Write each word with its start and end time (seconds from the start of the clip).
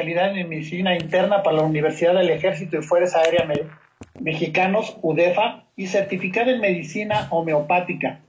en 0.00 0.48
medicina 0.48 0.96
interna 0.96 1.42
para 1.42 1.58
la 1.58 1.62
Universidad 1.62 2.14
del 2.14 2.30
Ejército 2.30 2.78
y 2.78 2.82
Fuerza 2.82 3.20
Aérea 3.20 3.46
Mexicanos, 4.18 4.96
UDEFA, 5.02 5.64
y 5.76 5.86
certificada 5.86 6.50
en 6.52 6.60
medicina 6.60 7.28
homeopática. 7.30 8.20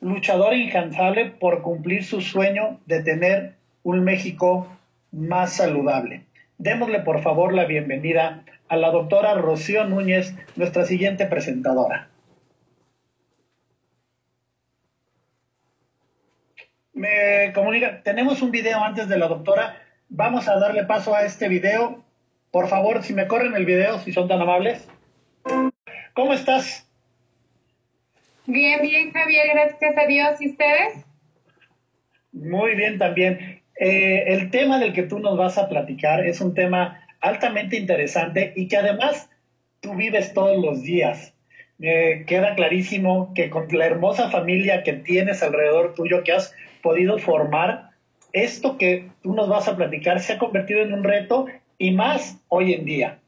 Luchadora 0.00 0.56
incansable 0.56 1.26
por 1.26 1.62
cumplir 1.62 2.04
su 2.04 2.20
sueño 2.20 2.80
de 2.86 3.02
tener 3.02 3.54
un 3.82 4.04
México 4.04 4.68
más 5.12 5.54
saludable. 5.54 6.26
Démosle 6.58 7.00
por 7.00 7.22
favor 7.22 7.54
la 7.54 7.64
bienvenida 7.64 8.44
a 8.68 8.76
la 8.76 8.90
doctora 8.90 9.34
Rocío 9.34 9.84
Núñez, 9.84 10.34
nuestra 10.56 10.84
siguiente 10.84 11.26
presentadora. 11.26 12.08
Me 16.92 17.52
comunica, 17.52 18.02
tenemos 18.02 18.42
un 18.42 18.50
video 18.50 18.82
antes 18.82 19.08
de 19.08 19.18
la 19.18 19.28
doctora. 19.28 19.85
Vamos 20.08 20.48
a 20.48 20.58
darle 20.58 20.84
paso 20.84 21.14
a 21.14 21.24
este 21.24 21.48
video. 21.48 22.04
Por 22.50 22.68
favor, 22.68 23.02
si 23.02 23.12
me 23.12 23.26
corren 23.26 23.54
el 23.54 23.66
video, 23.66 23.98
si 23.98 24.12
son 24.12 24.28
tan 24.28 24.40
amables. 24.40 24.88
¿Cómo 26.14 26.32
estás? 26.32 26.88
Bien, 28.46 28.80
bien, 28.80 29.12
Javier, 29.12 29.48
gracias 29.52 29.98
a 29.98 30.06
Dios. 30.06 30.40
¿Y 30.40 30.50
ustedes? 30.50 31.04
Muy 32.32 32.76
bien 32.76 32.98
también. 32.98 33.62
Eh, 33.78 34.24
el 34.28 34.50
tema 34.50 34.78
del 34.78 34.92
que 34.92 35.02
tú 35.02 35.18
nos 35.18 35.36
vas 35.36 35.58
a 35.58 35.68
platicar 35.68 36.24
es 36.24 36.40
un 36.40 36.54
tema 36.54 37.00
altamente 37.20 37.76
interesante 37.76 38.52
y 38.54 38.68
que 38.68 38.76
además 38.76 39.28
tú 39.80 39.94
vives 39.94 40.32
todos 40.32 40.56
los 40.64 40.82
días. 40.82 41.34
Me 41.78 42.24
queda 42.24 42.54
clarísimo 42.54 43.32
que 43.34 43.50
con 43.50 43.66
la 43.72 43.86
hermosa 43.86 44.30
familia 44.30 44.82
que 44.82 44.94
tienes 44.94 45.42
alrededor 45.42 45.94
tuyo, 45.94 46.22
que 46.22 46.32
has 46.32 46.54
podido 46.82 47.18
formar, 47.18 47.90
esto 48.36 48.76
que 48.76 49.08
tú 49.22 49.32
nos 49.34 49.48
vas 49.48 49.66
a 49.66 49.76
platicar 49.76 50.20
se 50.20 50.34
ha 50.34 50.38
convertido 50.38 50.82
en 50.82 50.92
un 50.92 51.04
reto 51.04 51.46
y 51.78 51.92
más 51.92 52.38
hoy 52.48 52.74
en 52.74 52.84
día. 52.84 53.18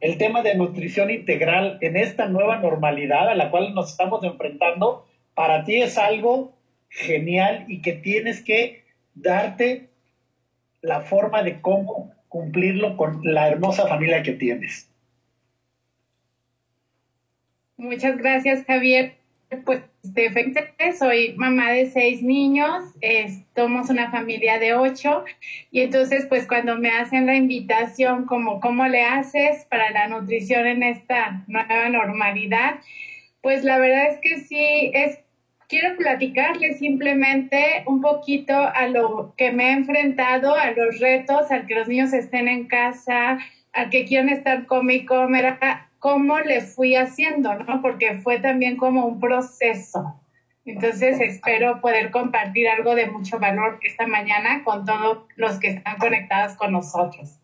El 0.00 0.18
tema 0.18 0.42
de 0.42 0.54
nutrición 0.54 1.10
integral 1.10 1.78
en 1.80 1.96
esta 1.96 2.26
nueva 2.26 2.58
normalidad 2.58 3.28
a 3.28 3.34
la 3.34 3.50
cual 3.50 3.74
nos 3.74 3.90
estamos 3.90 4.22
enfrentando, 4.24 5.06
para 5.34 5.64
ti 5.64 5.80
es 5.80 5.96
algo 5.96 6.52
genial 6.90 7.64
y 7.68 7.80
que 7.80 7.94
tienes 7.94 8.42
que 8.42 8.84
darte 9.14 9.88
la 10.82 11.00
forma 11.00 11.42
de 11.42 11.60
cómo 11.62 12.12
cumplirlo 12.28 12.96
con 12.96 13.20
la 13.22 13.48
hermosa 13.48 13.86
familia 13.86 14.22
que 14.22 14.32
tienes. 14.32 14.90
Muchas 17.78 18.18
gracias, 18.18 18.64
Javier. 18.66 19.14
Pues 19.64 19.82
soy 20.98 21.34
mamá 21.36 21.70
de 21.70 21.86
seis 21.86 22.22
niños, 22.22 22.82
somos 23.54 23.88
una 23.88 24.10
familia 24.10 24.58
de 24.58 24.74
ocho 24.74 25.24
y 25.70 25.80
entonces 25.80 26.26
pues 26.26 26.46
cuando 26.46 26.76
me 26.76 26.90
hacen 26.90 27.26
la 27.26 27.36
invitación 27.36 28.24
como 28.26 28.60
cómo 28.60 28.86
le 28.86 29.04
haces 29.04 29.64
para 29.70 29.90
la 29.90 30.08
nutrición 30.08 30.66
en 30.66 30.82
esta 30.82 31.44
nueva 31.46 31.88
normalidad, 31.88 32.80
pues 33.42 33.64
la 33.64 33.78
verdad 33.78 34.08
es 34.08 34.18
que 34.20 34.40
sí 34.40 34.90
es 34.94 35.18
quiero 35.68 35.96
platicarles 35.96 36.78
simplemente 36.78 37.82
un 37.86 38.02
poquito 38.02 38.54
a 38.54 38.88
lo 38.88 39.34
que 39.38 39.50
me 39.52 39.68
he 39.68 39.72
enfrentado, 39.72 40.54
a 40.54 40.70
los 40.72 41.00
retos, 41.00 41.50
al 41.50 41.66
que 41.66 41.74
los 41.74 41.88
niños 41.88 42.12
estén 42.12 42.46
en 42.46 42.66
casa, 42.66 43.38
al 43.72 43.88
que 43.88 44.04
quieran 44.04 44.28
estar 44.28 44.66
con 44.66 44.84
mi 44.84 45.06
cámara, 45.06 45.88
cómo 46.02 46.40
le 46.40 46.60
fui 46.62 46.96
haciendo, 46.96 47.54
¿no? 47.54 47.80
Porque 47.80 48.18
fue 48.18 48.40
también 48.40 48.76
como 48.76 49.06
un 49.06 49.20
proceso. 49.20 50.20
Entonces 50.64 51.20
espero 51.20 51.80
poder 51.80 52.10
compartir 52.10 52.68
algo 52.68 52.96
de 52.96 53.06
mucho 53.06 53.38
valor 53.38 53.78
esta 53.82 54.08
mañana 54.08 54.64
con 54.64 54.84
todos 54.84 55.18
los 55.36 55.60
que 55.60 55.68
están 55.68 55.98
conectados 55.98 56.56
con 56.56 56.72
nosotros. 56.72 57.38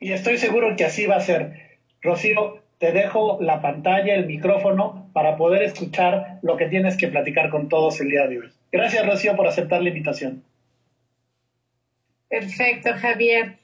Y 0.00 0.10
estoy 0.10 0.38
seguro 0.38 0.74
que 0.74 0.84
así 0.84 1.06
va 1.06 1.16
a 1.16 1.20
ser. 1.20 1.78
Rocío, 2.02 2.60
te 2.78 2.90
dejo 2.90 3.38
la 3.40 3.60
pantalla, 3.60 4.16
el 4.16 4.26
micrófono, 4.26 5.08
para 5.12 5.36
poder 5.36 5.62
escuchar 5.62 6.40
lo 6.42 6.56
que 6.56 6.66
tienes 6.66 6.96
que 6.96 7.06
platicar 7.06 7.48
con 7.48 7.68
todos 7.68 8.00
el 8.00 8.08
día 8.08 8.26
de 8.26 8.40
hoy. 8.40 8.52
Gracias, 8.72 9.06
Rocío, 9.06 9.36
por 9.36 9.46
aceptar 9.46 9.82
la 9.82 9.90
invitación. 9.90 10.42
Perfecto, 12.28 12.90
Javier. 12.94 13.56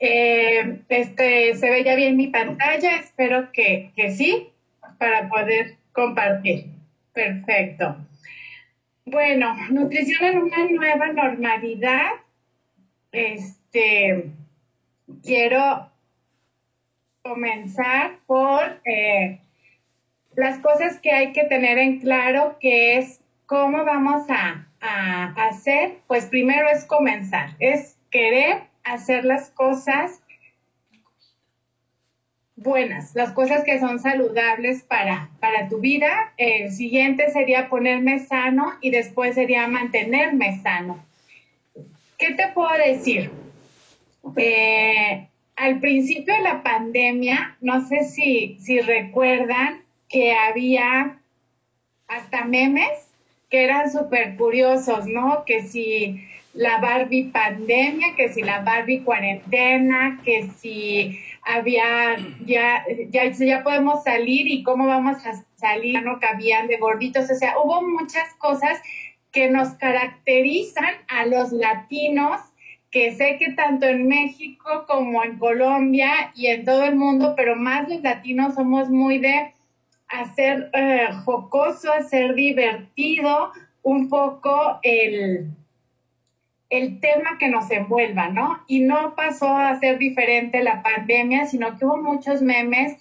Eh, 0.00 0.80
este, 0.88 1.54
se 1.54 1.70
ve 1.70 1.84
ya 1.84 1.94
bien 1.94 2.16
mi 2.16 2.28
pantalla, 2.28 2.96
espero 2.96 3.52
que, 3.52 3.92
que 3.94 4.10
sí, 4.10 4.48
para 4.98 5.28
poder 5.28 5.76
compartir. 5.92 6.66
Perfecto. 7.12 7.96
Bueno, 9.04 9.54
nutrición 9.70 10.24
en 10.24 10.38
una 10.38 10.68
nueva 10.70 11.12
normalidad. 11.12 12.10
Este, 13.12 14.30
quiero 15.22 15.90
comenzar 17.22 18.18
por 18.26 18.80
eh, 18.84 19.40
las 20.34 20.58
cosas 20.58 20.98
que 21.00 21.10
hay 21.10 21.32
que 21.32 21.44
tener 21.44 21.78
en 21.78 22.00
claro, 22.00 22.56
que 22.60 22.98
es 22.98 23.20
cómo 23.46 23.84
vamos 23.84 24.26
a, 24.30 24.66
hacer. 25.36 25.98
Pues 26.06 26.26
primero 26.26 26.68
es 26.70 26.84
comenzar, 26.86 27.50
es 27.58 27.98
querer 28.10 28.69
hacer 28.92 29.24
las 29.24 29.50
cosas 29.50 30.20
buenas, 32.56 33.14
las 33.14 33.32
cosas 33.32 33.64
que 33.64 33.78
son 33.78 33.98
saludables 33.98 34.82
para, 34.82 35.30
para 35.40 35.68
tu 35.68 35.78
vida. 35.78 36.32
El 36.36 36.70
siguiente 36.70 37.30
sería 37.30 37.68
ponerme 37.68 38.18
sano 38.18 38.72
y 38.80 38.90
después 38.90 39.34
sería 39.34 39.66
mantenerme 39.66 40.60
sano. 40.60 41.02
¿Qué 42.18 42.34
te 42.34 42.48
puedo 42.48 42.72
decir? 42.76 43.30
Eh, 44.36 45.26
al 45.56 45.80
principio 45.80 46.34
de 46.34 46.42
la 46.42 46.62
pandemia, 46.62 47.56
no 47.60 47.86
sé 47.86 48.04
si, 48.04 48.56
si 48.60 48.80
recuerdan 48.80 49.82
que 50.08 50.34
había 50.34 51.18
hasta 52.08 52.44
memes 52.44 53.10
que 53.48 53.64
eran 53.64 53.90
súper 53.90 54.36
curiosos, 54.36 55.06
¿no? 55.06 55.44
Que 55.44 55.62
si 55.62 56.24
la 56.52 56.78
Barbie 56.78 57.30
pandemia, 57.32 58.14
que 58.16 58.28
si 58.28 58.42
la 58.42 58.60
Barbie 58.60 59.02
cuarentena, 59.04 60.20
que 60.24 60.48
si 60.58 61.18
había, 61.42 62.16
ya, 62.44 62.84
ya, 63.10 63.30
ya 63.30 63.62
podemos 63.62 64.02
salir 64.02 64.48
y 64.48 64.62
cómo 64.62 64.86
vamos 64.86 65.24
a 65.26 65.44
salir, 65.56 66.02
no 66.02 66.18
cabían 66.18 66.66
de 66.66 66.78
gorditos, 66.78 67.30
o 67.30 67.34
sea, 67.34 67.58
hubo 67.58 67.82
muchas 67.82 68.34
cosas 68.34 68.80
que 69.30 69.48
nos 69.48 69.68
caracterizan 69.74 70.92
a 71.08 71.26
los 71.26 71.52
latinos 71.52 72.40
que 72.90 73.12
sé 73.14 73.36
que 73.38 73.52
tanto 73.52 73.86
en 73.86 74.08
México 74.08 74.84
como 74.88 75.22
en 75.22 75.38
Colombia 75.38 76.32
y 76.34 76.48
en 76.48 76.64
todo 76.64 76.82
el 76.84 76.96
mundo, 76.96 77.34
pero 77.36 77.54
más 77.54 77.88
los 77.88 78.02
latinos 78.02 78.54
somos 78.54 78.90
muy 78.90 79.18
de 79.18 79.54
hacer 80.08 80.70
eh, 80.72 81.08
jocoso, 81.24 81.92
hacer 81.92 82.34
divertido 82.34 83.52
un 83.82 84.08
poco 84.08 84.80
el, 84.82 85.52
el 86.70 87.00
tema 87.00 87.36
que 87.38 87.48
nos 87.48 87.70
envuelva, 87.70 88.28
¿no? 88.28 88.62
Y 88.66 88.80
no 88.80 89.14
pasó 89.16 89.48
a 89.48 89.78
ser 89.78 89.98
diferente 89.98 90.62
la 90.62 90.82
pandemia, 90.82 91.46
sino 91.46 91.76
que 91.76 91.84
hubo 91.84 91.98
muchos 91.98 92.40
memes 92.40 92.96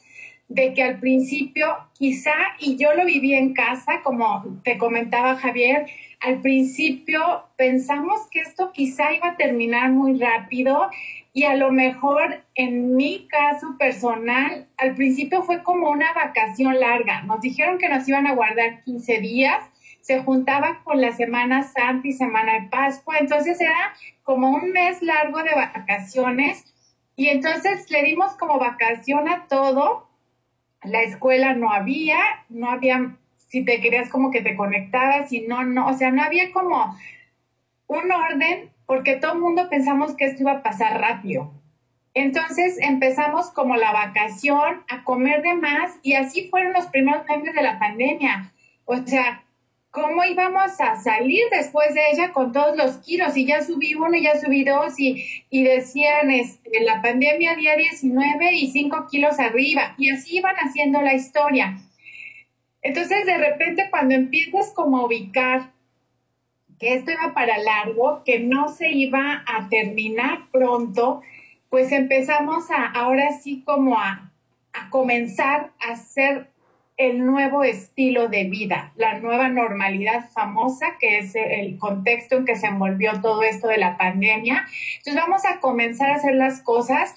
de 0.50 0.74
que 0.74 0.82
al 0.82 1.00
principio 1.00 1.68
quizá, 1.94 2.34
y 2.60 2.76
yo 2.76 2.94
lo 2.96 3.06
viví 3.06 3.36
en 3.36 3.54
casa, 3.54 4.02
como 4.04 4.44
te 4.64 4.80
comentaba 4.80 5.36
Javier, 5.36 5.86
al 6.20 6.42
principio 6.42 7.22
pensamos 7.56 8.28
que 8.32 8.42
esto 8.42 8.72
quizá 8.74 9.14
iba 9.14 9.30
a 9.30 9.38
terminar 9.38 9.92
muy 9.92 10.20
rápido 10.20 10.90
y 11.32 11.44
a 11.44 11.56
lo 11.56 11.72
mejor 11.72 12.44
en 12.56 12.96
mi 12.96 13.28
caso 13.28 13.78
personal, 13.78 14.68
al 14.78 14.96
principio 14.96 15.44
fue 15.44 15.64
como 15.64 15.90
una 15.92 16.12
vacación 16.14 16.80
larga. 16.80 17.22
Nos 17.22 17.42
dijeron 17.42 17.78
que 17.78 17.88
nos 17.88 18.08
iban 18.10 18.26
a 18.26 18.34
guardar 18.34 18.84
15 18.84 19.20
días, 19.20 19.64
se 20.10 20.24
juntaban 20.24 20.80
con 20.84 21.00
la 21.00 21.12
Semana 21.12 21.62
Santa 21.62 22.08
y 22.08 22.14
Semana 22.14 22.54
de 22.54 22.70
Pascua, 22.70 23.20
entonces 23.20 23.62
era 23.62 23.94
como 24.24 24.50
un 24.50 24.72
mes 24.72 25.04
largo 25.04 25.44
de 25.44 25.54
vacaciones 25.54 26.66
y 27.16 27.28
entonces 27.28 27.92
le 27.92 28.02
dimos 28.02 28.32
como 28.34 28.58
vacación 28.58 29.30
a 29.30 29.46
todo. 29.46 30.10
La 30.82 31.04
escuela 31.04 31.54
no 31.54 31.72
había, 31.72 32.18
no 32.50 32.72
había 32.72 33.18
si 33.38 33.64
te 33.64 33.80
querías 33.82 34.10
como 34.10 34.32
que 34.32 34.42
te 34.42 34.56
conectabas 34.56 35.32
y 35.32 35.42
no, 35.42 35.64
no, 35.64 35.86
o 35.86 35.94
sea, 35.94 36.10
no 36.10 36.24
había 36.24 36.52
como 36.54 36.98
un 37.86 38.12
orden 38.12 38.72
porque 38.88 39.18
todo 39.18 39.34
el 39.34 39.40
mundo 39.42 39.70
pensamos 39.70 40.16
que 40.16 40.26
esto 40.26 40.42
iba 40.42 40.54
a 40.54 40.64
pasar 40.64 41.00
rápido. 41.00 41.54
Entonces 42.16 42.80
empezamos 42.82 43.52
como 43.52 43.76
la 43.76 43.92
vacación 43.92 44.84
a 44.90 45.04
comer 45.04 45.44
de 45.44 45.54
más 45.54 46.00
y 46.02 46.16
así 46.16 46.50
fueron 46.50 46.74
los 46.74 46.88
primeros 46.88 47.28
meses 47.28 47.54
de 47.54 47.62
la 47.62 47.78
pandemia. 47.78 48.52
O 48.86 48.98
sea, 49.06 49.44
¿cómo 49.92 50.24
íbamos 50.24 50.80
a 50.80 50.96
salir 50.98 51.44
después 51.52 51.94
de 51.94 52.02
ella 52.12 52.32
con 52.32 52.52
todos 52.52 52.78
los 52.78 52.98
kilos? 52.98 53.36
Y 53.38 53.46
ya 53.46 53.62
subí 53.62 53.96
uno 53.96 54.16
ya 54.18 54.40
subí 54.40 54.64
dos 54.64 55.00
y, 55.00 55.44
y 55.50 55.64
decían, 55.64 56.32
este, 56.32 56.82
la 56.82 57.02
pandemia 57.02 57.56
día 57.56 57.76
19 57.76 58.54
y 58.54 58.72
5 58.72 59.08
kilos 59.10 59.40
arriba. 59.40 59.96
Y 59.98 60.12
así 60.12 60.38
iban 60.38 60.56
haciendo 60.56 61.02
la 61.02 61.14
historia. 61.14 61.80
Entonces, 62.82 63.26
de 63.26 63.38
repente, 63.38 63.88
cuando 63.90 64.16
empiezas 64.16 64.72
como 64.74 65.00
a 65.00 65.06
ubicar 65.06 65.72
que 66.80 66.94
esto 66.94 67.12
iba 67.12 67.34
para 67.34 67.58
largo, 67.58 68.24
que 68.24 68.40
no 68.40 68.70
se 68.70 68.90
iba 68.92 69.44
a 69.46 69.68
terminar 69.68 70.50
pronto, 70.52 71.22
pues 71.70 71.92
empezamos 71.92 72.72
a, 72.72 72.86
ahora 72.86 73.34
sí 73.34 73.64
como 73.66 73.98
a, 74.00 74.32
a 74.72 74.90
comenzar 74.90 75.72
a 75.80 75.92
hacer 75.92 76.48
el 77.00 77.26
nuevo 77.26 77.64
estilo 77.64 78.28
de 78.28 78.44
vida, 78.44 78.92
la 78.98 79.20
nueva 79.20 79.48
normalidad 79.48 80.30
famosa, 80.32 80.98
que 81.00 81.20
es 81.20 81.34
el 81.34 81.78
contexto 81.78 82.36
en 82.36 82.46
que 82.46 82.58
se 82.58 82.68
envolvió 82.68 83.22
todo 83.22 83.42
esto 83.42 83.70
de 83.70 83.78
la 83.78 83.98
pandemia. 83.98 84.66
Entonces 84.98 85.16
vamos 85.16 85.46
a 85.46 85.62
comenzar 85.62 86.12
a 86.12 86.16
hacer 86.16 86.36
las 86.36 86.60
cosas. 86.62 87.16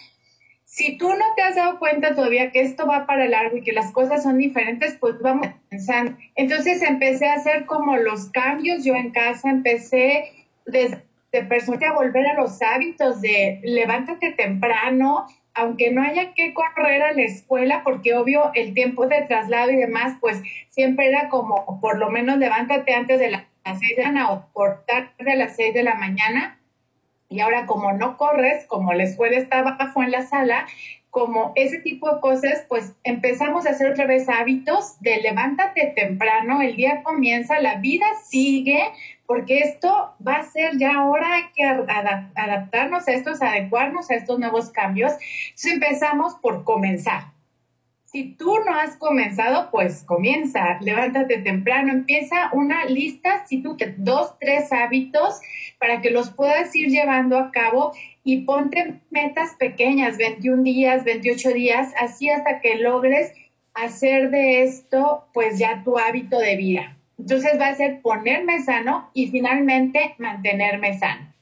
Si 0.65 0.97
tú 0.97 1.09
no 1.09 1.25
te 1.35 1.43
has 1.43 1.57
dado 1.57 1.81
cuenta 1.81 2.15
todavía 2.15 2.53
que 2.53 2.61
esto 2.61 2.87
va 2.87 3.07
para 3.07 3.27
largo 3.27 3.57
y 3.57 3.63
que 3.63 3.73
las 3.73 3.91
cosas 3.91 4.23
son 4.23 4.39
diferentes, 4.39 4.97
pues 5.01 5.21
vamos 5.21 5.49
a 5.49 5.57
pensar. 5.69 6.17
Entonces 6.37 6.81
empecé 6.81 7.27
a 7.27 7.35
hacer 7.35 7.67
como 7.67 7.97
los 7.97 8.31
cambios. 8.31 8.85
Yo 8.85 8.95
en 8.95 9.11
casa 9.11 9.51
empecé 9.51 10.31
desde 10.65 11.03
persona 11.49 11.89
a 11.89 11.95
volver 11.95 12.29
a 12.29 12.35
los 12.35 12.63
hábitos 12.63 13.21
de 13.21 13.59
levántate 13.65 14.31
temprano, 14.31 15.27
aunque 15.55 15.91
no 15.91 16.03
haya 16.03 16.33
que 16.35 16.55
correr 16.55 17.03
a 17.03 17.13
la 17.13 17.23
escuela, 17.23 17.83
porque 17.85 18.15
obvio 18.15 18.51
el 18.55 18.75
tiempo 18.75 19.07
de 19.07 19.23
traslado 19.23 19.71
y 19.71 19.77
demás, 19.77 20.17
pues 20.21 20.43
siempre 20.71 21.09
era 21.09 21.29
como, 21.29 21.81
por 21.81 21.99
lo 21.99 22.11
menos 22.11 22.39
levántate 22.39 22.95
antes 22.95 23.21
de 23.21 23.31
las 23.31 23.45
seis 23.79 23.97
de 23.97 24.03
la 24.03 24.11
mañana 24.11 24.33
o 24.33 24.47
por 24.53 24.85
tarde 24.87 25.33
a 25.33 25.37
las 25.37 25.57
seis 25.57 25.75
de 25.75 25.83
la 25.83 25.95
mañana. 25.95 26.59
Y 27.29 27.41
ahora 27.41 27.67
como 27.67 27.93
no 27.93 28.19
corres, 28.19 28.67
como 28.67 28.93
la 28.93 29.05
escuela 29.05 29.39
estaba 29.39 29.71
abajo 29.71 30.03
en 30.03 30.11
la 30.11 30.23
sala, 30.23 30.67
como 31.13 31.53
ese 31.57 31.79
tipo 31.81 32.11
de 32.11 32.21
cosas, 32.23 32.65
pues 32.71 32.95
empezamos 33.05 33.67
a 33.67 33.71
hacer 33.71 33.91
otra 33.91 34.07
vez 34.07 34.31
hábitos 34.31 34.99
de 35.01 35.19
levántate 35.19 35.93
temprano, 35.95 36.63
el 36.63 36.75
día 36.75 37.03
comienza, 37.03 37.61
la 37.61 37.75
vida 37.77 38.07
sigue, 38.25 38.83
porque 39.27 39.61
esto 39.61 40.15
va 40.27 40.37
a 40.37 40.43
ser 40.43 40.77
ya 40.79 40.97
ahora 40.97 41.51
que 41.55 41.65
adaptarnos 41.65 43.07
a 43.09 43.13
estos, 43.13 43.41
adecuarnos 43.43 44.11
a 44.11 44.17
estos 44.17 44.39
nuevos 44.39 44.71
cambios. 44.71 45.13
Entonces 45.49 45.73
empezamos 45.73 46.35
por 46.35 46.65
comenzar. 46.65 47.33
Si 48.05 48.35
tú 48.35 48.59
no 48.67 48.75
has 48.75 48.97
comenzado, 48.97 49.71
pues 49.71 50.05
comienza, 50.05 50.79
levántate 50.83 51.39
temprano, 51.39 51.93
empieza 51.93 52.51
una 52.53 52.85
lista, 52.85 53.47
si 53.47 53.63
tú 53.63 53.75
dos, 53.97 54.39
tres 54.39 54.71
hábitos 54.71 55.41
para 55.79 56.03
que 56.03 56.11
los 56.11 56.29
puedas 56.29 56.77
ir 56.77 56.89
llevando 56.91 57.39
a 57.39 57.51
cabo 57.51 57.93
y 58.23 58.43
ponte 58.43 59.01
metas 59.09 59.55
pequeñas, 59.59 60.19
21 60.19 60.63
días, 60.63 61.05
28 61.05 61.49
días, 61.55 61.95
así 61.99 62.29
hasta 62.29 62.61
que 62.61 62.75
logres 62.75 63.33
hacer 63.73 64.31
de 64.31 64.63
esto 64.63 65.25
pues 65.33 65.59
ya 65.59 65.83
tu 65.83 65.99
hábito 65.99 66.39
de 66.39 66.57
vida. 66.57 66.97
Entonces 67.19 67.59
va 67.61 67.69
a 67.69 67.75
ser 67.75 68.01
ponerme 68.01 68.63
sano 68.63 69.11
y 69.15 69.29
finalmente 69.29 70.15
mantenerme 70.19 70.99
sano. 70.99 71.33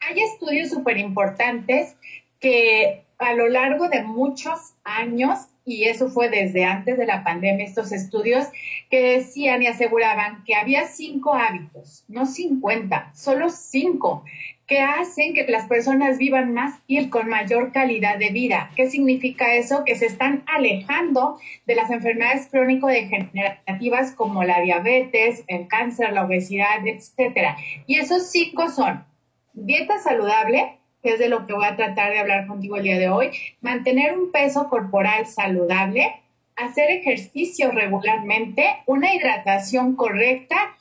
Hay 0.00 0.20
estudios 0.20 0.70
súper 0.70 0.98
importantes 0.98 1.96
que 2.40 3.04
a 3.18 3.34
lo 3.34 3.48
largo 3.48 3.88
de 3.88 4.02
muchos 4.02 4.74
años, 4.84 5.48
y 5.64 5.84
eso 5.84 6.08
fue 6.08 6.30
desde 6.30 6.64
antes 6.64 6.96
de 6.96 7.06
la 7.06 7.24
pandemia, 7.24 7.66
estos 7.66 7.92
estudios 7.92 8.46
que 8.90 9.16
decían 9.16 9.62
y 9.62 9.66
aseguraban 9.66 10.44
que 10.44 10.54
había 10.54 10.86
cinco 10.86 11.34
hábitos, 11.34 12.04
no 12.08 12.26
50, 12.26 13.12
solo 13.14 13.50
cinco, 13.50 14.24
que 14.68 14.80
hacen 14.80 15.32
que 15.32 15.46
las 15.48 15.66
personas 15.66 16.18
vivan 16.18 16.52
más 16.52 16.78
y 16.86 17.08
con 17.08 17.26
mayor 17.28 17.72
calidad 17.72 18.18
de 18.18 18.28
vida. 18.28 18.70
¿Qué 18.76 18.90
significa 18.90 19.54
eso? 19.54 19.82
Que 19.86 19.96
se 19.96 20.04
están 20.04 20.44
alejando 20.46 21.38
de 21.66 21.74
las 21.74 21.90
enfermedades 21.90 22.48
crónico-degenerativas 22.50 24.12
como 24.12 24.44
la 24.44 24.60
diabetes, 24.60 25.42
el 25.46 25.68
cáncer, 25.68 26.12
la 26.12 26.26
obesidad, 26.26 26.86
etcétera. 26.86 27.56
Y 27.86 27.98
esos 27.98 28.30
cinco 28.30 28.68
son 28.68 29.06
dieta 29.54 29.98
saludable, 30.00 30.76
que 31.02 31.14
es 31.14 31.18
de 31.18 31.30
lo 31.30 31.46
que 31.46 31.54
voy 31.54 31.64
a 31.64 31.76
tratar 31.76 32.12
de 32.12 32.18
hablar 32.18 32.46
contigo 32.46 32.76
el 32.76 32.82
día 32.82 32.98
de 32.98 33.08
hoy, 33.08 33.30
mantener 33.62 34.18
un 34.18 34.30
peso 34.32 34.68
corporal 34.68 35.26
saludable, 35.26 36.12
hacer 36.56 36.90
ejercicio 36.90 37.70
regularmente, 37.70 38.66
una 38.84 39.14
hidratación 39.14 39.96
correcta, 39.96 40.76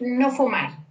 no 0.00 0.32
fumar. 0.32 0.87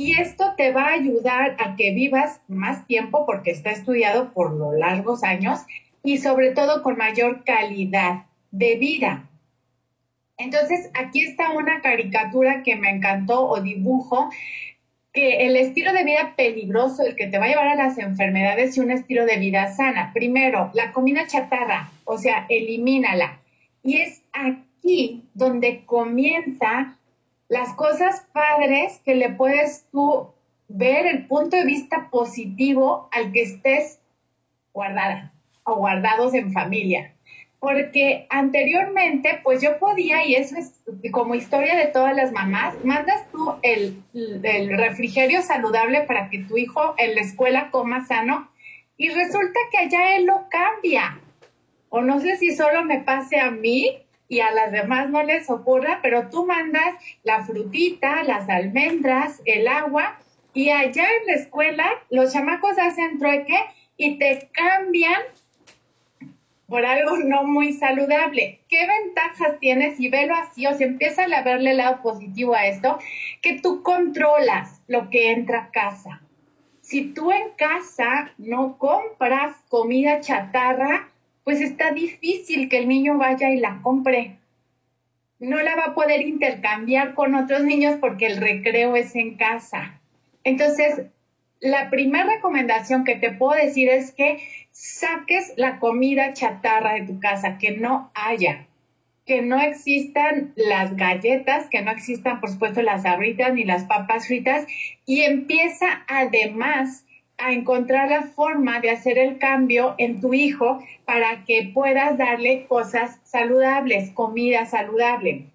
Y 0.00 0.18
esto 0.18 0.54
te 0.56 0.72
va 0.72 0.84
a 0.84 0.94
ayudar 0.94 1.56
a 1.58 1.76
que 1.76 1.92
vivas 1.92 2.40
más 2.48 2.86
tiempo 2.86 3.26
porque 3.26 3.50
está 3.50 3.70
estudiado 3.70 4.32
por 4.32 4.50
los 4.50 4.74
largos 4.74 5.22
años 5.22 5.60
y 6.02 6.16
sobre 6.16 6.52
todo 6.52 6.82
con 6.82 6.96
mayor 6.96 7.44
calidad 7.44 8.24
de 8.50 8.76
vida. 8.76 9.28
Entonces, 10.38 10.88
aquí 10.94 11.22
está 11.22 11.52
una 11.52 11.82
caricatura 11.82 12.62
que 12.62 12.76
me 12.76 12.88
encantó 12.88 13.46
o 13.46 13.60
dibujo 13.60 14.30
que 15.12 15.46
el 15.46 15.56
estilo 15.56 15.92
de 15.92 16.04
vida 16.04 16.32
peligroso, 16.34 17.02
el 17.04 17.14
que 17.14 17.26
te 17.26 17.38
va 17.38 17.44
a 17.44 17.48
llevar 17.48 17.68
a 17.68 17.74
las 17.74 17.98
enfermedades 17.98 18.78
y 18.78 18.80
un 18.80 18.92
estilo 18.92 19.26
de 19.26 19.36
vida 19.36 19.70
sana. 19.70 20.12
Primero, 20.14 20.70
la 20.72 20.92
comida 20.92 21.26
chatarra, 21.26 21.90
o 22.06 22.16
sea, 22.16 22.46
elimínala. 22.48 23.38
Y 23.82 24.00
es 24.00 24.22
aquí 24.32 25.24
donde 25.34 25.84
comienza 25.84 26.96
las 27.50 27.74
cosas 27.74 28.26
padres 28.32 29.00
que 29.04 29.16
le 29.16 29.30
puedes 29.30 29.84
tú 29.90 30.28
ver 30.68 31.06
el 31.06 31.26
punto 31.26 31.56
de 31.56 31.64
vista 31.64 32.08
positivo 32.08 33.08
al 33.10 33.32
que 33.32 33.42
estés 33.42 34.00
guardada 34.72 35.32
o 35.64 35.74
guardados 35.74 36.32
en 36.32 36.52
familia. 36.52 37.12
Porque 37.58 38.26
anteriormente, 38.30 39.40
pues 39.42 39.60
yo 39.60 39.78
podía, 39.78 40.24
y 40.24 40.36
eso 40.36 40.56
es 40.56 40.80
como 41.10 41.34
historia 41.34 41.76
de 41.76 41.88
todas 41.88 42.14
las 42.14 42.30
mamás, 42.32 42.76
mandas 42.84 43.28
tú 43.32 43.52
el, 43.62 44.00
el 44.14 44.78
refrigerio 44.78 45.42
saludable 45.42 46.02
para 46.02 46.30
que 46.30 46.38
tu 46.44 46.56
hijo 46.56 46.94
en 46.98 47.16
la 47.16 47.20
escuela 47.20 47.70
coma 47.72 48.06
sano 48.06 48.48
y 48.96 49.08
resulta 49.08 49.58
que 49.72 49.78
allá 49.78 50.16
él 50.16 50.26
lo 50.26 50.46
cambia. 50.48 51.18
O 51.88 52.00
no 52.00 52.20
sé 52.20 52.36
si 52.36 52.54
solo 52.54 52.84
me 52.84 53.00
pase 53.00 53.40
a 53.40 53.50
mí, 53.50 53.98
y 54.30 54.40
a 54.40 54.52
las 54.52 54.70
demás 54.70 55.10
no 55.10 55.24
les 55.24 55.50
ocurra, 55.50 55.98
pero 56.02 56.30
tú 56.30 56.46
mandas 56.46 56.94
la 57.24 57.44
frutita, 57.44 58.22
las 58.22 58.48
almendras, 58.48 59.42
el 59.44 59.66
agua 59.66 60.18
y 60.54 60.70
allá 60.70 61.04
en 61.20 61.26
la 61.26 61.32
escuela 61.32 61.84
los 62.10 62.32
chamacos 62.32 62.78
hacen 62.78 63.18
trueque 63.18 63.58
y 63.96 64.18
te 64.18 64.48
cambian 64.52 65.20
por 66.68 66.86
algo 66.86 67.16
no 67.18 67.42
muy 67.42 67.72
saludable. 67.72 68.60
¿Qué 68.68 68.86
ventajas 68.86 69.58
tienes? 69.58 69.98
Y 69.98 70.08
velo 70.08 70.36
así, 70.36 70.64
o 70.68 70.74
si 70.74 70.84
empieza 70.84 71.24
a 71.24 71.42
verle 71.42 71.72
el 71.72 71.78
lado 71.78 72.00
positivo 72.00 72.54
a 72.54 72.66
esto, 72.68 73.00
que 73.42 73.60
tú 73.60 73.82
controlas 73.82 74.80
lo 74.86 75.10
que 75.10 75.32
entra 75.32 75.58
a 75.58 75.70
casa. 75.72 76.22
Si 76.82 77.12
tú 77.12 77.32
en 77.32 77.50
casa 77.56 78.32
no 78.38 78.78
compras 78.78 79.56
comida 79.68 80.20
chatarra, 80.20 81.08
pues 81.44 81.60
está 81.60 81.92
difícil 81.92 82.68
que 82.68 82.78
el 82.78 82.88
niño 82.88 83.18
vaya 83.18 83.50
y 83.50 83.58
la 83.58 83.80
compre. 83.82 84.36
No 85.38 85.60
la 85.62 85.74
va 85.74 85.84
a 85.86 85.94
poder 85.94 86.20
intercambiar 86.22 87.14
con 87.14 87.34
otros 87.34 87.62
niños 87.62 87.96
porque 88.00 88.26
el 88.26 88.36
recreo 88.36 88.94
es 88.96 89.16
en 89.16 89.36
casa. 89.36 90.00
Entonces, 90.44 91.06
la 91.60 91.90
primera 91.90 92.24
recomendación 92.24 93.04
que 93.04 93.16
te 93.16 93.30
puedo 93.30 93.52
decir 93.52 93.88
es 93.88 94.12
que 94.12 94.38
saques 94.70 95.52
la 95.56 95.78
comida 95.78 96.32
chatarra 96.32 96.94
de 96.94 97.02
tu 97.02 97.20
casa, 97.20 97.58
que 97.58 97.72
no 97.72 98.10
haya, 98.14 98.66
que 99.26 99.42
no 99.42 99.60
existan 99.60 100.52
las 100.56 100.96
galletas, 100.96 101.68
que 101.68 101.82
no 101.82 101.90
existan, 101.90 102.40
por 102.40 102.50
supuesto, 102.50 102.80
las 102.82 103.04
abritas 103.04 103.52
ni 103.52 103.64
las 103.64 103.84
papas 103.84 104.26
fritas, 104.26 104.66
y 105.04 105.20
empieza 105.20 106.04
además 106.08 107.04
a 107.40 107.52
encontrar 107.52 108.10
la 108.10 108.22
forma 108.22 108.80
de 108.80 108.90
hacer 108.90 109.18
el 109.18 109.38
cambio 109.38 109.94
en 109.98 110.20
tu 110.20 110.34
hijo 110.34 110.82
para 111.04 111.44
que 111.44 111.70
puedas 111.74 112.18
darle 112.18 112.66
cosas 112.66 113.18
saludables, 113.24 114.10
comida 114.10 114.66
saludable. 114.66 115.46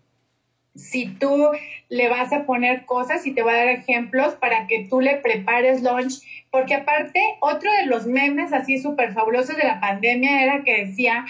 Si 0.75 1.07
tú 1.07 1.51
le 1.87 2.09
vas 2.09 2.33
a 2.33 2.45
poner 2.45 2.85
cosas 2.85 3.25
y 3.25 3.31
te 3.31 3.43
va 3.43 3.53
a 3.53 3.57
dar 3.57 3.69
ejemplos 3.69 4.33
para 4.35 4.67
que 4.67 4.87
tú 4.89 4.99
le 4.99 5.15
prepares 5.17 5.81
lunch, 5.81 6.21
porque 6.51 6.73
aparte, 6.73 7.21
otro 7.39 7.71
de 7.71 7.85
los 7.85 8.05
memes 8.07 8.51
así 8.51 8.77
súper 8.77 9.13
fabulosos 9.13 9.55
de 9.55 9.63
la 9.63 9.79
pandemia 9.79 10.43
era 10.43 10.63
que 10.63 10.85
decía, 10.85 11.25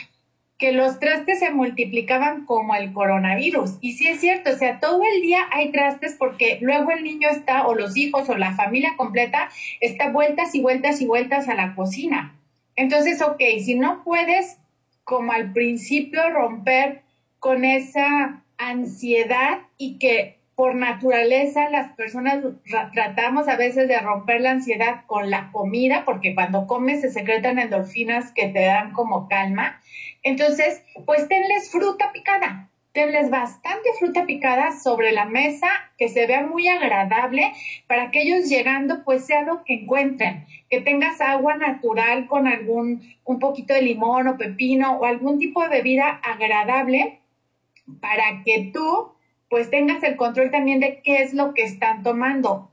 que 0.57 0.71
los 0.71 0.99
trastes 0.99 1.39
se 1.39 1.51
multiplicaban 1.51 2.45
como 2.45 2.75
el 2.75 2.93
coronavirus. 2.93 3.77
Y 3.81 3.93
sí 3.93 4.07
es 4.07 4.21
cierto, 4.21 4.51
o 4.51 4.55
sea, 4.55 4.79
todo 4.79 5.01
el 5.03 5.21
día 5.21 5.39
hay 5.51 5.71
trastes 5.71 6.15
porque 6.17 6.59
luego 6.61 6.91
el 6.91 7.03
niño 7.03 7.27
está, 7.29 7.67
o 7.67 7.75
los 7.75 7.97
hijos, 7.97 8.29
o 8.29 8.37
la 8.37 8.53
familia 8.53 8.93
completa, 8.95 9.49
está 9.81 10.09
vueltas 10.09 10.55
y 10.55 10.61
vueltas 10.61 11.01
y 11.01 11.07
vueltas 11.07 11.49
a 11.49 11.55
la 11.55 11.75
cocina. 11.75 12.35
Entonces, 12.75 13.21
ok, 13.21 13.41
si 13.63 13.75
no 13.75 14.03
puedes, 14.03 14.57
como 15.03 15.33
al 15.33 15.51
principio, 15.51 16.29
romper 16.29 17.01
con 17.39 17.65
esa 17.65 18.41
ansiedad 18.57 19.59
y 19.77 19.97
que 19.97 20.39
por 20.55 20.73
naturaleza 20.73 21.69
las 21.69 21.91
personas 21.93 22.43
tratamos 22.93 23.49
a 23.49 23.57
veces 23.57 23.89
de 23.89 23.99
romper 23.99 24.39
la 24.39 24.51
ansiedad 24.51 25.01
con 25.05 25.29
la 25.29 25.51
comida, 25.51 26.03
porque 26.05 26.33
cuando 26.33 26.65
comes 26.65 27.01
se 27.01 27.11
secretan 27.11 27.59
endorfinas 27.59 28.31
que 28.31 28.47
te 28.47 28.61
dan 28.61 28.93
como 28.93 29.27
calma. 29.27 29.81
Entonces, 30.25 30.81
pues 31.05 31.27
tenles 31.27 31.69
fruta 31.69 32.11
picada. 32.11 32.69
tenles 32.93 33.29
bastante 33.29 33.89
fruta 33.99 34.25
picada 34.25 34.71
sobre 34.71 35.11
la 35.11 35.25
mesa 35.25 35.67
que 35.97 36.07
se 36.07 36.25
vea 36.25 36.41
muy 36.41 36.69
agradable 36.69 37.51
para 37.87 38.09
que 38.09 38.21
ellos 38.21 38.49
llegando 38.49 39.03
pues 39.03 39.25
sea 39.25 39.43
lo 39.43 39.65
que 39.65 39.73
encuentren, 39.81 40.45
que 40.69 40.79
tengas 40.79 41.19
agua 41.19 41.55
natural 41.57 42.25
con 42.25 42.47
algún 42.47 43.01
un 43.25 43.37
poquito 43.39 43.73
de 43.73 43.81
limón 43.81 44.29
o 44.29 44.37
pepino 44.37 44.93
o 44.93 45.05
algún 45.05 45.37
tipo 45.39 45.61
de 45.61 45.69
bebida 45.69 46.07
agradable 46.23 47.19
para 47.99 48.43
que 48.45 48.71
tú 48.73 49.11
pues 49.49 49.69
tengas 49.69 50.01
el 50.03 50.15
control 50.15 50.49
también 50.49 50.79
de 50.79 51.01
qué 51.03 51.21
es 51.21 51.33
lo 51.33 51.53
que 51.53 51.63
están 51.63 52.01
tomando. 52.01 52.71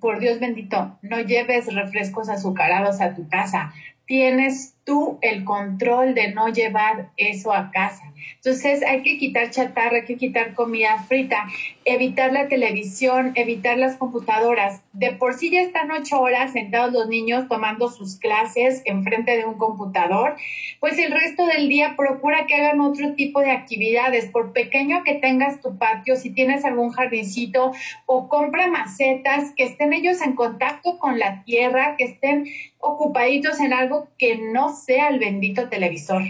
Por 0.00 0.18
Dios 0.18 0.40
bendito, 0.40 0.98
no 1.02 1.20
lleves 1.20 1.72
refrescos 1.72 2.28
azucarados 2.28 3.00
a 3.00 3.14
tu 3.14 3.28
casa. 3.28 3.72
Tienes 4.06 4.76
tú 4.84 5.18
el 5.22 5.44
control 5.44 6.14
de 6.14 6.32
no 6.32 6.48
llevar 6.48 7.10
eso 7.16 7.52
a 7.52 7.70
casa. 7.70 8.12
Entonces 8.36 8.82
hay 8.82 9.02
que 9.02 9.18
quitar 9.18 9.50
chatarra, 9.50 9.96
hay 9.96 10.04
que 10.04 10.16
quitar 10.16 10.54
comida 10.54 10.98
frita, 11.08 11.46
evitar 11.84 12.32
la 12.32 12.48
televisión, 12.48 13.32
evitar 13.34 13.78
las 13.78 13.96
computadoras. 13.96 14.82
De 14.92 15.12
por 15.12 15.34
sí 15.34 15.50
ya 15.50 15.60
están 15.60 15.90
ocho 15.90 16.20
horas 16.20 16.52
sentados 16.52 16.92
los 16.92 17.08
niños 17.08 17.48
tomando 17.48 17.88
sus 17.88 18.16
clases 18.16 18.82
enfrente 18.84 19.36
de 19.36 19.44
un 19.44 19.54
computador, 19.54 20.36
pues 20.80 20.98
el 20.98 21.12
resto 21.12 21.46
del 21.46 21.68
día 21.68 21.94
procura 21.96 22.46
que 22.46 22.54
hagan 22.54 22.80
otro 22.80 23.14
tipo 23.14 23.40
de 23.40 23.50
actividades, 23.50 24.26
por 24.26 24.52
pequeño 24.52 25.02
que 25.04 25.14
tengas 25.14 25.60
tu 25.60 25.78
patio, 25.78 26.16
si 26.16 26.30
tienes 26.30 26.64
algún 26.64 26.90
jardincito 26.90 27.72
o 28.06 28.28
compra 28.28 28.68
macetas, 28.68 29.52
que 29.56 29.64
estén 29.64 29.92
ellos 29.92 30.20
en 30.20 30.34
contacto 30.34 30.98
con 30.98 31.18
la 31.18 31.42
tierra, 31.44 31.96
que 31.96 32.04
estén 32.04 32.46
ocupaditos 32.78 33.60
en 33.60 33.72
algo 33.72 34.08
que 34.18 34.36
no 34.36 34.71
sea 34.72 35.08
el 35.08 35.18
bendito 35.18 35.68
televisor 35.68 36.22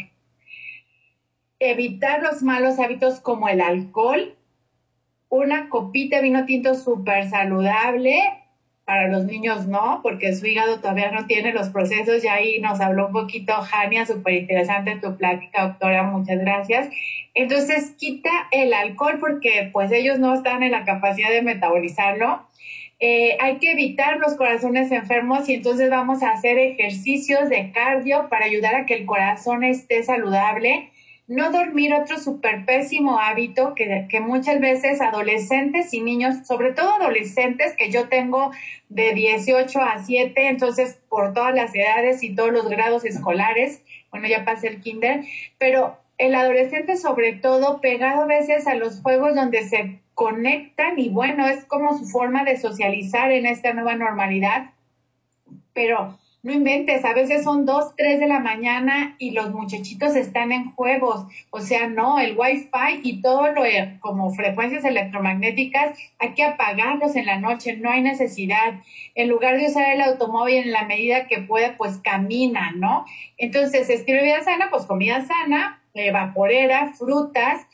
evitar 1.71 2.23
los 2.23 2.43
malos 2.43 2.79
hábitos 2.79 3.21
como 3.21 3.49
el 3.49 3.61
alcohol, 3.61 4.35
una 5.29 5.69
copita 5.69 6.17
de 6.17 6.23
vino 6.23 6.45
tinto 6.45 6.75
súper 6.75 7.29
saludable, 7.31 8.21
para 8.85 9.07
los 9.07 9.25
niños 9.25 9.69
no, 9.69 10.01
porque 10.03 10.35
su 10.35 10.45
hígado 10.45 10.81
todavía 10.81 11.13
no 11.13 11.27
tiene 11.27 11.53
los 11.53 11.69
procesos, 11.69 12.25
y 12.25 12.29
ahí 12.29 12.59
nos 12.59 12.81
habló 12.81 13.07
un 13.07 13.13
poquito 13.13 13.55
Jania, 13.55 14.05
súper 14.05 14.35
interesante 14.35 14.97
tu 14.97 15.17
plática, 15.17 15.69
doctora, 15.69 16.03
muchas 16.03 16.41
gracias. 16.41 16.91
Entonces, 17.35 17.95
quita 17.97 18.31
el 18.51 18.75
alcohol 18.75 19.19
porque 19.21 19.71
pues 19.73 19.93
ellos 19.93 20.19
no 20.19 20.35
están 20.35 20.65
en 20.65 20.73
la 20.73 20.85
capacidad 20.85 21.31
de 21.31 21.43
metabolizarlo. 21.43 22.43
Eh, 23.05 23.37
hay 23.41 23.59
que 23.59 23.73
evitar 23.73 24.19
los 24.19 24.37
corazones 24.37 24.93
enfermos 24.93 25.49
y 25.49 25.55
entonces 25.55 25.91
vamos 25.91 26.23
a 26.23 26.31
hacer 26.31 26.57
ejercicios 26.57 27.49
de 27.49 27.73
cardio 27.73 28.29
para 28.29 28.45
ayudar 28.45 28.77
a 28.77 28.87
que 28.87 28.95
el 28.95 29.07
corazón 29.07 29.65
esté 29.65 30.05
saludable. 30.05 30.93
No 31.27 31.51
dormir, 31.51 31.93
otro 31.95 32.21
súper 32.21 32.65
pésimo 32.65 33.19
hábito 33.19 33.75
que, 33.75 34.07
que, 34.09 34.21
muchas 34.21 34.61
veces 34.61 35.01
adolescentes 35.01 35.93
y 35.93 36.01
niños, 36.01 36.47
sobre 36.47 36.75
todo 36.75 36.95
adolescentes, 36.95 37.75
que 37.77 37.91
yo 37.91 38.09
tengo 38.09 38.53
de 38.89 39.15
18 39.15 39.81
a 39.81 40.05
7, 40.05 40.47
entonces 40.47 41.01
por 41.09 41.35
todas 41.35 41.57
las 41.57 41.75
edades 41.75 42.23
y 42.23 42.37
todos 42.37 42.53
los 42.53 42.69
grados 42.69 43.05
escolares, 43.05 43.83
bueno, 44.13 44.29
ya 44.29 44.45
pasé 44.45 44.69
el 44.69 44.81
kinder, 44.81 45.25
pero 45.59 45.99
el 46.19 46.37
adolescente 46.37 46.97
sobre 46.97 47.33
todo 47.33 47.81
pegado 47.81 48.23
a 48.23 48.27
veces 48.27 48.69
a 48.69 48.77
los 48.77 49.01
juegos 49.01 49.35
donde 49.35 49.65
se 49.65 50.02
conectan 50.15 50.99
y 50.99 51.09
bueno, 51.09 51.47
es 51.47 51.65
como 51.65 51.97
su 51.97 52.05
forma 52.07 52.45
de 52.45 52.57
socializar 52.57 53.31
en 53.33 53.47
esta 53.47 53.73
nueva 53.73 53.95
normalidad, 53.95 54.71
pero 55.73 56.19
no 56.45 56.53
inventes, 56.53 57.05
a 57.05 57.15
veces 57.15 57.45
son 57.45 57.67
dos, 57.67 57.95
tres 57.97 58.19
de 58.19 58.27
la 58.27 58.41
mañana 58.41 59.15
y 59.19 59.31
los 59.31 59.53
muchachitos 59.53 60.17
están 60.17 60.51
en 60.51 60.73
juegos. 60.73 61.25
O 61.51 61.61
sea, 61.61 61.87
no, 61.87 62.19
el 62.19 62.37
Wi-Fi 62.37 63.01
y 63.05 63.23
todo 63.23 63.53
lo 63.53 63.63
como 64.01 64.35
frecuencias 64.35 64.85
electromagnéticas, 64.85 65.97
hay 66.19 66.35
que 66.35 66.43
apagarlos 66.43 67.15
en 67.15 67.27
la 67.27 67.39
noche, 67.39 67.77
no 67.77 67.91
hay 67.91 68.03
necesidad. 68.03 68.75
En 69.15 69.29
lugar 69.29 69.57
de 69.57 69.69
usar 69.69 69.93
el 69.93 70.01
automóvil 70.01 70.57
en 70.57 70.73
la 70.73 70.85
medida 70.85 71.29
que 71.29 71.39
pueda, 71.43 71.77
pues 71.77 71.99
camina, 71.99 72.73
¿no? 72.73 73.05
Entonces, 73.39 73.89
estilo 73.89 74.21
vida 74.21 74.43
sana, 74.43 74.69
pues 74.69 74.85
comida 74.87 75.25
sana, 75.25 75.81
vaporera, 76.13 76.93
frutas, 76.95 77.65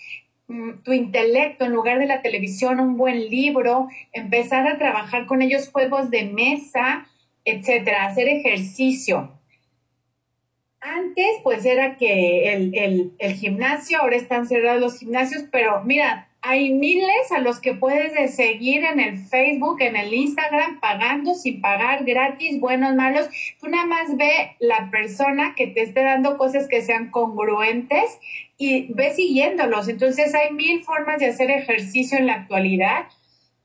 tu 0.82 0.92
intelecto 0.92 1.66
en 1.66 1.72
lugar 1.72 1.98
de 1.98 2.06
la 2.06 2.22
televisión, 2.22 2.80
un 2.80 2.96
buen 2.96 3.28
libro, 3.28 3.88
empezar 4.12 4.66
a 4.66 4.78
trabajar 4.78 5.26
con 5.26 5.42
ellos 5.42 5.68
juegos 5.70 6.10
de 6.10 6.24
mesa, 6.24 7.06
etcétera, 7.44 8.06
hacer 8.06 8.28
ejercicio. 8.28 9.38
Antes, 10.80 11.40
pues 11.42 11.66
era 11.66 11.96
que 11.96 12.52
el, 12.52 13.12
el, 13.18 13.32
gimnasio, 13.34 14.00
ahora 14.00 14.16
están 14.16 14.46
cerrados 14.46 14.80
los 14.80 14.98
gimnasios, 14.98 15.44
pero 15.50 15.82
mira, 15.84 16.27
hay 16.40 16.72
miles 16.72 17.32
a 17.32 17.40
los 17.40 17.60
que 17.60 17.74
puedes 17.74 18.34
seguir 18.34 18.84
en 18.84 19.00
el 19.00 19.18
Facebook, 19.18 19.80
en 19.80 19.96
el 19.96 20.14
Instagram, 20.14 20.80
pagando, 20.80 21.34
sin 21.34 21.60
pagar, 21.60 22.04
gratis, 22.04 22.60
buenos, 22.60 22.94
malos. 22.94 23.28
Tú 23.60 23.68
nada 23.68 23.86
más 23.86 24.16
ve 24.16 24.56
la 24.60 24.88
persona 24.90 25.54
que 25.56 25.66
te 25.66 25.82
esté 25.82 26.02
dando 26.02 26.38
cosas 26.38 26.68
que 26.68 26.82
sean 26.82 27.10
congruentes 27.10 28.18
y 28.56 28.92
ve 28.92 29.12
siguiéndolos. 29.12 29.88
Entonces 29.88 30.34
hay 30.34 30.52
mil 30.54 30.84
formas 30.84 31.18
de 31.18 31.26
hacer 31.26 31.50
ejercicio 31.50 32.18
en 32.18 32.26
la 32.26 32.34
actualidad. 32.34 33.06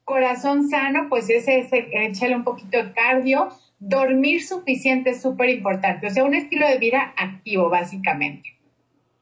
Corazón 0.04 0.70
sano, 0.70 1.08
pues 1.10 1.30
ese, 1.30 1.60
ese 1.60 1.88
échale 1.94 2.36
un 2.36 2.44
poquito 2.44 2.84
de 2.84 2.92
cardio 2.94 3.50
dormir 3.80 4.44
suficiente 4.44 5.12
es 5.12 5.22
súper 5.22 5.50
importante, 5.50 6.08
o 6.08 6.10
sea, 6.10 6.24
un 6.24 6.34
estilo 6.34 6.68
de 6.68 6.78
vida 6.78 7.14
activo, 7.18 7.70
básicamente. 7.70 8.58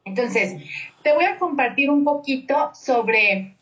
Entonces, 0.04 0.56
te 1.02 1.12
voy 1.12 1.24
a 1.24 1.38
compartir 1.38 1.90
un 1.90 2.04
poquito 2.04 2.70
sobre 2.74 3.56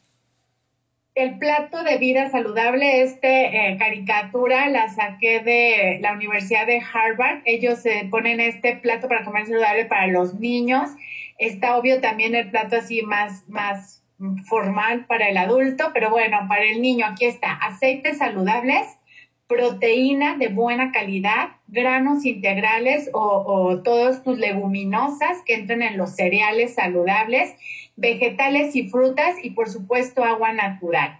el 1.15 1.39
plato 1.39 1.83
de 1.83 1.99
vida 1.99 2.31
saludable. 2.31 3.03
Este 3.03 3.71
eh, 3.71 3.77
caricatura 3.79 4.69
la 4.69 4.89
saqué 4.89 5.41
de 5.41 5.99
la 6.01 6.13
Universidad 6.13 6.67
de 6.67 6.81
Harvard. 6.81 7.41
Ellos 7.45 7.83
ponen 8.11 8.41
este 8.41 8.77
plato 8.77 9.09
para 9.09 9.25
comer 9.25 9.47
saludable 9.47 9.87
para 9.87 10.07
los 10.07 10.35
niños. 10.35 10.91
Está 11.39 11.77
obvio 11.77 12.01
también 12.01 12.35
el 12.35 12.51
plato 12.51 12.77
así 12.77 13.03
más, 13.03 13.49
más 13.49 14.01
formal 14.45 15.07
para 15.07 15.29
el 15.29 15.37
adulto, 15.37 15.91
pero 15.95 16.11
bueno, 16.11 16.47
para 16.49 16.65
el 16.65 16.83
niño 16.83 17.07
aquí 17.07 17.25
está 17.25 17.53
aceites 17.53 18.19
saludables, 18.19 18.99
proteína 19.51 20.37
de 20.37 20.47
buena 20.47 20.93
calidad, 20.93 21.57
granos 21.67 22.25
integrales 22.25 23.11
o, 23.13 23.43
o 23.45 23.83
todas 23.83 24.23
tus 24.23 24.39
leguminosas 24.39 25.43
que 25.45 25.55
entran 25.55 25.83
en 25.83 25.99
los 25.99 26.15
cereales 26.15 26.75
saludables, 26.75 27.53
vegetales 27.97 28.77
y 28.77 28.89
frutas 28.89 29.35
y 29.43 29.51
por 29.51 29.69
supuesto 29.69 30.23
agua 30.23 30.53
natural. 30.53 31.19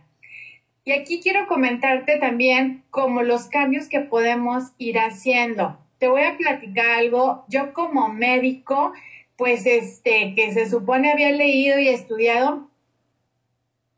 Y 0.85 0.93
aquí 0.93 1.21
quiero 1.21 1.49
comentarte 1.49 2.19
también 2.19 2.85
como 2.91 3.23
los 3.23 3.49
cambios 3.49 3.89
que 3.89 3.99
podemos 3.99 4.75
ir 4.79 5.01
haciendo. 5.01 5.77
Te 5.99 6.07
voy 6.07 6.23
a 6.23 6.37
platicar 6.37 7.01
algo. 7.01 7.45
Yo 7.49 7.73
como 7.73 8.11
médico, 8.11 8.93
pues 9.37 9.67
este, 9.67 10.35
que 10.37 10.53
se 10.53 10.71
supone 10.71 11.11
había 11.11 11.33
leído 11.33 11.81
y 11.81 11.89
estudiado, 11.89 12.71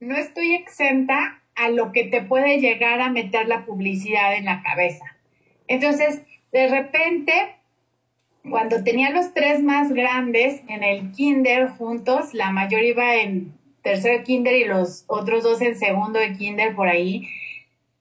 no 0.00 0.16
estoy 0.16 0.54
exenta 0.54 1.41
a 1.54 1.68
lo 1.68 1.92
que 1.92 2.04
te 2.04 2.22
puede 2.22 2.58
llegar 2.58 3.00
a 3.00 3.10
meter 3.10 3.46
la 3.46 3.64
publicidad 3.64 4.34
en 4.34 4.46
la 4.46 4.62
cabeza. 4.62 5.04
Entonces, 5.68 6.22
de 6.52 6.68
repente, 6.68 7.32
cuando 8.48 8.82
tenía 8.82 9.10
los 9.10 9.32
tres 9.34 9.62
más 9.62 9.92
grandes 9.92 10.62
en 10.68 10.82
el 10.82 11.12
kinder 11.12 11.68
juntos, 11.68 12.34
la 12.34 12.50
mayor 12.50 12.82
iba 12.82 13.16
en 13.16 13.52
tercero 13.82 14.22
kinder 14.24 14.54
y 14.54 14.64
los 14.64 15.04
otros 15.06 15.42
dos 15.42 15.60
en 15.60 15.76
segundo 15.76 16.18
de 16.18 16.32
kinder 16.34 16.74
por 16.74 16.88
ahí, 16.88 17.28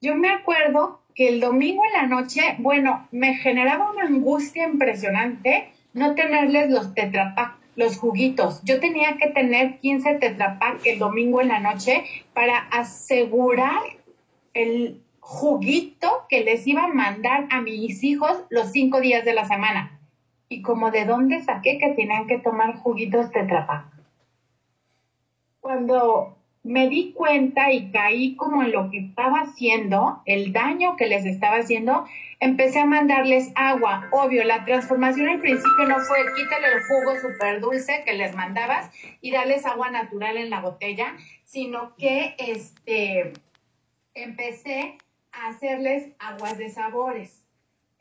yo 0.02 0.16
me 0.16 0.30
acuerdo 0.30 1.00
que 1.16 1.28
el 1.28 1.40
domingo 1.40 1.84
en 1.86 1.94
la 1.94 2.08
noche, 2.08 2.56
bueno, 2.58 3.08
me 3.12 3.36
generaba 3.36 3.92
una 3.92 4.04
angustia 4.04 4.66
impresionante 4.66 5.70
no 5.94 6.16
tenerles 6.16 6.70
los 6.70 6.94
tetrapack 6.94 7.61
los 7.82 7.98
juguitos. 7.98 8.62
Yo 8.64 8.80
tenía 8.80 9.18
que 9.18 9.30
tener 9.30 9.80
15 9.80 10.14
tetrapack 10.16 10.86
el 10.86 11.00
domingo 11.00 11.42
en 11.42 11.48
la 11.48 11.60
noche 11.60 12.04
para 12.34 12.58
asegurar 12.70 13.82
el 14.54 15.02
juguito 15.20 16.08
que 16.30 16.44
les 16.44 16.66
iba 16.68 16.84
a 16.84 16.94
mandar 16.94 17.48
a 17.50 17.60
mis 17.62 18.04
hijos 18.04 18.38
los 18.50 18.72
cinco 18.72 19.02
días 19.02 19.26
de 19.26 19.34
la 19.34 19.46
semana. 19.46 20.00
Y 20.48 20.62
como 20.62 20.92
de 20.92 21.06
dónde 21.06 21.42
saqué 21.42 21.80
que 21.80 21.90
tenían 21.90 22.28
que 22.28 22.38
tomar 22.38 22.76
juguitos 22.76 23.32
tetrapack. 23.32 23.86
Cuando 25.60 26.38
me 26.64 26.90
di 26.90 27.14
cuenta 27.14 27.72
y 27.72 27.92
caí 27.92 28.36
como 28.36 28.62
en 28.62 28.72
lo 28.72 28.92
que 28.92 29.00
estaba 29.00 29.42
haciendo, 29.42 30.22
el 30.26 30.54
daño 30.54 30.96
que 30.96 31.08
les 31.08 31.26
estaba 31.26 31.58
haciendo, 31.58 32.06
empecé 32.40 32.80
a 32.80 32.86
mandarles 32.86 33.52
agua. 33.56 34.08
Obvio, 34.12 34.44
la 34.44 34.64
transformación 34.64 35.30
al 35.30 35.40
principio 35.40 35.86
no 35.88 36.00
fue 36.00 36.20
quítale 36.36 36.68
el 36.68 36.84
jugo 36.84 37.20
súper 37.20 37.62
dulce 37.62 38.04
que 38.06 38.14
les 38.14 38.36
mandabas 38.36 38.92
y 39.22 39.32
darles 39.32 39.66
agua 39.66 39.90
natural 39.90 40.38
en 40.38 40.50
la 40.52 40.62
botella, 40.62 41.16
sino 41.44 41.96
que 41.96 42.36
este, 42.38 43.34
empecé 44.14 44.98
a 45.32 45.48
hacerles 45.48 46.10
aguas 46.20 46.58
de 46.58 46.70
sabores. 46.70 47.38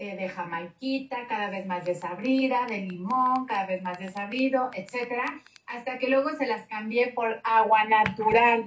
eh, 0.02 0.16
de 0.16 0.30
jamaiquita, 0.30 1.26
cada 1.28 1.50
vez 1.50 1.66
más 1.66 1.84
desabrida, 1.84 2.64
de 2.64 2.78
limón, 2.78 3.44
cada 3.46 3.66
vez 3.66 3.82
más 3.82 3.98
desabrido, 3.98 4.70
etcétera, 4.72 5.26
hasta 5.74 5.98
que 5.98 6.08
luego 6.08 6.30
se 6.36 6.46
las 6.46 6.66
cambié 6.66 7.08
por 7.08 7.40
agua 7.44 7.84
natural. 7.84 8.64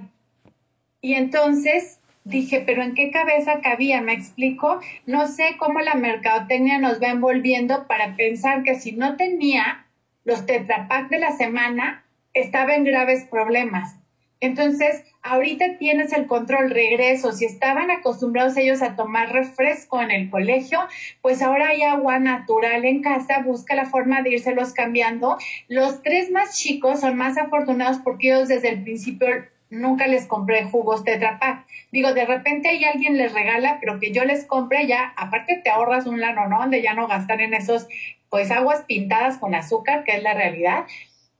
Y 1.00 1.14
entonces 1.14 2.00
dije, 2.24 2.62
pero 2.64 2.82
¿en 2.82 2.94
qué 2.94 3.10
cabeza 3.10 3.60
cabía? 3.60 4.00
¿Me 4.00 4.14
explico? 4.14 4.80
No 5.06 5.26
sé 5.26 5.56
cómo 5.58 5.80
la 5.80 5.94
mercadotecnia 5.94 6.78
nos 6.78 7.02
va 7.02 7.08
envolviendo 7.08 7.86
para 7.86 8.16
pensar 8.16 8.62
que 8.62 8.74
si 8.76 8.92
no 8.92 9.16
tenía 9.16 9.86
los 10.24 10.46
tetrapack 10.46 11.10
de 11.10 11.18
la 11.18 11.32
semana, 11.32 12.04
estaba 12.32 12.74
en 12.74 12.84
graves 12.84 13.26
problemas. 13.30 13.96
Entonces, 14.44 15.02
ahorita 15.22 15.78
tienes 15.78 16.12
el 16.12 16.26
control 16.26 16.68
regreso. 16.68 17.32
Si 17.32 17.46
estaban 17.46 17.90
acostumbrados 17.90 18.58
ellos 18.58 18.82
a 18.82 18.94
tomar 18.94 19.32
refresco 19.32 20.02
en 20.02 20.10
el 20.10 20.28
colegio, 20.28 20.80
pues 21.22 21.40
ahora 21.40 21.68
hay 21.68 21.82
agua 21.82 22.18
natural 22.18 22.84
en 22.84 23.00
casa, 23.00 23.38
busca 23.38 23.74
la 23.74 23.86
forma 23.86 24.20
de 24.20 24.34
írselos 24.34 24.74
cambiando. 24.74 25.38
Los 25.68 26.02
tres 26.02 26.30
más 26.30 26.58
chicos 26.58 27.00
son 27.00 27.16
más 27.16 27.38
afortunados 27.38 27.98
porque 28.04 28.28
ellos 28.28 28.48
desde 28.48 28.68
el 28.68 28.82
principio 28.82 29.28
nunca 29.70 30.06
les 30.06 30.26
compré 30.26 30.64
jugos 30.64 31.04
Tetra 31.04 31.38
Pak. 31.38 31.64
Digo, 31.90 32.12
de 32.12 32.26
repente 32.26 32.68
hay 32.68 32.84
alguien 32.84 33.16
les 33.16 33.32
regala, 33.32 33.78
pero 33.80 33.98
que 33.98 34.12
yo 34.12 34.24
les 34.24 34.44
compre 34.44 34.86
ya, 34.86 35.14
aparte 35.16 35.62
te 35.64 35.70
ahorras 35.70 36.06
un 36.06 36.20
lano, 36.20 36.48
¿no? 36.48 36.68
De 36.68 36.82
ya 36.82 36.92
no 36.92 37.08
gastar 37.08 37.40
en 37.40 37.54
esos, 37.54 37.88
pues 38.28 38.50
aguas 38.50 38.82
pintadas 38.86 39.38
con 39.38 39.54
azúcar, 39.54 40.04
que 40.04 40.16
es 40.16 40.22
la 40.22 40.34
realidad. 40.34 40.84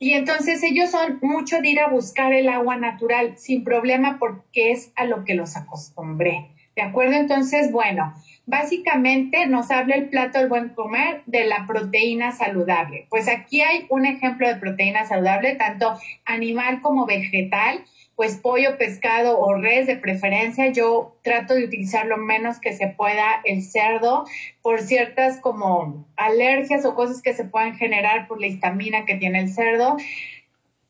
Y 0.05 0.13
entonces 0.13 0.63
ellos 0.63 0.91
son 0.91 1.19
mucho 1.23 1.63
de 1.63 1.71
ir 1.71 1.81
a 1.81 1.89
buscar 1.89 2.35
el 2.35 2.51
agua 2.51 2.77
natural 2.77 3.39
sin 3.39 3.65
problema 3.65 4.19
porque 4.19 4.71
es 4.71 4.93
a 4.97 5.07
lo 5.07 5.25
que 5.25 5.33
los 5.33 5.57
acostumbré. 5.57 6.51
¿De 6.77 6.83
acuerdo? 6.83 7.15
Entonces, 7.15 7.73
bueno, 7.73 8.13
básicamente 8.45 9.47
nos 9.47 9.71
habla 9.71 9.95
el 9.95 10.11
plato 10.11 10.39
del 10.39 10.51
buen 10.51 10.75
comer 10.75 11.23
de 11.25 11.45
la 11.45 11.67
proteína 11.67 12.33
saludable. 12.33 13.07
Pues 13.09 13.29
aquí 13.29 13.63
hay 13.63 13.87
un 13.89 14.05
ejemplo 14.05 14.47
de 14.47 14.57
proteína 14.57 15.07
saludable, 15.07 15.55
tanto 15.55 15.95
animal 16.27 16.83
como 16.83 17.07
vegetal 17.07 17.83
pues 18.17 18.37
pollo, 18.37 18.79
pescado 18.79 19.39
o 19.39 19.55
res 19.55 19.87
de 19.87 19.97
preferencia. 19.97 20.71
Yo 20.71 21.17
trato 21.23 21.55
de 21.55 21.65
utilizar 21.65 22.07
lo 22.07 22.17
menos 22.17 22.61
que 22.61 22.73
se 22.73 22.89
pueda 22.89 23.41
el 23.45 23.63
cerdo 23.63 24.25
por 24.63 24.81
ciertas 24.81 25.41
como 25.41 26.07
alergias 26.17 26.85
o 26.85 26.95
cosas 26.95 27.23
que 27.23 27.35
se 27.35 27.45
pueden 27.45 27.75
generar 27.75 28.29
por 28.29 28.41
la 28.41 28.47
histamina 28.47 29.05
que 29.05 29.17
tiene 29.17 29.41
el 29.41 29.49
cerdo. 29.49 29.97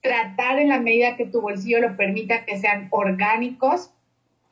Tratar 0.02 0.58
en 0.58 0.68
la 0.68 0.80
medida 0.80 1.16
que 1.16 1.24
tu 1.24 1.40
bolsillo 1.40 1.80
lo 1.80 1.96
permita 1.96 2.44
que 2.44 2.58
sean 2.58 2.88
orgánicos. 2.90 3.90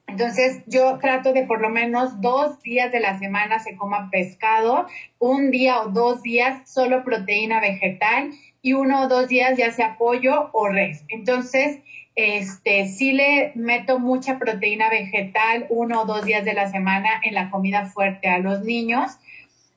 Entonces 0.07 0.63
yo 0.67 0.99
trato 0.99 1.33
de 1.33 1.45
por 1.45 1.61
lo 1.61 1.69
menos 1.69 2.21
dos 2.21 2.61
días 2.63 2.91
de 2.91 3.01
la 3.01 3.19
semana 3.19 3.59
se 3.61 3.77
coma 3.77 4.11
pescado, 4.11 4.87
un 5.19 5.51
día 5.51 5.81
o 5.83 5.89
dos 5.89 6.23
días 6.23 6.69
solo 6.71 7.05
proteína 7.05 7.61
vegetal 7.61 8.31
y 8.63 8.73
uno 8.75 9.03
o 9.03 9.09
dos 9.09 9.29
días 9.29 9.57
ya 9.57 9.71
sea 9.71 9.97
pollo 9.97 10.51
o 10.53 10.69
res. 10.69 11.05
Entonces, 11.09 11.81
este, 12.15 12.87
sí 12.89 13.13
le 13.13 13.53
meto 13.55 13.99
mucha 13.99 14.39
proteína 14.39 14.91
vegetal 14.91 15.67
uno 15.71 16.03
o 16.03 16.05
dos 16.05 16.25
días 16.25 16.45
de 16.45 16.55
la 16.55 16.71
semana 16.71 17.09
en 17.23 17.35
la 17.35 17.51
comida 17.51 17.87
fuerte 17.87 18.29
a 18.29 18.39
los 18.39 18.63
niños. 18.63 19.13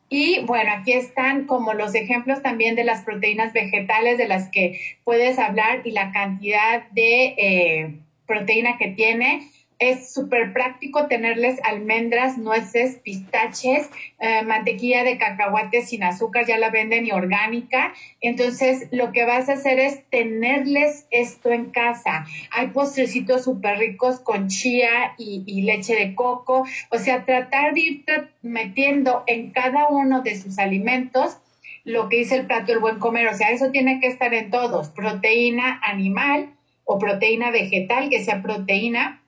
Y 0.10 0.42
bueno, 0.46 0.72
aquí 0.72 0.94
están 0.94 1.46
como 1.46 1.74
los 1.74 1.96
ejemplos 1.96 2.42
también 2.42 2.76
de 2.76 2.84
las 2.84 3.02
proteínas 3.02 3.54
vegetales 3.54 4.18
de 4.18 4.28
las 4.28 4.50
que 4.50 4.80
puedes 5.04 5.40
hablar 5.40 5.82
y 5.84 5.92
la 5.92 6.12
cantidad 6.12 6.88
de 6.92 7.36
eh, 7.38 7.96
proteína 8.28 8.78
que 8.78 8.90
tiene. 8.90 9.48
Es 9.86 10.12
súper 10.12 10.52
práctico 10.52 11.06
tenerles 11.06 11.60
almendras, 11.64 12.40
nueces, 12.40 12.96
pistaches, 13.04 13.88
eh, 14.18 14.42
mantequilla 14.42 15.04
de 15.04 15.20
cacahuate 15.20 15.84
sin 15.84 16.02
azúcar, 16.02 16.48
ya 16.48 16.58
la 16.58 16.72
venden 16.72 17.06
y 17.06 17.12
orgánica. 17.12 17.94
Entonces, 18.20 18.88
lo 18.90 19.12
que 19.12 19.26
vas 19.26 19.48
a 19.48 19.54
hacer 19.54 19.78
es 19.78 20.04
tenerles 20.10 21.06
esto 21.12 21.52
en 21.52 21.70
casa. 21.70 22.26
Hay 22.50 22.70
postrecitos 22.70 23.44
súper 23.44 23.78
ricos 23.78 24.20
con 24.22 24.48
chía 24.48 25.14
y, 25.20 25.44
y 25.46 25.62
leche 25.62 25.96
de 25.96 26.16
coco. 26.16 26.66
O 26.90 26.98
sea, 26.98 27.24
tratar 27.24 27.76
de 27.76 27.80
ir 27.80 28.06
metiendo 28.42 29.24
en 29.28 29.52
cada 29.52 29.90
uno 29.90 30.24
de 30.24 30.36
sus 30.36 30.58
alimentos 30.58 31.38
lo 31.84 32.10
que 32.10 32.18
dice 32.18 32.38
el 32.38 32.48
plato 32.48 32.72
del 32.72 32.80
buen 32.80 32.98
comer. 32.98 33.28
O 33.28 33.36
sea, 33.36 33.52
eso 33.52 33.70
tiene 33.70 34.00
que 34.00 34.08
estar 34.08 34.34
en 34.34 34.50
todos. 34.50 34.90
Proteína 34.90 35.80
animal 35.84 36.50
o 36.86 36.98
proteína 36.98 37.52
vegetal, 37.52 38.10
que 38.10 38.24
sea 38.24 38.42
proteína 38.42 39.22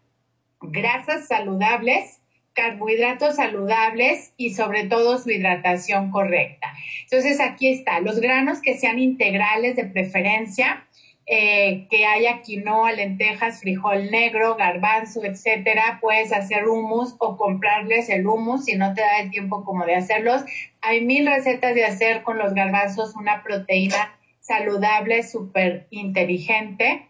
grasas 0.61 1.27
saludables, 1.27 2.19
carbohidratos 2.53 3.35
saludables 3.35 4.33
y 4.35 4.51
sobre 4.53 4.85
todo 4.85 5.17
su 5.17 5.29
hidratación 5.29 6.09
correcta. 6.09 6.73
Entonces 7.03 7.39
aquí 7.39 7.69
está, 7.69 7.99
los 7.99 8.19
granos 8.19 8.61
que 8.61 8.75
sean 8.75 8.99
integrales 8.99 9.75
de 9.75 9.85
preferencia, 9.85 10.83
eh, 11.29 11.87
que 11.89 12.05
haya 12.05 12.41
quinoa, 12.41 12.93
lentejas, 12.93 13.59
frijol 13.59 14.09
negro, 14.09 14.55
garbanzo, 14.55 15.25
etcétera, 15.25 15.99
puedes 16.01 16.31
hacer 16.31 16.67
humus 16.67 17.15
o 17.19 17.35
comprarles 17.35 18.09
el 18.09 18.25
humus 18.25 18.65
si 18.65 18.77
no 18.77 18.93
te 18.93 19.01
da 19.01 19.19
el 19.19 19.29
tiempo 19.29 19.65
como 19.65 19.85
de 19.85 19.95
hacerlos. 19.95 20.43
Hay 20.81 21.01
mil 21.01 21.27
recetas 21.27 21.75
de 21.75 21.83
hacer 21.83 22.23
con 22.23 22.37
los 22.37 22.53
garbanzos 22.53 23.13
una 23.15 23.43
proteína 23.43 24.17
saludable, 24.39 25.21
súper 25.21 25.87
inteligente. 25.89 27.09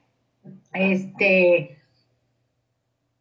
Este, 0.73 1.76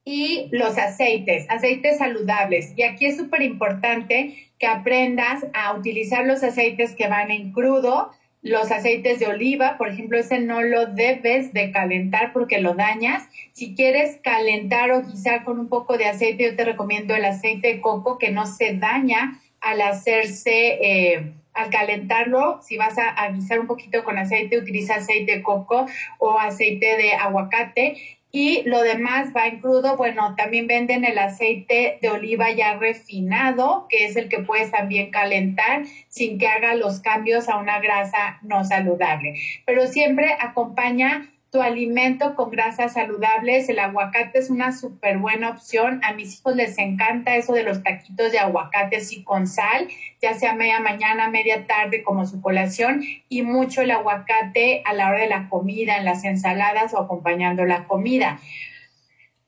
y 0.06 0.48
los 0.52 0.78
aceites, 0.78 1.46
aceites 1.50 1.98
saludables. 1.98 2.72
Y 2.76 2.84
aquí 2.84 3.06
es 3.06 3.16
súper 3.16 3.42
importante 3.42 4.36
que 4.56 4.66
aprendas 4.68 5.44
a 5.52 5.74
utilizar 5.74 6.24
los 6.24 6.44
aceites 6.44 6.94
que 6.94 7.08
van 7.08 7.32
en 7.32 7.52
crudo, 7.52 8.12
los 8.40 8.70
aceites 8.70 9.18
de 9.18 9.26
oliva, 9.26 9.76
por 9.76 9.88
ejemplo, 9.88 10.16
ese 10.16 10.38
no 10.38 10.62
lo 10.62 10.86
debes 10.86 11.52
de 11.52 11.72
calentar 11.72 12.32
porque 12.32 12.60
lo 12.60 12.74
dañas. 12.74 13.24
Si 13.52 13.74
quieres 13.74 14.20
calentar 14.22 14.92
o 14.92 15.02
guisar 15.02 15.42
con 15.42 15.58
un 15.58 15.68
poco 15.68 15.98
de 15.98 16.06
aceite, 16.06 16.44
yo 16.44 16.56
te 16.56 16.64
recomiendo 16.64 17.12
el 17.16 17.24
aceite 17.24 17.74
de 17.74 17.80
coco 17.80 18.16
que 18.16 18.30
no 18.30 18.46
se 18.46 18.74
daña 18.74 19.40
al 19.60 19.80
hacerse, 19.80 20.78
eh, 20.80 21.32
al 21.52 21.70
calentarlo. 21.70 22.60
Si 22.62 22.76
vas 22.76 22.96
a, 22.98 23.08
a 23.08 23.32
guisar 23.32 23.58
un 23.58 23.66
poquito 23.66 24.04
con 24.04 24.18
aceite, 24.18 24.56
utiliza 24.56 24.94
aceite 24.94 25.38
de 25.38 25.42
coco 25.42 25.86
o 26.18 26.38
aceite 26.38 26.96
de 26.96 27.14
aguacate 27.14 28.15
y 28.32 28.62
lo 28.64 28.80
demás 28.80 29.32
va 29.34 29.46
en 29.46 29.58
crudo. 29.58 29.96
Bueno, 29.96 30.34
también 30.36 30.66
venden 30.66 31.04
el 31.04 31.18
aceite 31.18 31.98
de 32.00 32.08
oliva 32.10 32.50
ya 32.50 32.74
refinado, 32.74 33.86
que 33.88 34.04
es 34.04 34.16
el 34.16 34.28
que 34.28 34.40
puedes 34.40 34.70
también 34.70 35.10
calentar 35.10 35.84
sin 36.08 36.38
que 36.38 36.46
haga 36.46 36.74
los 36.74 37.00
cambios 37.00 37.48
a 37.48 37.56
una 37.56 37.78
grasa 37.80 38.38
no 38.42 38.64
saludable. 38.64 39.34
Pero 39.64 39.86
siempre 39.86 40.36
acompaña 40.38 41.30
tu 41.56 41.62
alimento 41.62 42.34
con 42.34 42.50
grasas 42.50 42.92
saludables. 42.92 43.70
El 43.70 43.78
aguacate 43.78 44.40
es 44.40 44.50
una 44.50 44.72
súper 44.72 45.16
buena 45.16 45.48
opción. 45.48 46.00
A 46.04 46.12
mis 46.12 46.38
hijos 46.38 46.54
les 46.54 46.76
encanta 46.76 47.34
eso 47.34 47.54
de 47.54 47.62
los 47.62 47.82
taquitos 47.82 48.30
de 48.30 48.38
aguacate 48.38 48.98
y 49.10 49.24
con 49.24 49.46
sal, 49.46 49.88
ya 50.20 50.34
sea 50.34 50.52
media 50.52 50.80
mañana, 50.80 51.30
media 51.30 51.66
tarde 51.66 52.02
como 52.02 52.26
su 52.26 52.42
colación 52.42 53.02
y 53.30 53.40
mucho 53.40 53.80
el 53.80 53.90
aguacate 53.90 54.82
a 54.84 54.92
la 54.92 55.08
hora 55.08 55.22
de 55.22 55.28
la 55.28 55.48
comida, 55.48 55.96
en 55.96 56.04
las 56.04 56.24
ensaladas 56.24 56.92
o 56.92 56.98
acompañando 56.98 57.64
la 57.64 57.84
comida. 57.84 58.38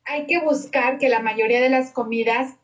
Hay 0.07 0.25
que 0.25 0.39
buscar 0.39 0.97
que 0.97 1.11
la 1.11 1.21
mayoría 1.21 1.61
de 1.61 1.69
las 1.69 1.91
comidas 1.91 2.57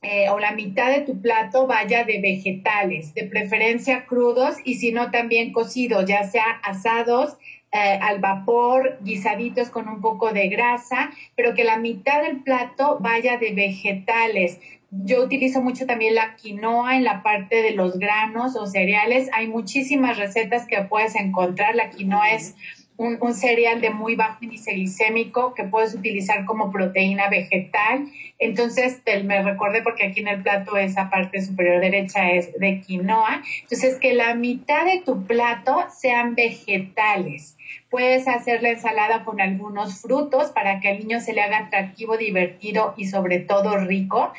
eh, 0.00 0.30
o 0.30 0.38
la 0.38 0.52
mitad 0.52 0.90
de 0.90 1.02
tu 1.02 1.20
plato 1.20 1.66
vaya 1.66 2.04
de 2.04 2.20
vegetales, 2.20 3.12
de 3.12 3.24
preferencia 3.24 4.06
crudos 4.06 4.56
y 4.64 4.76
si 4.76 4.92
no 4.92 5.10
también 5.10 5.52
cocidos, 5.52 6.06
ya 6.06 6.24
sea 6.24 6.58
asados, 6.62 7.36
eh, 7.74 7.98
al 8.02 8.20
vapor, 8.20 8.98
guisaditos 9.00 9.70
con 9.70 9.88
un 9.88 10.02
poco 10.02 10.30
de 10.30 10.48
grasa, 10.48 11.10
pero 11.34 11.54
que 11.54 11.64
la 11.64 11.78
mitad 11.78 12.22
del 12.22 12.42
plato 12.42 12.98
vaya 13.00 13.38
de 13.38 13.52
vegetales. 13.54 14.60
Yo 14.90 15.24
utilizo 15.24 15.62
mucho 15.62 15.86
también 15.86 16.14
la 16.14 16.36
quinoa 16.36 16.96
en 16.96 17.04
la 17.04 17.22
parte 17.22 17.62
de 17.62 17.70
los 17.70 17.98
granos 17.98 18.56
o 18.56 18.66
cereales. 18.66 19.30
Hay 19.32 19.48
muchísimas 19.48 20.18
recetas 20.18 20.66
que 20.66 20.82
puedes 20.82 21.14
encontrar. 21.14 21.74
La 21.74 21.88
quinoa 21.88 22.32
es 22.32 22.54
un, 22.98 23.34
cereal 23.34 23.80
de 23.80 23.90
muy 23.90 24.16
bajo 24.16 24.44
índice 24.44 24.72
glicémico 24.72 25.54
que 25.54 25.64
puedes 25.64 25.94
utilizar 25.94 26.44
como 26.44 26.70
proteína 26.70 27.28
vegetal. 27.30 28.06
Entonces, 28.38 29.00
me 29.24 29.42
recordé 29.42 29.82
porque 29.82 30.06
aquí 30.06 30.20
en 30.20 30.28
el 30.28 30.42
plato 30.42 30.76
esa 30.76 31.08
parte 31.08 31.40
superior 31.40 31.80
derecha 31.80 32.30
es 32.30 32.52
de 32.58 32.80
quinoa. 32.80 33.42
Entonces, 33.62 33.96
que 33.96 34.12
la 34.12 34.34
mitad 34.34 34.84
de 34.84 35.00
tu 35.04 35.24
plato 35.24 35.86
sean 35.90 36.34
vegetales. 36.34 37.56
Puedes 37.90 38.28
hacer 38.28 38.62
la 38.62 38.70
ensalada 38.70 39.24
con 39.24 39.40
algunos 39.40 40.00
frutos 40.00 40.50
para 40.50 40.80
que 40.80 40.88
al 40.88 40.98
niño 40.98 41.20
se 41.20 41.32
le 41.32 41.42
haga 41.42 41.58
atractivo, 41.58 42.16
divertido 42.16 42.94
y 42.96 43.06
sobre 43.06 43.38
todo 43.38 43.76
rico. 43.76 44.32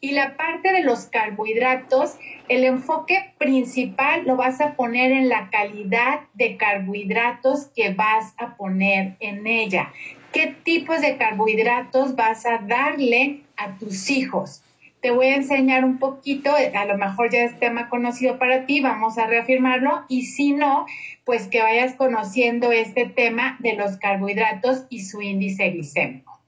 Y 0.00 0.12
la 0.12 0.36
parte 0.36 0.72
de 0.72 0.82
los 0.82 1.06
carbohidratos, 1.06 2.16
el 2.48 2.64
enfoque 2.64 3.32
principal 3.38 4.22
lo 4.24 4.36
vas 4.36 4.60
a 4.60 4.74
poner 4.74 5.10
en 5.10 5.28
la 5.28 5.50
calidad 5.50 6.20
de 6.34 6.56
carbohidratos 6.56 7.66
que 7.74 7.90
vas 7.90 8.32
a 8.36 8.56
poner 8.56 9.16
en 9.18 9.46
ella. 9.46 9.90
¿Qué 10.32 10.54
tipos 10.62 11.00
de 11.00 11.16
carbohidratos 11.16 12.14
vas 12.14 12.46
a 12.46 12.58
darle 12.58 13.40
a 13.56 13.76
tus 13.78 14.10
hijos? 14.10 14.62
Te 15.00 15.10
voy 15.10 15.26
a 15.28 15.36
enseñar 15.36 15.84
un 15.84 15.98
poquito, 15.98 16.50
a 16.54 16.84
lo 16.84 16.98
mejor 16.98 17.30
ya 17.30 17.44
es 17.44 17.58
tema 17.58 17.88
conocido 17.88 18.38
para 18.38 18.66
ti, 18.66 18.80
vamos 18.80 19.18
a 19.18 19.26
reafirmarlo 19.26 20.04
y 20.08 20.24
si 20.24 20.52
no, 20.52 20.86
pues 21.24 21.46
que 21.46 21.62
vayas 21.62 21.94
conociendo 21.94 22.72
este 22.72 23.06
tema 23.06 23.56
de 23.60 23.74
los 23.74 23.96
carbohidratos 23.98 24.84
y 24.88 25.04
su 25.04 25.22
índice 25.22 25.70
glicémico. 25.70 26.38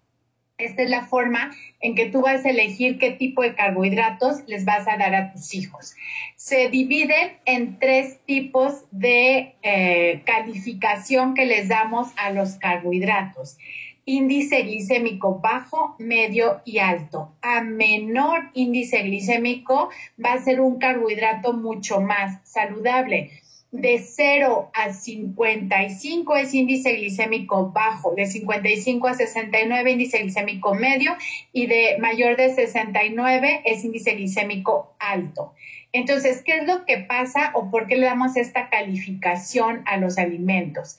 Esta 0.58 0.82
es 0.82 0.90
la 0.90 1.06
forma 1.06 1.50
en 1.80 1.94
que 1.94 2.06
tú 2.06 2.20
vas 2.20 2.44
a 2.44 2.50
elegir 2.50 2.98
qué 2.98 3.12
tipo 3.12 3.42
de 3.42 3.54
carbohidratos 3.54 4.42
les 4.46 4.66
vas 4.66 4.86
a 4.86 4.98
dar 4.98 5.14
a 5.14 5.32
tus 5.32 5.54
hijos. 5.54 5.94
Se 6.36 6.68
dividen 6.68 7.38
en 7.46 7.78
tres 7.78 8.20
tipos 8.26 8.84
de 8.90 9.54
eh, 9.62 10.22
calificación 10.26 11.32
que 11.34 11.46
les 11.46 11.68
damos 11.68 12.08
a 12.16 12.30
los 12.30 12.56
carbohidratos 12.56 13.56
índice 14.04 14.62
glicémico 14.62 15.38
bajo, 15.40 15.94
medio 15.98 16.60
y 16.64 16.78
alto. 16.78 17.32
A 17.42 17.62
menor 17.62 18.50
índice 18.54 19.02
glicémico 19.02 19.90
va 20.22 20.34
a 20.34 20.42
ser 20.42 20.60
un 20.60 20.78
carbohidrato 20.78 21.52
mucho 21.52 22.00
más 22.00 22.38
saludable. 22.44 23.30
De 23.72 23.98
0 23.98 24.70
a 24.74 24.92
55 24.92 26.36
es 26.36 26.54
índice 26.54 26.92
glicémico 26.94 27.70
bajo, 27.70 28.14
de 28.16 28.26
55 28.26 29.06
a 29.06 29.14
69 29.14 29.92
índice 29.92 30.18
glicémico 30.18 30.74
medio 30.74 31.12
y 31.52 31.66
de 31.66 31.96
mayor 32.00 32.36
de 32.36 32.52
69 32.52 33.62
es 33.64 33.84
índice 33.84 34.14
glicémico 34.14 34.96
alto. 34.98 35.54
Entonces, 35.92 36.42
¿qué 36.44 36.58
es 36.58 36.66
lo 36.66 36.84
que 36.84 36.98
pasa 36.98 37.50
o 37.54 37.70
por 37.70 37.86
qué 37.86 37.96
le 37.96 38.06
damos 38.06 38.36
esta 38.36 38.68
calificación 38.70 39.82
a 39.86 39.96
los 39.96 40.18
alimentos? 40.18 40.98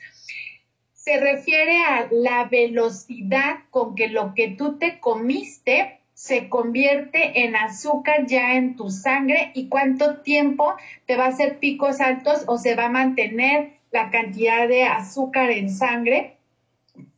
Se 1.03 1.19
refiere 1.19 1.83
a 1.83 2.07
la 2.11 2.45
velocidad 2.45 3.55
con 3.71 3.95
que 3.95 4.07
lo 4.07 4.35
que 4.35 4.49
tú 4.49 4.77
te 4.77 4.99
comiste 4.99 5.99
se 6.13 6.47
convierte 6.47 7.43
en 7.43 7.55
azúcar 7.55 8.27
ya 8.27 8.53
en 8.53 8.75
tu 8.75 8.91
sangre 8.91 9.51
y 9.55 9.67
cuánto 9.67 10.17
tiempo 10.17 10.75
te 11.07 11.17
va 11.17 11.25
a 11.25 11.29
hacer 11.29 11.57
picos 11.57 12.01
altos 12.01 12.43
o 12.45 12.59
se 12.59 12.75
va 12.75 12.85
a 12.85 12.89
mantener 12.89 13.71
la 13.89 14.11
cantidad 14.11 14.67
de 14.67 14.83
azúcar 14.83 15.49
en 15.49 15.71
sangre 15.71 16.35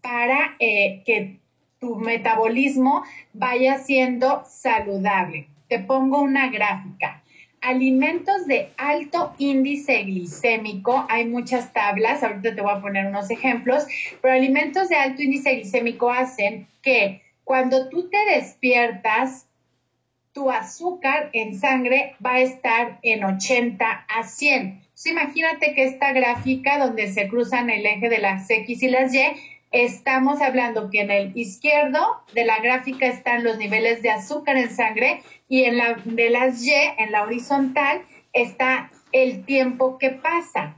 para 0.01 0.55
eh, 0.59 1.03
que 1.05 1.39
tu 1.81 1.97
metabolismo 1.97 3.03
vaya 3.33 3.79
siendo 3.79 4.43
saludable. 4.45 5.49
Te 5.67 5.79
pongo 5.79 6.21
una 6.21 6.49
gráfica 6.49 7.22
alimentos 7.63 8.45
de 8.45 8.71
alto 8.77 9.33
índice 9.37 10.03
glicémico, 10.03 11.05
hay 11.09 11.25
muchas 11.25 11.71
tablas, 11.71 12.21
ahorita 12.21 12.53
te 12.53 12.61
voy 12.61 12.73
a 12.73 12.81
poner 12.81 13.05
unos 13.05 13.31
ejemplos, 13.31 13.85
pero 14.21 14.33
alimentos 14.33 14.89
de 14.89 14.97
alto 14.97 15.23
índice 15.23 15.55
glicémico 15.55 16.11
hacen 16.11 16.67
que 16.81 17.21
cuando 17.45 17.89
tú 17.89 18.09
te 18.09 18.17
despiertas, 18.35 19.47
tu 20.33 20.51
azúcar 20.51 21.29
en 21.33 21.57
sangre 21.57 22.15
va 22.23 22.33
a 22.33 22.39
estar 22.41 22.99
en 23.01 23.23
80 23.23 24.05
a 24.09 24.23
100. 24.23 24.81
imagínate 25.05 25.73
que 25.73 25.85
esta 25.85 26.11
gráfica 26.11 26.79
donde 26.79 27.11
se 27.11 27.27
cruzan 27.27 27.69
el 27.69 27.85
eje 27.85 28.09
de 28.09 28.17
las 28.17 28.49
X 28.49 28.83
y 28.83 28.89
las 28.89 29.13
Y 29.13 29.19
estamos 29.73 30.39
hablando 30.39 30.89
que 30.91 31.01
en 31.01 31.11
el 31.11 31.37
izquierdo 31.37 31.99
de 32.33 32.45
la 32.45 32.59
gráfica 32.59 33.07
están 33.07 33.43
los 33.43 33.57
niveles 33.57 34.03
de 34.03 34.11
azúcar 34.11 34.55
en 34.55 34.69
sangre 34.69 35.21
y 35.49 35.63
en 35.63 35.77
la 35.77 35.95
de 36.05 36.29
las 36.29 36.65
Y, 36.65 36.73
en 36.73 37.11
la 37.11 37.23
horizontal, 37.23 38.03
está 38.31 38.91
el 39.11 39.43
tiempo 39.45 39.97
que 39.97 40.11
pasa. 40.11 40.75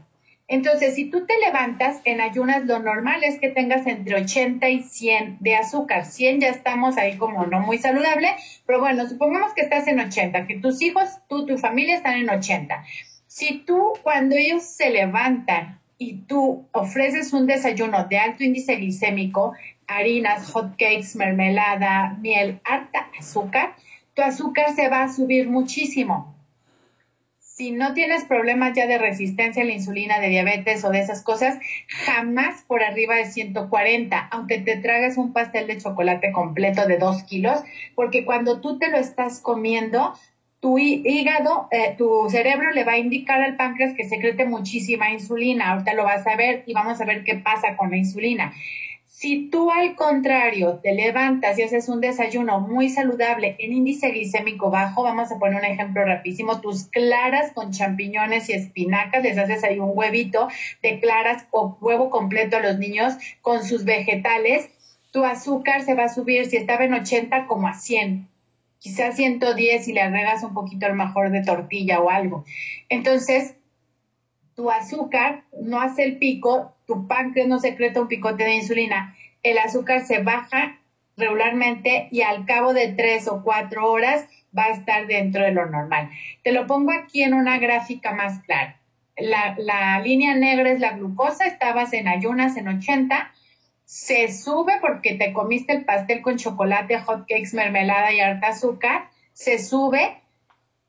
Entonces, 0.47 0.95
si 0.95 1.09
tú 1.09 1.25
te 1.25 1.37
levantas 1.39 2.01
en 2.05 2.21
ayunas, 2.21 2.65
lo 2.65 2.79
normal 2.79 3.23
es 3.23 3.39
que 3.39 3.49
tengas 3.49 3.85
entre 3.85 4.15
80 4.15 4.69
y 4.69 4.83
100 4.83 5.37
de 5.39 5.55
azúcar. 5.55 6.05
100 6.05 6.39
ya 6.39 6.49
estamos 6.49 6.97
ahí 6.97 7.17
como 7.17 7.45
no 7.47 7.59
muy 7.61 7.79
saludable, 7.79 8.29
pero 8.65 8.79
bueno, 8.79 9.09
supongamos 9.09 9.53
que 9.53 9.61
estás 9.61 9.87
en 9.87 9.99
80, 9.99 10.47
que 10.47 10.59
tus 10.59 10.81
hijos, 10.81 11.09
tú, 11.27 11.45
tu 11.45 11.57
familia 11.57 11.95
están 11.95 12.17
en 12.17 12.29
80. 12.29 12.85
Si 13.27 13.57
tú, 13.65 13.93
cuando 14.03 14.35
ellos 14.35 14.63
se 14.63 14.91
levantan, 14.91 15.81
y 15.97 16.17
tú 16.27 16.67
ofreces 16.71 17.33
un 17.33 17.47
desayuno 17.47 18.05
de 18.05 18.17
alto 18.17 18.43
índice 18.43 18.75
glicémico, 18.75 19.53
harinas, 19.87 20.51
hot 20.51 20.71
cakes, 20.77 21.15
mermelada, 21.15 22.17
miel, 22.21 22.59
harta 22.63 23.07
azúcar, 23.17 23.75
tu 24.13 24.21
azúcar 24.21 24.73
se 24.75 24.89
va 24.89 25.03
a 25.03 25.13
subir 25.13 25.49
muchísimo. 25.49 26.35
Si 27.39 27.71
no 27.71 27.93
tienes 27.93 28.25
problemas 28.25 28.73
ya 28.75 28.85
de 28.85 28.97
resistencia 28.97 29.63
a 29.63 29.65
la 29.65 29.71
insulina, 29.71 30.19
de 30.19 30.27
diabetes 30.27 30.83
o 30.83 30.89
de 30.89 30.99
esas 30.99 31.23
cosas, 31.23 31.57
jamás 31.87 32.63
por 32.63 32.83
arriba 32.83 33.15
de 33.15 33.25
140, 33.25 34.27
aunque 34.31 34.59
te 34.59 34.75
tragas 34.75 35.15
un 35.15 35.31
pastel 35.31 35.67
de 35.67 35.77
chocolate 35.77 36.33
completo 36.33 36.85
de 36.85 36.97
2 36.97 37.23
kilos, 37.23 37.63
porque 37.95 38.25
cuando 38.25 38.59
tú 38.59 38.77
te 38.77 38.89
lo 38.89 38.97
estás 38.97 39.39
comiendo, 39.39 40.13
tu 40.65 40.79
hígado, 40.79 41.67
eh, 41.69 41.93
tu 41.95 42.27
cerebro 42.27 42.71
le 42.71 42.83
va 42.83 42.93
a 42.93 42.97
indicar 42.97 43.39
al 43.39 43.55
páncreas 43.55 43.93
que 43.93 44.09
secrete 44.09 44.45
muchísima 44.45 45.11
insulina. 45.11 45.69
Ahorita 45.69 45.93
lo 45.93 46.05
vas 46.05 46.25
a 46.25 46.35
ver 46.35 46.63
y 46.65 46.73
vamos 46.73 46.99
a 46.99 47.05
ver 47.05 47.23
qué 47.23 47.35
pasa 47.35 47.77
con 47.77 47.91
la 47.91 47.97
insulina. 47.97 48.51
Si 49.05 49.51
tú 49.51 49.69
al 49.69 49.93
contrario 49.93 50.79
te 50.81 50.95
levantas 50.95 51.59
y 51.59 51.61
haces 51.61 51.87
un 51.87 52.01
desayuno 52.01 52.61
muy 52.61 52.89
saludable 52.89 53.55
en 53.59 53.73
índice 53.73 54.09
glicémico 54.09 54.71
bajo, 54.71 55.03
vamos 55.03 55.31
a 55.31 55.37
poner 55.37 55.59
un 55.59 55.65
ejemplo 55.65 56.03
rapidísimo, 56.03 56.59
tus 56.61 56.85
claras 56.85 57.51
con 57.53 57.69
champiñones 57.69 58.49
y 58.49 58.53
espinacas, 58.53 59.21
les 59.21 59.37
haces 59.37 59.63
ahí 59.63 59.77
un 59.77 59.91
huevito 59.93 60.47
de 60.81 60.99
claras 60.99 61.45
o 61.51 61.77
huevo 61.79 62.09
completo 62.09 62.57
a 62.57 62.61
los 62.61 62.79
niños 62.79 63.13
con 63.43 63.63
sus 63.63 63.85
vegetales, 63.85 64.67
tu 65.11 65.25
azúcar 65.25 65.83
se 65.83 65.93
va 65.93 66.05
a 66.05 66.09
subir, 66.09 66.47
si 66.47 66.57
estaba 66.57 66.85
en 66.85 66.95
80 66.95 67.45
como 67.45 67.67
a 67.67 67.75
100 67.75 68.33
quizás 68.79 69.15
110 69.15 69.87
y 69.87 69.93
le 69.93 70.01
agregas 70.01 70.43
un 70.43 70.53
poquito 70.53 70.85
al 70.85 70.95
mejor 70.95 71.31
de 71.31 71.43
tortilla 71.43 71.99
o 72.01 72.09
algo. 72.09 72.45
Entonces, 72.89 73.55
tu 74.55 74.71
azúcar 74.71 75.43
no 75.61 75.81
hace 75.81 76.03
el 76.03 76.17
pico, 76.17 76.75
tu 76.87 77.07
páncreas 77.07 77.47
no 77.47 77.59
secreta 77.59 78.01
un 78.01 78.07
picote 78.07 78.43
de 78.43 78.55
insulina, 78.55 79.15
el 79.43 79.57
azúcar 79.57 80.05
se 80.05 80.19
baja 80.19 80.79
regularmente 81.17 82.07
y 82.11 82.21
al 82.21 82.45
cabo 82.45 82.73
de 82.73 82.89
tres 82.89 83.27
o 83.27 83.43
cuatro 83.43 83.89
horas 83.91 84.27
va 84.57 84.65
a 84.65 84.71
estar 84.71 85.07
dentro 85.07 85.43
de 85.43 85.51
lo 85.51 85.65
normal. 85.65 86.09
Te 86.43 86.51
lo 86.51 86.67
pongo 86.67 86.91
aquí 86.91 87.23
en 87.23 87.33
una 87.33 87.59
gráfica 87.59 88.13
más 88.13 88.39
clara. 88.43 88.79
La, 89.17 89.55
la 89.57 89.99
línea 89.99 90.35
negra 90.35 90.71
es 90.71 90.79
la 90.79 90.93
glucosa, 90.93 91.45
estabas 91.45 91.93
en 91.93 92.07
ayunas 92.07 92.57
en 92.57 92.67
80, 92.67 93.31
se 93.85 94.31
sube 94.33 94.73
porque 94.81 95.13
te 95.13 95.31
comiste 95.31 95.73
el 95.73 95.85
pastel 95.85 96.21
con 96.21 96.37
chocolate, 96.37 96.99
hot 96.99 97.25
cakes, 97.27 97.53
mermelada 97.53 98.11
y 98.11 98.19
harta 98.19 98.47
azúcar, 98.47 99.09
se 99.33 99.59
sube. 99.59 100.21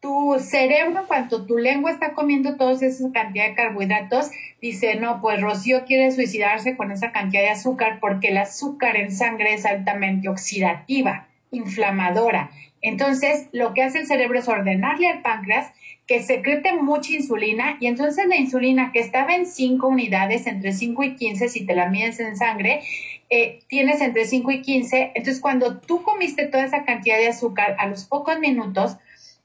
Tu 0.01 0.37
cerebro, 0.39 1.01
en 1.01 1.07
cuanto 1.07 1.47
tu 1.47 1.59
lengua 1.59 1.91
está 1.91 2.13
comiendo 2.13 2.57
toda 2.57 2.73
esa 2.73 3.11
cantidad 3.13 3.49
de 3.49 3.55
carbohidratos, 3.55 4.31
dice, 4.61 4.97
no, 4.97 5.21
pues 5.21 5.41
Rocío 5.41 5.85
quiere 5.85 6.11
suicidarse 6.13 6.77
con 6.77 6.93
esa 6.93 7.13
cantidad 7.13 7.43
de 7.43 7.51
azúcar 7.51 7.99
porque 8.01 8.29
el 8.29 8.37
azúcar 8.37 8.97
en 8.97 9.11
sangre 9.11 9.55
es 9.55 9.65
altamente 9.65 10.29
oxidativa, 10.29 11.27
inflamadora. 11.51 12.51
Entonces, 12.83 13.49
lo 13.53 13.75
que 13.75 13.83
hace 13.83 14.01
el 14.01 14.07
cerebro 14.07 14.39
es 14.39 14.49
ordenarle 14.49 15.09
al 15.09 15.23
páncreas 15.23 15.73
que 16.07 16.23
secrete 16.23 16.73
mucha 16.73 17.13
insulina 17.13 17.79
y 17.81 17.89
entonces 17.89 18.27
la 18.27 18.37
insulina 18.37 18.93
que 18.93 19.01
estaba 19.01 19.35
en 19.35 19.45
5 19.45 19.87
unidades, 19.89 20.47
entre 20.47 20.73
5 20.73 21.03
y 21.03 21.17
15, 21.17 21.49
si 21.49 21.67
te 21.67 21.75
la 21.75 21.89
mides 21.89 22.21
en 22.21 22.37
sangre, 22.37 22.83
eh, 23.29 23.59
tienes 23.69 24.01
entre 24.01 24.25
5 24.25 24.53
y 24.53 24.63
15. 24.63 25.13
Entonces, 25.15 25.41
cuando 25.41 25.79
tú 25.79 26.03
comiste 26.03 26.47
toda 26.47 26.65
esa 26.65 26.85
cantidad 26.85 27.19
de 27.19 27.29
azúcar, 27.29 27.75
a 27.79 27.89
los 27.89 28.05
pocos 28.05 28.39
minutos, 28.39 28.97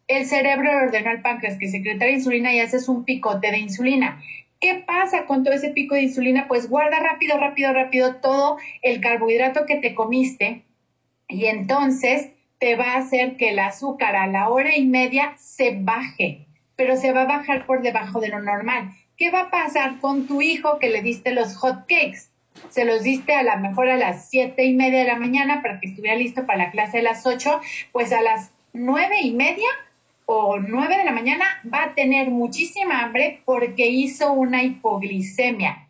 el 0.07 0.25
cerebro 0.25 0.71
le 0.71 0.85
ordenó 0.85 1.09
al 1.09 1.21
páncreas 1.21 1.57
que 1.57 1.67
secretara 1.67 2.11
insulina 2.11 2.53
y 2.53 2.59
haces 2.59 2.87
un 2.87 3.05
picote 3.05 3.49
de 3.49 3.57
insulina. 3.57 4.21
¿Qué 4.59 4.83
pasa 4.85 5.25
con 5.25 5.43
todo 5.43 5.55
ese 5.55 5.69
pico 5.69 5.95
de 5.95 6.03
insulina? 6.03 6.47
Pues 6.47 6.69
guarda 6.69 6.99
rápido, 6.99 7.39
rápido, 7.39 7.73
rápido 7.73 8.17
todo 8.17 8.57
el 8.83 9.01
carbohidrato 9.01 9.65
que 9.65 9.77
te 9.77 9.95
comiste 9.95 10.61
y 11.27 11.45
entonces 11.47 12.29
te 12.59 12.75
va 12.75 12.93
a 12.93 12.97
hacer 12.97 13.37
que 13.37 13.49
el 13.49 13.59
azúcar 13.59 14.15
a 14.15 14.27
la 14.27 14.49
hora 14.49 14.75
y 14.75 14.85
media 14.85 15.33
se 15.37 15.75
baje 15.79 16.45
pero 16.75 16.95
se 16.97 17.11
va 17.11 17.23
a 17.23 17.37
bajar 17.37 17.65
por 17.65 17.81
debajo 17.81 18.19
de 18.19 18.29
lo 18.29 18.41
normal. 18.41 18.91
¿Qué 19.17 19.29
va 19.29 19.41
a 19.41 19.51
pasar 19.51 19.99
con 19.99 20.27
tu 20.27 20.41
hijo 20.41 20.79
que 20.79 20.89
le 20.89 21.01
diste 21.01 21.31
los 21.31 21.55
hot 21.55 21.85
cakes? 21.87 22.29
Se 22.69 22.85
los 22.85 23.03
diste 23.03 23.33
a 23.33 23.43
lo 23.43 23.57
mejor 23.57 23.89
a 23.89 23.97
las 23.97 24.29
siete 24.29 24.65
y 24.65 24.73
media 24.73 24.99
de 24.99 25.05
la 25.05 25.17
mañana 25.17 25.61
para 25.61 25.79
que 25.79 25.87
estuviera 25.87 26.15
listo 26.17 26.45
para 26.45 26.65
la 26.65 26.71
clase 26.71 26.97
de 26.97 27.03
las 27.03 27.25
ocho, 27.25 27.61
pues 27.91 28.11
a 28.13 28.21
las 28.21 28.51
nueve 28.73 29.17
y 29.21 29.31
media 29.31 29.67
o 30.25 30.59
nueve 30.59 30.97
de 30.97 31.03
la 31.03 31.11
mañana 31.11 31.45
va 31.71 31.83
a 31.83 31.93
tener 31.93 32.29
muchísima 32.29 33.01
hambre 33.01 33.41
porque 33.45 33.87
hizo 33.87 34.31
una 34.31 34.63
hipoglicemia. 34.63 35.87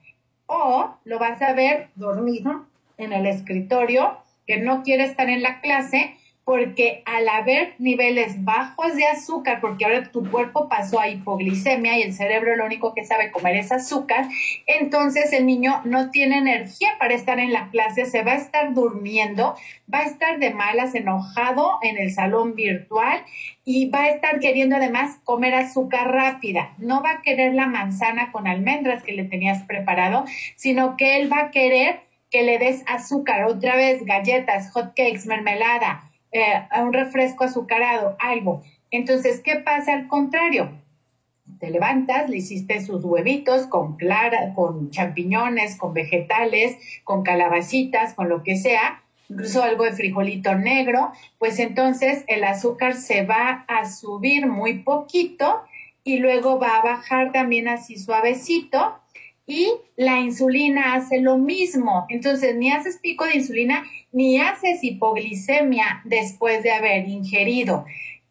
O 0.48 0.96
lo 1.06 1.20
vas 1.20 1.42
a 1.42 1.54
ver 1.54 1.90
dormido 1.96 2.66
en 2.98 3.14
el 3.14 3.26
escritorio, 3.26 4.18
que 4.48 4.58
no 4.58 4.84
quiere 4.84 5.04
estar 5.04 5.30
en 5.30 5.42
la 5.42 5.62
clase 5.62 6.16
porque 6.44 7.04
al 7.06 7.28
haber 7.28 7.76
niveles 7.78 8.44
bajos 8.44 8.96
de 8.96 9.06
azúcar, 9.06 9.60
porque 9.62 9.86
ahora 9.86 10.04
tu 10.12 10.30
cuerpo 10.30 10.68
pasó 10.68 11.00
a 11.00 11.08
hipoglicemia 11.08 11.98
y 11.98 12.02
el 12.02 12.14
cerebro 12.14 12.56
lo 12.56 12.66
único 12.66 12.94
que 12.94 13.06
sabe 13.06 13.32
comer 13.32 13.56
es 13.56 13.72
azúcar, 13.72 14.28
entonces 14.66 15.34
el 15.34 15.46
niño 15.46 15.82
no 15.86 16.10
tiene 16.10 16.38
energía 16.40 16.90
para 17.00 17.14
estar 17.14 17.40
en 17.40 17.54
la 17.54 17.70
clase, 17.70 18.06
se 18.06 18.24
va 18.24 18.34
a 18.34 18.38
estar 18.38 18.74
durmiendo, 18.74 19.56
va 19.94 20.00
a 20.00 20.06
estar 20.06 20.40
de 20.40 20.52
malas, 20.52 20.96
enojado 20.96 21.78
en 21.84 21.98
el 21.98 22.12
salón 22.12 22.56
virtual 22.56 23.24
y 23.64 23.90
va 23.90 24.04
a 24.04 24.10
estar 24.10 24.40
queriendo 24.40 24.78
además 24.78 25.20
comer 25.24 25.54
azúcar 25.54 26.12
rápida. 26.12 26.74
No 26.80 27.04
va 27.04 27.12
a 27.12 27.22
querer 27.22 27.54
la 27.54 27.68
manzana 27.68 28.32
con 28.32 28.48
almendras 28.48 29.04
que 29.04 29.14
le 29.14 29.26
tenías 29.26 29.64
preparado, 29.64 30.26
sino 30.56 30.98
que 30.98 31.18
él 31.18 31.32
va 31.32 31.42
a 31.42 31.52
querer 31.52 32.02
que 32.32 32.44
le 32.44 32.58
des 32.58 32.84
azúcar, 32.88 33.44
otra 33.44 33.76
vez 33.76 34.04
galletas, 34.06 34.72
hot 34.72 34.94
cakes, 34.96 35.26
mermelada, 35.26 36.11
eh, 36.32 36.62
un 36.82 36.94
refresco 36.94 37.44
azucarado, 37.44 38.16
algo. 38.20 38.62
Entonces, 38.90 39.40
¿qué 39.40 39.58
pasa 39.58 39.94
al 39.94 40.08
contrario? 40.08 40.70
Te 41.60 41.70
levantas, 41.70 42.30
le 42.30 42.38
hiciste 42.38 42.82
sus 42.82 43.04
huevitos 43.04 43.68
con 43.68 43.98
clara, 43.98 44.54
con 44.54 44.90
champiñones, 44.90 45.76
con 45.76 45.94
vegetales, 45.94 46.78
con 47.04 47.24
calabacitas, 47.24 48.14
con 48.14 48.30
lo 48.30 48.44
que 48.44 48.56
sea, 48.56 49.04
incluso 49.30 49.64
algo 49.64 49.84
de 49.84 49.94
frijolito 49.94 50.56
negro, 50.56 51.12
pues 51.40 51.60
entonces 51.60 52.24
el 52.28 52.44
azúcar 52.44 52.96
se 52.96 53.24
va 53.24 53.66
a 53.68 53.86
subir 53.86 54.48
muy 54.48 54.80
poquito 54.80 55.62
y 56.04 56.18
luego 56.18 56.60
va 56.60 56.78
a 56.78 56.82
bajar 56.82 57.32
también 57.32 57.68
así 57.68 57.98
suavecito 57.98 59.00
y 59.46 59.74
la 59.96 60.20
insulina 60.20 60.94
hace 60.96 61.20
lo 61.20 61.38
mismo. 61.38 62.06
Entonces, 62.10 62.56
ni 62.56 62.72
haces 62.72 63.00
pico 63.00 63.26
de 63.26 63.38
insulina 63.38 63.84
ni 64.12 64.40
haces 64.40 64.84
hipoglicemia 64.84 66.02
después 66.06 66.64
de 66.64 66.72
haber 66.72 67.08
ingerido. 67.08 67.86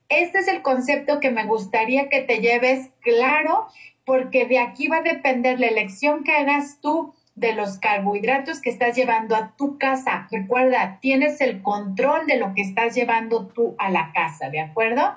Este 0.09 0.39
es 0.39 0.49
el 0.49 0.63
concepto 0.63 1.21
que 1.21 1.31
me 1.31 1.47
gustaría 1.47 2.09
que 2.09 2.21
te 2.21 2.41
lleves 2.41 2.91
claro, 3.01 3.67
porque 4.05 4.47
de 4.47 4.59
aquí 4.59 4.89
va 4.89 4.99
a 4.99 5.03
depender 5.03 5.61
la 5.61 5.69
elección 5.69 6.25
que 6.25 6.33
hagas 6.33 6.81
tú 6.81 7.15
de 7.37 7.55
los 7.55 7.79
carbohidratos 7.79 8.61
que 8.61 8.71
estás 8.71 8.97
llevando 8.97 9.37
a 9.37 9.55
tu 9.57 9.79
casa. 9.79 10.29
Recuerda, 10.31 10.99
tienes 11.01 11.41
el 11.41 11.63
control 11.63 12.27
de 12.27 12.39
lo 12.39 12.55
que 12.55 12.63
estás 12.63 12.95
llevando 12.95 13.47
tú 13.47 13.77
a 13.79 13.89
la 13.91 14.13
casa, 14.13 14.51
¿de 14.51 14.61
acuerdo? 14.61 15.15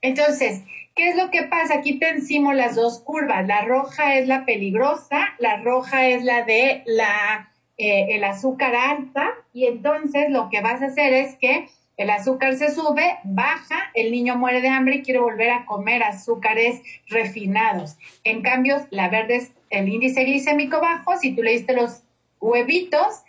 Entonces, 0.00 0.62
¿Qué 0.94 1.08
es 1.08 1.16
lo 1.16 1.30
que 1.30 1.44
pasa? 1.44 1.74
Aquí 1.74 1.98
te 1.98 2.08
encimo 2.08 2.52
las 2.52 2.74
dos 2.74 3.00
curvas. 3.00 3.46
La 3.46 3.62
roja 3.62 4.16
es 4.16 4.26
la 4.26 4.44
peligrosa, 4.44 5.34
la 5.38 5.56
roja 5.56 6.06
es 6.08 6.22
la 6.22 6.42
de 6.42 6.82
la, 6.84 7.50
eh, 7.78 8.08
el 8.10 8.24
azúcar 8.24 8.74
alta 8.74 9.30
y 9.54 9.66
entonces 9.66 10.28
lo 10.28 10.50
que 10.50 10.60
vas 10.60 10.82
a 10.82 10.86
hacer 10.86 11.14
es 11.14 11.36
que 11.36 11.66
el 11.96 12.10
azúcar 12.10 12.54
se 12.54 12.70
sube, 12.70 13.18
baja, 13.24 13.90
el 13.94 14.12
niño 14.12 14.36
muere 14.36 14.60
de 14.60 14.68
hambre 14.68 14.96
y 14.96 15.02
quiere 15.02 15.20
volver 15.20 15.50
a 15.50 15.64
comer 15.64 16.02
azúcares 16.02 16.82
refinados. 17.08 17.96
En 18.24 18.42
cambio, 18.42 18.76
la 18.90 19.08
verde 19.08 19.36
es 19.36 19.52
el 19.70 19.88
índice 19.88 20.24
glicémico 20.24 20.80
bajo, 20.80 21.16
si 21.16 21.34
tú 21.34 21.42
le 21.42 21.52
diste 21.52 21.74
los 21.74 22.02
huevitos, 22.40 23.22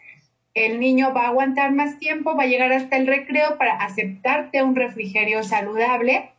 el 0.54 0.80
niño 0.80 1.14
va 1.14 1.24
a 1.24 1.28
aguantar 1.30 1.72
más 1.72 1.98
tiempo, 1.98 2.36
va 2.36 2.44
a 2.44 2.48
llegar 2.48 2.72
hasta 2.74 2.98
el 2.98 3.08
recreo 3.08 3.58
para 3.58 3.76
aceptarte 3.76 4.64
un 4.64 4.76
refrigerio 4.76 5.44
saludable 5.44 6.33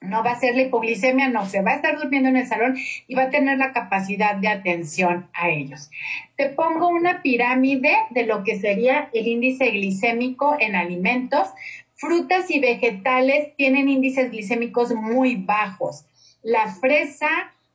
no 0.00 0.24
va 0.24 0.32
a 0.32 0.40
ser 0.40 0.54
la 0.54 0.62
hipoglicemia, 0.62 1.28
no, 1.28 1.46
se 1.46 1.60
va 1.60 1.72
a 1.72 1.74
estar 1.76 1.98
durmiendo 1.98 2.30
en 2.30 2.36
el 2.36 2.46
salón 2.46 2.76
y 3.06 3.14
va 3.14 3.24
a 3.24 3.30
tener 3.30 3.58
la 3.58 3.72
capacidad 3.72 4.34
de 4.36 4.48
atención 4.48 5.28
a 5.34 5.50
ellos. 5.50 5.90
Te 6.36 6.48
pongo 6.48 6.88
una 6.88 7.22
pirámide 7.22 7.94
de 8.10 8.24
lo 8.24 8.42
que 8.42 8.58
sería 8.58 9.10
el 9.12 9.26
índice 9.26 9.70
glicémico 9.70 10.56
en 10.58 10.74
alimentos. 10.74 11.48
Frutas 11.94 12.50
y 12.50 12.60
vegetales 12.60 13.54
tienen 13.56 13.90
índices 13.90 14.30
glicémicos 14.30 14.94
muy 14.94 15.36
bajos. 15.36 16.06
La 16.42 16.68
fresa 16.68 17.28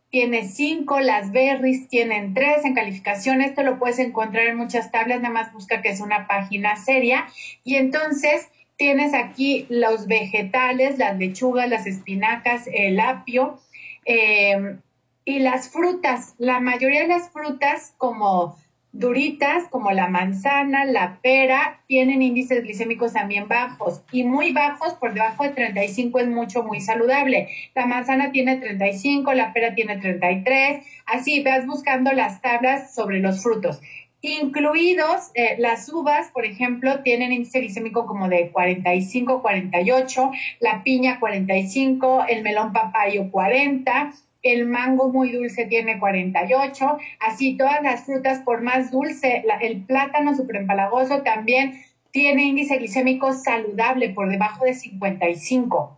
tiene 0.09 0.47
5, 0.47 1.01
las 1.01 1.31
berries 1.31 1.87
tienen 1.89 2.33
3 2.33 2.65
en 2.65 2.73
calificación. 2.73 3.41
Esto 3.41 3.61
lo 3.61 3.77
puedes 3.77 3.99
encontrar 3.99 4.47
en 4.47 4.57
muchas 4.57 4.89
tablas, 4.91 5.21
nada 5.21 5.33
más 5.33 5.53
busca 5.53 5.83
que 5.83 5.89
es 5.89 5.99
una 5.99 6.25
página 6.25 6.75
seria. 6.75 7.27
Y 7.63 7.75
entonces 7.75 8.47
Tienes 8.77 9.13
aquí 9.13 9.65
los 9.69 10.07
vegetales, 10.07 10.97
las 10.97 11.17
lechugas, 11.17 11.69
las 11.69 11.87
espinacas, 11.87 12.67
el 12.73 12.99
apio 12.99 13.59
em, 14.03 14.79
y 15.23 15.39
las 15.39 15.69
frutas. 15.69 16.35
La 16.37 16.59
mayoría 16.59 17.01
de 17.01 17.07
las 17.07 17.29
frutas 17.29 17.93
como 17.97 18.57
duritas 18.97 19.67
como 19.69 19.91
la 19.91 20.07
manzana, 20.07 20.85
la 20.85 21.19
pera, 21.21 21.81
tienen 21.87 22.21
índices 22.21 22.63
glicémicos 22.63 23.13
también 23.13 23.47
bajos 23.47 24.01
y 24.11 24.23
muy 24.23 24.53
bajos, 24.53 24.93
por 24.93 25.13
debajo 25.13 25.43
de 25.43 25.49
35 25.49 26.19
es 26.19 26.27
mucho, 26.27 26.63
muy 26.63 26.79
saludable. 26.79 27.49
La 27.75 27.85
manzana 27.85 28.31
tiene 28.31 28.55
35, 28.55 29.33
la 29.33 29.51
pera 29.51 29.75
tiene 29.75 29.97
33, 29.97 30.85
así 31.07 31.43
vas 31.43 31.65
buscando 31.65 32.13
las 32.13 32.41
tablas 32.41 32.95
sobre 32.95 33.19
los 33.19 33.43
frutos 33.43 33.81
incluidos 34.25 35.31
eh, 35.33 35.55
las 35.59 35.87
uvas, 35.91 36.29
por 36.31 36.45
ejemplo, 36.45 37.01
tienen 37.03 37.31
índice 37.31 37.59
glicémico 37.59 38.05
como 38.05 38.27
de 38.27 38.49
45, 38.51 39.41
48, 39.41 40.31
la 40.59 40.83
piña 40.83 41.19
45, 41.19 42.25
el 42.27 42.43
melón 42.43 42.73
papayo 42.73 43.29
40, 43.31 44.13
el 44.43 44.65
mango 44.65 45.09
muy 45.09 45.31
dulce 45.31 45.65
tiene 45.65 45.99
48, 45.99 46.97
así 47.19 47.57
todas 47.57 47.81
las 47.81 48.05
frutas 48.05 48.39
por 48.39 48.61
más 48.61 48.91
dulce, 48.91 49.43
el 49.61 49.81
plátano 49.81 50.35
superempalagoso 50.35 51.23
también 51.23 51.73
tiene 52.11 52.43
índice 52.43 52.77
glicémico 52.77 53.33
saludable 53.33 54.09
por 54.09 54.29
debajo 54.29 54.63
de 54.65 54.73
55. 54.73 55.97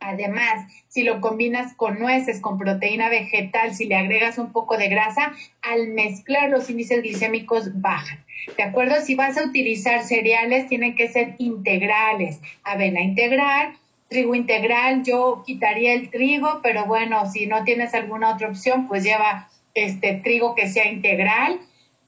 Además, 0.00 0.66
si 0.88 1.02
lo 1.02 1.20
combinas 1.20 1.74
con 1.74 1.98
nueces, 1.98 2.40
con 2.40 2.56
proteína 2.56 3.08
vegetal, 3.08 3.74
si 3.74 3.86
le 3.86 3.96
agregas 3.96 4.38
un 4.38 4.52
poco 4.52 4.76
de 4.76 4.88
grasa, 4.88 5.32
al 5.62 5.88
mezclar 5.88 6.50
los 6.50 6.70
índices 6.70 7.02
glicémicos 7.02 7.80
bajan. 7.80 8.24
¿De 8.56 8.62
acuerdo? 8.62 9.00
Si 9.00 9.14
vas 9.14 9.36
a 9.36 9.44
utilizar 9.44 10.02
cereales, 10.04 10.68
tienen 10.68 10.94
que 10.94 11.08
ser 11.08 11.34
integrales. 11.38 12.40
Avena 12.62 13.02
integral, 13.02 13.76
trigo 14.08 14.34
integral, 14.34 15.02
yo 15.02 15.42
quitaría 15.44 15.92
el 15.94 16.10
trigo, 16.10 16.60
pero 16.62 16.86
bueno, 16.86 17.26
si 17.30 17.46
no 17.46 17.64
tienes 17.64 17.92
alguna 17.94 18.32
otra 18.32 18.48
opción, 18.48 18.86
pues 18.88 19.02
lleva 19.02 19.48
este 19.74 20.14
trigo 20.14 20.54
que 20.54 20.68
sea 20.68 20.86
integral 20.86 21.60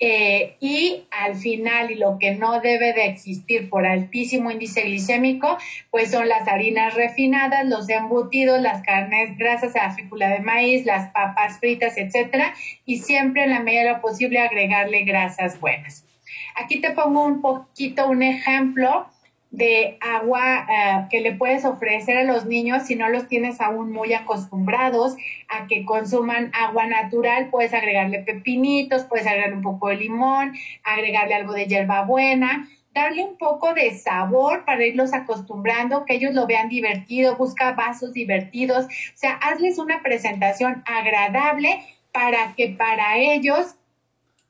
eh, 0.03 0.57
y 0.61 1.05
al 1.11 1.35
final, 1.35 1.91
y 1.91 1.95
lo 1.97 2.19
que 2.19 2.35
no 2.35 2.61
debe 2.61 2.95
de 2.95 3.05
existir 3.05 3.69
por 3.69 3.87
altísimo 3.87 4.51
índice 4.51 4.81
glicémico, 4.81 5.59
pues 5.91 6.11
son 6.11 6.27
las 6.27 6.49
harinas 6.49 6.95
refinadas, 6.95 7.67
los 7.67 7.87
embutidos, 7.91 8.63
las 8.63 8.81
carnes 8.83 9.37
grasas, 9.37 9.75
la 9.75 9.91
fícula 9.91 10.31
de 10.31 10.41
maíz, 10.41 10.87
las 10.87 11.11
papas 11.13 11.59
fritas, 11.59 11.99
etcétera, 11.99 12.55
y 12.87 12.99
siempre 12.99 13.45
en 13.45 13.51
la 13.51 13.61
medida 13.61 14.01
posible 14.01 14.41
agregarle 14.41 15.03
grasas 15.03 15.61
buenas. 15.61 16.07
Aquí 16.55 16.81
te 16.81 16.93
pongo 16.93 17.25
un 17.27 17.43
poquito 17.43 18.09
un 18.09 18.23
ejemplo 18.23 19.07
de 19.51 19.99
agua 20.01 20.67
eh, 20.69 21.07
que 21.11 21.21
le 21.21 21.33
puedes 21.33 21.65
ofrecer 21.65 22.17
a 22.17 22.25
los 22.25 22.47
niños 22.47 22.85
si 22.85 22.95
no 22.95 23.09
los 23.09 23.27
tienes 23.27 23.61
aún 23.61 23.93
muy 23.93 24.13
acostumbrados 24.13 25.17
a 25.49 25.67
que 25.67 25.85
consuman 25.85 26.53
agua 26.55 26.87
natural, 26.87 27.49
puedes 27.51 27.75
agregarle 27.75 28.21
pepinitos, 28.21 29.05
puedes 29.05 29.27
agregarle 29.27 29.57
un 29.57 29.63
poco 29.63 29.89
de 29.89 29.97
limón, 29.97 30.53
agregarle 30.85 31.35
algo 31.35 31.53
de 31.53 31.67
hierbabuena, 31.67 32.69
darle 32.95 33.25
un 33.25 33.39
poco 33.39 33.75
de 33.75 33.93
sabor 33.99 34.65
para 34.65 34.85
irlos 34.85 35.13
acostumbrando, 35.13 36.05
que 36.05 36.15
ellos 36.15 36.35
lo 36.35 36.47
vean 36.47 36.69
divertido, 36.69 37.37
busca 37.37 37.73
vasos 37.73 38.13
divertidos, 38.13 38.87
o 38.87 39.17
sea, 39.17 39.33
hazles 39.35 39.79
una 39.79 40.03
presentación 40.03 40.83
agradable 40.87 41.81
para 42.13 42.55
que 42.57 42.69
para 42.69 43.19
ellos 43.19 43.77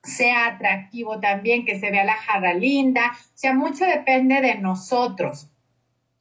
sea 0.03 0.47
atractivo 0.47 1.21
también, 1.21 1.65
que 1.65 1.79
se 1.79 1.91
vea 1.91 2.05
la 2.05 2.17
jarra 2.17 2.55
linda, 2.55 3.13
o 3.13 3.33
sea, 3.35 3.55
mucho 3.55 3.85
depende 3.85 4.41
de 4.41 4.57
nosotros. 4.57 5.50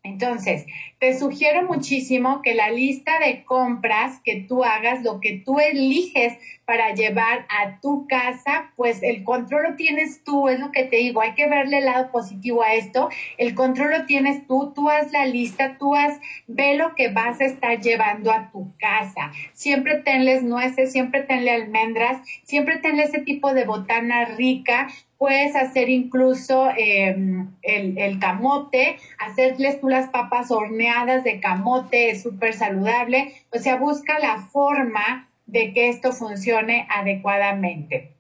Entonces, 0.10 0.66
te 0.98 1.18
sugiero 1.18 1.68
muchísimo 1.68 2.42
que 2.42 2.56
la 2.56 2.72
lista 2.72 3.20
de 3.20 3.44
compras 3.46 4.20
que 4.24 4.44
tú 4.48 4.64
hagas, 4.64 5.04
lo 5.04 5.20
que 5.20 5.42
tú 5.46 5.60
eliges 5.60 6.34
para 6.66 6.96
llevar 6.96 7.46
a 7.48 7.80
tu 7.80 8.08
casa, 8.08 8.74
pues 8.76 9.04
el 9.04 9.24
control 9.24 9.70
lo 9.70 9.76
tienes 9.76 10.24
tú, 10.24 10.50
es 10.50 10.60
lo 10.60 10.72
que 10.72 10.86
te 10.86 10.98
digo, 10.98 11.22
hay 11.22 11.36
que 11.36 11.48
verle 11.48 11.78
el 11.78 11.86
lado 11.86 12.12
positivo 12.12 12.64
a 12.64 12.74
esto, 12.74 13.10
el 13.38 13.54
control 13.54 13.92
lo 13.92 14.06
tienes 14.06 14.48
tú, 14.48 14.74
tú 14.76 14.90
haz 14.90 15.12
la 15.12 15.26
lista, 15.26 15.78
tú 15.78 15.96
haz, 15.96 16.20
ve 16.48 16.76
lo 16.76 16.96
que 16.96 17.10
vas 17.10 17.40
a 17.40 17.46
estar 17.46 17.80
llevando 17.80 18.32
a 18.32 18.50
tu 18.52 18.76
casa, 18.78 19.32
siempre 19.54 19.98
tenles 19.98 20.42
nueces, 20.42 20.92
siempre 20.92 21.22
tenle 21.22 21.52
almendras, 21.52 22.20
siempre 22.44 22.78
tenle 22.80 23.04
ese 23.04 23.20
tipo 23.20 23.54
de 23.54 23.66
botana 23.66 24.26
rica, 24.26 24.88
puedes 25.20 25.54
hacer 25.56 25.90
incluso 25.90 26.70
em, 26.78 27.52
el, 27.62 27.98
el, 27.98 28.20
camote, 28.20 28.96
hacerles 29.20 29.80
tú 29.82 29.90
las 29.90 30.10
papas 30.10 30.50
horneadas 30.50 31.26
de 31.26 31.42
camote, 31.42 32.10
es 32.10 32.24
súper 32.24 32.54
saludable. 32.54 33.34
O 33.52 33.60
sea, 33.60 33.76
busca 33.76 34.18
la 34.18 34.38
forma 34.38 35.28
de 35.46 35.74
que 35.74 35.90
esto 35.90 36.14
funcione 36.14 36.88
adecuadamente. 36.90 38.14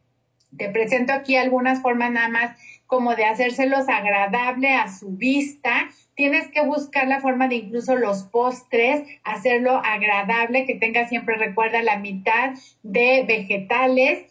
Te 0.58 0.70
presento 0.70 1.14
aquí 1.14 1.38
algunas 1.38 1.82
formas 1.82 2.12
nada 2.12 2.28
más 2.28 2.58
como 2.86 3.16
de 3.16 3.24
hacérselos 3.24 3.88
agradable 3.88 4.74
a 4.74 4.90
su 4.90 5.12
vista. 5.12 5.90
Tienes 6.16 6.50
que 6.50 6.62
buscar 6.62 7.08
la 7.08 7.22
forma 7.22 7.48
de 7.48 7.56
incluso 7.56 7.96
los 7.96 8.24
postres, 8.24 9.04
hacerlo 9.24 9.80
agradable, 9.86 10.66
que 10.66 10.76
tenga 10.76 11.08
siempre, 11.08 11.38
recuerda, 11.38 11.82
la 11.82 11.98
mitad 11.98 12.56
de 12.84 13.24
vegetales 13.26 14.26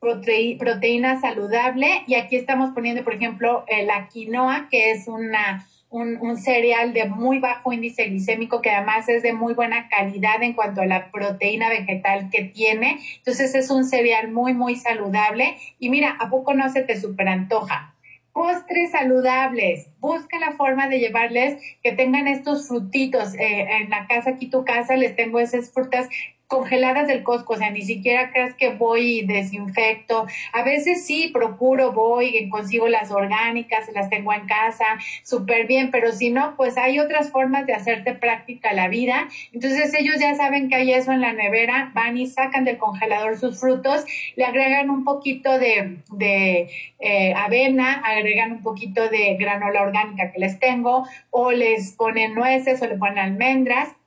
proteína 0.00 1.20
saludable 1.20 2.04
y 2.06 2.14
aquí 2.14 2.36
estamos 2.36 2.70
poniendo, 2.70 3.04
por 3.04 3.14
ejemplo, 3.14 3.64
la 3.84 4.08
quinoa, 4.08 4.68
que 4.70 4.92
es 4.92 5.08
una, 5.08 5.66
un, 5.90 6.36
cereal 6.36 6.92
de 6.92 7.06
muy 7.06 7.38
bajo 7.38 7.72
índice 7.72 8.04
glicémico 8.04 8.60
que 8.60 8.70
además 8.70 9.08
es 9.08 9.22
de 9.22 9.32
muy 9.32 9.54
buena 9.54 9.88
calidad 9.88 10.42
en 10.42 10.52
cuanto 10.52 10.82
a 10.82 10.86
la 10.86 11.10
proteína 11.10 11.68
vegetal 11.68 12.30
que 12.30 12.44
tiene. 12.44 12.98
Entonces 13.18 13.54
es 13.54 13.70
un 13.70 13.84
cereal 13.84 14.30
muy, 14.30 14.54
muy 14.54 14.76
saludable 14.76 15.56
y 15.78 15.88
mira, 15.90 16.16
¿a 16.20 16.30
poco 16.30 16.54
no 16.54 16.68
se 16.68 16.82
te 16.82 17.00
superantoja? 17.00 17.94
postres 18.38 18.92
saludables. 18.92 19.88
Busca 19.98 20.38
la 20.38 20.52
forma 20.52 20.88
de 20.88 21.00
llevarles 21.00 21.60
que 21.82 21.90
tengan 21.90 22.28
estos 22.28 22.68
frutitos. 22.68 23.34
Eh, 23.34 23.66
en 23.80 23.90
la 23.90 24.06
casa, 24.06 24.30
aquí 24.30 24.48
tu 24.48 24.64
casa, 24.64 24.94
les 24.94 25.16
tengo 25.16 25.40
esas 25.40 25.72
frutas 25.72 26.08
congeladas 26.48 27.06
del 27.06 27.22
Costco, 27.22 27.52
o 27.52 27.56
sea, 27.56 27.70
ni 27.70 27.82
siquiera 27.82 28.30
creas 28.30 28.54
que 28.54 28.70
voy 28.70 29.18
y 29.18 29.26
desinfecto. 29.26 30.26
A 30.52 30.62
veces 30.64 31.06
sí, 31.06 31.30
procuro, 31.32 31.92
voy, 31.92 32.48
consigo 32.48 32.88
las 32.88 33.10
orgánicas, 33.10 33.88
las 33.94 34.08
tengo 34.08 34.32
en 34.32 34.46
casa, 34.46 34.98
súper 35.22 35.66
bien, 35.66 35.90
pero 35.90 36.10
si 36.10 36.30
no, 36.30 36.56
pues 36.56 36.78
hay 36.78 36.98
otras 36.98 37.30
formas 37.30 37.66
de 37.66 37.74
hacerte 37.74 38.14
práctica 38.14 38.72
la 38.72 38.88
vida. 38.88 39.28
Entonces 39.52 39.92
ellos 39.94 40.16
ya 40.18 40.34
saben 40.34 40.70
que 40.70 40.76
hay 40.76 40.92
eso 40.92 41.12
en 41.12 41.20
la 41.20 41.34
nevera, 41.34 41.92
van 41.94 42.16
y 42.16 42.26
sacan 42.26 42.64
del 42.64 42.78
congelador 42.78 43.38
sus 43.38 43.60
frutos, 43.60 44.04
le 44.34 44.44
agregan 44.46 44.88
un 44.88 45.04
poquito 45.04 45.58
de, 45.58 45.98
de 46.12 46.70
eh, 46.98 47.34
avena, 47.36 48.00
agregan 48.04 48.52
un 48.52 48.62
poquito 48.62 49.08
de 49.08 49.36
granola 49.38 49.82
orgánica 49.82 50.32
que 50.32 50.40
les 50.40 50.58
tengo, 50.58 51.06
o 51.30 51.52
les 51.52 51.92
ponen 51.92 52.34
nueces 52.34 52.80
o 52.80 52.86
le 52.86 52.96
ponen 52.96 53.18
almendras 53.18 53.97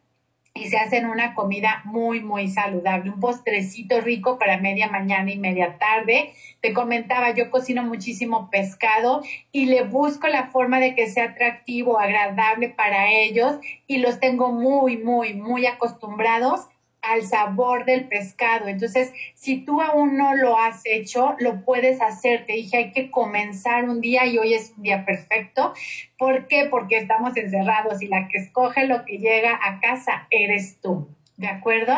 y 0.54 0.68
se 0.68 0.78
hacen 0.78 1.06
una 1.06 1.34
comida 1.34 1.82
muy, 1.86 2.22
muy 2.22 2.48
saludable, 2.48 3.10
un 3.10 3.20
postrecito 3.20 4.02
rico 4.02 4.38
para 4.38 4.58
media 4.58 4.90
mañana 4.90 5.32
y 5.32 5.40
media 5.40 5.78
tarde. 5.78 6.34
Te 6.60 6.74
comentaba, 6.74 7.34
yo 7.34 7.50
cocino 7.50 7.84
muchísimo 7.84 8.50
pescado 8.50 9.22
y 9.52 9.66
le 9.66 9.84
busco 9.84 10.28
la 10.28 10.50
forma 10.52 10.80
de 10.80 10.94
que 10.94 11.08
sea 11.08 11.26
atractivo, 11.26 11.98
agradable 11.98 12.70
para 12.70 13.12
ellos 13.12 13.56
y 13.88 14.00
los 14.00 14.20
tengo 14.20 14.52
muy, 14.52 14.98
muy, 14.98 15.34
muy 15.34 15.66
acostumbrados 15.66 16.68
al 17.02 17.24
sabor 17.24 17.86
del 17.86 18.08
pescado. 18.08 18.68
Entonces, 18.68 19.12
si 19.34 19.66
tú 19.66 19.82
aún 19.82 20.18
no 20.18 20.36
lo 20.36 20.58
has 20.58 20.82
hecho, 20.86 21.36
lo 21.40 21.64
puedes 21.66 22.02
hacer. 22.02 22.46
Te 22.46 22.54
dije, 22.54 22.78
hay 22.78 22.92
que 22.92 23.10
comenzar 23.10 23.90
un 23.90 24.02
día 24.02 24.26
y 24.26 24.38
hoy 24.38 24.54
es 24.54 24.74
un 24.78 24.84
día 24.84 25.06
perfecto. 25.06 25.74
¿Por 26.18 26.48
qué? 26.48 26.68
Porque 26.70 26.98
estamos 26.98 27.36
encerrados 27.38 28.02
y 28.02 28.08
la 28.08 28.28
que 28.28 28.38
escoge 28.38 28.86
lo 28.86 29.04
que 29.06 29.18
llega 29.18 29.60
a 29.62 29.80
casa 29.80 30.28
eres 30.30 30.80
tú. 30.82 31.10
¿De 31.38 31.48
acuerdo? 31.48 31.94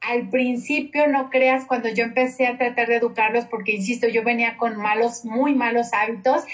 Al 0.00 0.28
principio 0.28 1.06
no 1.08 1.30
creas 1.30 1.64
cuando 1.64 1.88
yo 1.88 2.04
empecé 2.04 2.46
a 2.46 2.58
tratar 2.58 2.88
de 2.88 2.96
educarlos, 2.96 3.46
porque 3.46 3.72
insisto, 3.72 4.06
yo 4.06 4.22
venía 4.22 4.58
con 4.58 4.76
malos, 4.76 5.24
muy 5.24 5.54
malos 5.54 5.94
hábitos 5.94 6.44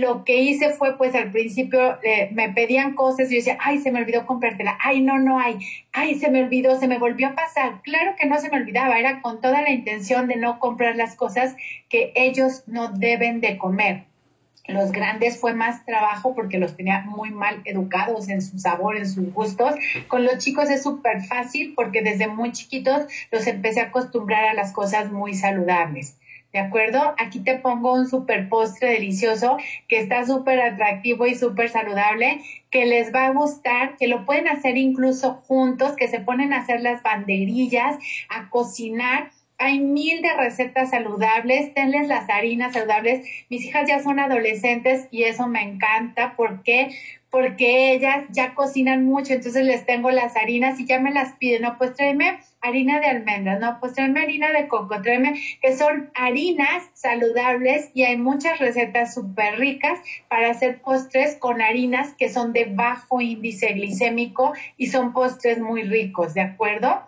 lo 0.00 0.24
que 0.24 0.40
hice 0.40 0.70
fue, 0.70 0.96
pues 0.96 1.14
al 1.14 1.30
principio 1.30 1.98
eh, 2.02 2.30
me 2.32 2.50
pedían 2.50 2.94
cosas 2.94 3.30
y 3.30 3.34
yo 3.34 3.38
decía, 3.38 3.58
ay, 3.60 3.78
se 3.78 3.92
me 3.92 4.00
olvidó 4.00 4.26
comprártela, 4.26 4.76
ay, 4.80 5.00
no, 5.02 5.18
no 5.18 5.38
hay, 5.38 5.58
ay, 5.92 6.18
se 6.18 6.30
me 6.30 6.42
olvidó, 6.42 6.78
se 6.78 6.88
me 6.88 6.98
volvió 6.98 7.28
a 7.28 7.34
pasar. 7.34 7.80
Claro 7.82 8.14
que 8.18 8.26
no 8.26 8.38
se 8.38 8.50
me 8.50 8.58
olvidaba, 8.58 8.98
era 8.98 9.22
con 9.22 9.40
toda 9.40 9.62
la 9.62 9.70
intención 9.70 10.28
de 10.28 10.36
no 10.36 10.58
comprar 10.58 10.96
las 10.96 11.16
cosas 11.16 11.56
que 11.88 12.12
ellos 12.14 12.64
no 12.66 12.88
deben 12.88 13.40
de 13.40 13.58
comer. 13.58 14.04
Los 14.66 14.92
grandes 14.92 15.38
fue 15.38 15.52
más 15.52 15.84
trabajo 15.84 16.34
porque 16.34 16.58
los 16.58 16.74
tenía 16.74 17.02
muy 17.02 17.30
mal 17.30 17.60
educados 17.66 18.30
en 18.30 18.40
su 18.40 18.58
sabor, 18.58 18.96
en 18.96 19.06
sus 19.06 19.30
gustos. 19.34 19.74
Con 20.08 20.24
los 20.24 20.38
chicos 20.38 20.70
es 20.70 20.82
súper 20.82 21.22
fácil 21.22 21.74
porque 21.76 22.00
desde 22.00 22.28
muy 22.28 22.52
chiquitos 22.52 23.04
los 23.30 23.46
empecé 23.46 23.80
a 23.80 23.86
acostumbrar 23.86 24.46
a 24.46 24.54
las 24.54 24.72
cosas 24.72 25.12
muy 25.12 25.34
saludables. 25.34 26.16
¿De 26.54 26.60
acuerdo? 26.60 27.14
Aquí 27.18 27.40
te 27.40 27.56
pongo 27.56 27.92
un 27.92 28.08
super 28.08 28.48
postre 28.48 28.90
delicioso 28.90 29.58
que 29.88 29.98
está 29.98 30.24
súper 30.24 30.60
atractivo 30.60 31.26
y 31.26 31.34
súper 31.34 31.68
saludable, 31.68 32.42
que 32.70 32.86
les 32.86 33.12
va 33.12 33.26
a 33.26 33.32
gustar, 33.32 33.96
que 33.96 34.06
lo 34.06 34.24
pueden 34.24 34.46
hacer 34.46 34.76
incluso 34.76 35.34
juntos, 35.48 35.96
que 35.96 36.06
se 36.06 36.20
ponen 36.20 36.52
a 36.52 36.58
hacer 36.58 36.80
las 36.80 37.02
banderillas, 37.02 37.98
a 38.28 38.48
cocinar. 38.50 39.32
Hay 39.58 39.80
mil 39.80 40.22
de 40.22 40.32
recetas 40.32 40.90
saludables, 40.90 41.74
tenles 41.74 42.06
las 42.06 42.30
harinas 42.30 42.72
saludables. 42.72 43.26
Mis 43.50 43.64
hijas 43.64 43.88
ya 43.88 44.00
son 44.00 44.20
adolescentes 44.20 45.08
y 45.10 45.24
eso 45.24 45.48
me 45.48 45.62
encanta. 45.62 46.36
¿Por 46.36 46.62
qué? 46.62 46.94
Porque 47.30 47.94
ellas 47.94 48.26
ya 48.30 48.54
cocinan 48.54 49.04
mucho, 49.04 49.32
entonces 49.32 49.64
les 49.64 49.84
tengo 49.86 50.12
las 50.12 50.36
harinas 50.36 50.78
y 50.78 50.86
ya 50.86 51.00
me 51.00 51.10
las 51.10 51.32
piden, 51.32 51.62
no, 51.62 51.78
pues 51.78 51.94
tráeme 51.94 52.38
harina 52.64 52.98
de 52.98 53.06
almendras, 53.06 53.60
no, 53.60 53.78
pues 53.78 53.92
tráeme 53.92 54.22
harina 54.22 54.50
de 54.50 54.68
coco, 54.68 55.00
tráeme, 55.02 55.38
que 55.60 55.76
son 55.76 56.10
harinas 56.14 56.90
saludables 56.94 57.90
y 57.92 58.04
hay 58.04 58.16
muchas 58.16 58.58
recetas 58.58 59.14
súper 59.14 59.58
ricas 59.58 60.00
para 60.28 60.50
hacer 60.50 60.80
postres 60.80 61.36
con 61.36 61.60
harinas 61.60 62.14
que 62.14 62.30
son 62.30 62.52
de 62.52 62.64
bajo 62.64 63.20
índice 63.20 63.74
glicémico 63.74 64.54
y 64.78 64.86
son 64.86 65.12
postres 65.12 65.60
muy 65.60 65.82
ricos, 65.82 66.32
¿de 66.32 66.40
acuerdo? 66.40 67.02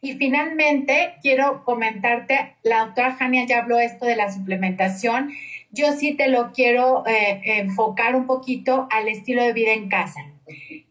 Y 0.00 0.12
finalmente, 0.12 1.14
quiero 1.22 1.64
comentarte, 1.64 2.54
la 2.62 2.84
doctora 2.84 3.14
Jania 3.14 3.46
ya 3.46 3.58
habló 3.58 3.80
esto 3.80 4.06
de 4.06 4.14
la 4.14 4.30
suplementación. 4.30 5.32
Yo 5.72 5.92
sí 5.92 6.14
te 6.14 6.28
lo 6.28 6.52
quiero 6.52 7.04
eh, 7.06 7.40
enfocar 7.58 8.14
un 8.14 8.26
poquito 8.26 8.86
al 8.92 9.08
estilo 9.08 9.42
de 9.42 9.52
vida 9.52 9.72
en 9.72 9.88
casa. 9.88 10.20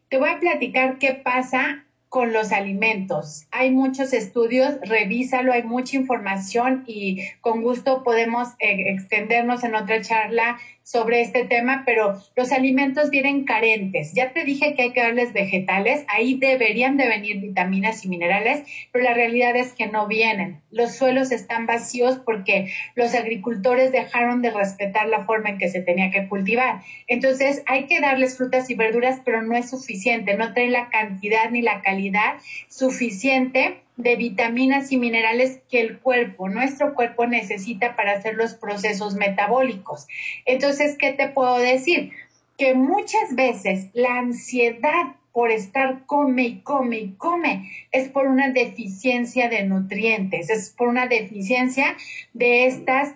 Te 0.09 0.17
voy 0.17 0.29
a 0.29 0.39
platicar 0.39 0.97
qué 0.97 1.13
pasa 1.13 1.84
con 2.15 2.31
los 2.31 2.53
alimentos. 2.53 3.45
Hay 3.51 3.71
muchos 3.71 4.13
estudios, 4.13 4.75
revísalo, 4.83 5.51
hay 5.51 5.63
mucha 5.63 5.97
información 5.97 6.85
y 6.87 7.27
con 7.41 7.61
gusto 7.61 8.03
podemos 8.05 8.47
eh, 8.59 8.89
extendernos 8.93 9.65
en 9.65 9.75
otra 9.75 9.99
charla 9.99 10.57
sobre 10.85 11.21
este 11.21 11.45
tema, 11.45 11.81
pero 11.83 12.21
los 12.35 12.51
alimentos 12.51 13.09
vienen 13.09 13.43
carentes. 13.43 14.13
Ya 14.13 14.33
te 14.33 14.43
dije 14.45 14.75
que 14.75 14.83
hay 14.83 14.91
que 14.93 15.01
darles 15.01 15.33
vegetales, 15.33 16.05
ahí 16.07 16.35
deberían 16.35 16.95
de 16.95 17.07
venir 17.07 17.41
vitaminas 17.41 18.05
y 18.05 18.07
minerales, 18.07 18.63
pero 18.91 19.03
la 19.03 19.15
realidad 19.15 19.55
es 19.55 19.73
que 19.73 19.87
no 19.87 20.05
vienen. 20.05 20.61
Los 20.69 20.95
suelos 20.95 21.31
están 21.31 21.65
vacíos 21.65 22.19
porque 22.23 22.71
los 22.93 23.15
agricultores 23.15 23.91
dejaron 23.91 24.43
de 24.43 24.51
respetar 24.51 25.09
la 25.09 25.25
forma 25.25 25.49
en 25.49 25.57
que 25.57 25.69
se 25.69 25.81
tenía 25.81 26.11
que 26.11 26.27
cultivar. 26.27 26.83
Entonces 27.07 27.63
hay 27.65 27.87
que 27.87 27.99
darles 27.99 28.37
frutas 28.37 28.69
y 28.69 28.75
verduras, 28.75 29.21
pero 29.25 29.41
no 29.41 29.57
es 29.57 29.71
suficiente, 29.71 30.37
no 30.37 30.53
trae 30.53 30.69
la 30.69 30.89
cantidad 30.89 31.49
ni 31.49 31.63
la 31.63 31.81
calidad 31.81 32.35
suficiente 32.69 33.81
de 33.97 34.15
vitaminas 34.15 34.91
y 34.91 34.97
minerales 34.97 35.61
que 35.69 35.81
el 35.81 35.99
cuerpo, 35.99 36.49
nuestro 36.49 36.93
cuerpo 36.93 37.27
necesita 37.27 37.95
para 37.95 38.13
hacer 38.13 38.35
los 38.35 38.53
procesos 38.53 39.15
metabólicos. 39.15 40.07
Entonces, 40.45 40.97
¿qué 40.97 41.13
te 41.13 41.29
puedo 41.29 41.57
decir? 41.57 42.11
Que 42.57 42.73
muchas 42.73 43.35
veces 43.35 43.89
la 43.93 44.19
ansiedad 44.19 45.15
por 45.31 45.51
estar 45.51 46.05
come 46.05 46.43
y 46.43 46.59
come 46.61 46.97
y 46.97 47.11
come 47.13 47.69
es 47.91 48.07
por 48.07 48.27
una 48.27 48.51
deficiencia 48.51 49.49
de 49.49 49.65
nutrientes, 49.65 50.49
es 50.49 50.69
por 50.69 50.87
una 50.87 51.07
deficiencia 51.07 51.97
de 52.33 52.67
estas 52.67 53.15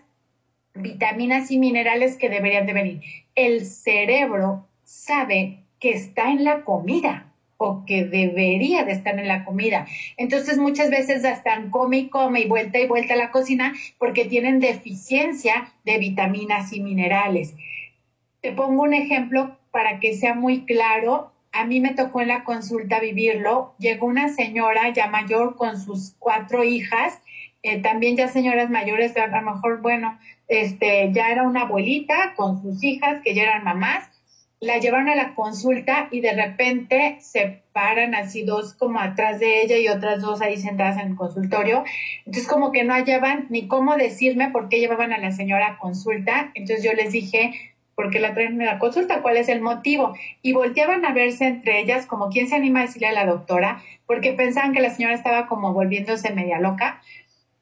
vitaminas 0.73 1.49
y 1.51 1.59
minerales 1.59 2.17
que 2.17 2.29
deberían 2.29 2.65
de 2.65 2.73
venir. 2.73 3.01
El 3.35 3.65
cerebro 3.65 4.67
sabe 4.83 5.59
que 5.79 5.91
está 5.91 6.31
en 6.31 6.43
la 6.43 6.65
comida 6.65 7.28
o 7.61 7.83
que 7.85 8.05
debería 8.05 8.85
de 8.85 8.93
estar 8.93 9.19
en 9.19 9.27
la 9.27 9.43
comida. 9.43 9.85
Entonces 10.15 10.57
muchas 10.57 10.89
veces 10.89 11.25
están 11.25 11.69
come 11.71 11.97
y 11.97 12.09
come 12.09 12.39
y 12.39 12.47
vuelta 12.47 12.79
y 12.79 12.87
vuelta 12.87 13.15
a 13.15 13.17
la 13.17 13.31
cocina 13.31 13.73
porque 13.97 14.23
tienen 14.23 14.61
deficiencia 14.61 15.73
de 15.83 15.97
vitaminas 15.97 16.71
y 16.71 16.79
minerales. 16.79 17.53
Te 18.39 18.53
pongo 18.53 18.83
un 18.83 18.93
ejemplo 18.93 19.57
para 19.71 19.99
que 19.99 20.13
sea 20.13 20.35
muy 20.35 20.65
claro. 20.65 21.33
A 21.51 21.65
mí 21.65 21.81
me 21.81 21.93
tocó 21.93 22.21
en 22.21 22.29
la 22.29 22.45
consulta 22.45 23.01
vivirlo. 23.01 23.75
Llegó 23.77 24.07
una 24.07 24.29
señora 24.29 24.93
ya 24.93 25.07
mayor 25.07 25.57
con 25.57 25.77
sus 25.77 26.15
cuatro 26.17 26.63
hijas, 26.63 27.19
eh, 27.61 27.81
también 27.81 28.15
ya 28.15 28.29
señoras 28.29 28.69
mayores, 28.69 29.17
a 29.17 29.27
lo 29.27 29.41
mejor, 29.41 29.81
bueno, 29.81 30.17
este, 30.47 31.11
ya 31.11 31.29
era 31.29 31.43
una 31.43 31.63
abuelita 31.63 32.35
con 32.37 32.61
sus 32.61 32.81
hijas 32.85 33.19
que 33.21 33.33
ya 33.33 33.43
eran 33.43 33.65
mamás 33.65 34.09
la 34.61 34.77
llevaron 34.77 35.07
a 35.07 35.15
la 35.15 35.35
consulta 35.35 36.09
y 36.11 36.19
de 36.19 36.33
repente 36.33 37.17
se 37.21 37.61
paran 37.71 38.13
así 38.13 38.43
dos 38.43 38.73
como 38.73 38.99
atrás 38.99 39.39
de 39.39 39.61
ella 39.61 39.77
y 39.77 39.87
otras 39.87 40.21
dos 40.21 40.41
ahí 40.41 40.57
sentadas 40.57 40.97
en 40.97 41.11
el 41.11 41.15
consultorio. 41.15 41.83
Entonces 42.25 42.47
como 42.47 42.71
que 42.71 42.83
no 42.83 42.93
hallaban 42.93 43.47
ni 43.49 43.67
cómo 43.67 43.95
decirme 43.95 44.49
por 44.49 44.67
qué 44.67 44.79
llevaban 44.79 45.13
a 45.13 45.17
la 45.17 45.31
señora 45.31 45.67
a 45.67 45.77
consulta. 45.77 46.51
Entonces 46.55 46.83
yo 46.83 46.93
les 46.93 47.13
dije, 47.13 47.53
¿por 47.95 48.09
qué 48.11 48.19
la 48.19 48.33
traen 48.33 48.61
a 48.61 48.65
la 48.65 48.79
consulta? 48.79 49.21
¿Cuál 49.21 49.37
es 49.37 49.47
el 49.47 49.61
motivo? 49.61 50.13
Y 50.41 50.51
volteaban 50.53 51.05
a 51.05 51.13
verse 51.13 51.45
entre 51.47 51.79
ellas 51.79 52.05
como 52.05 52.29
quién 52.29 52.49
se 52.49 52.55
anima 52.55 52.79
a 52.79 52.83
decirle 52.83 53.07
a 53.07 53.13
la 53.13 53.25
doctora, 53.25 53.81
porque 54.05 54.33
pensaban 54.33 54.73
que 54.73 54.81
la 54.81 54.89
señora 54.89 55.15
estaba 55.15 55.47
como 55.47 55.73
volviéndose 55.73 56.31
media 56.33 56.59
loca. 56.59 57.01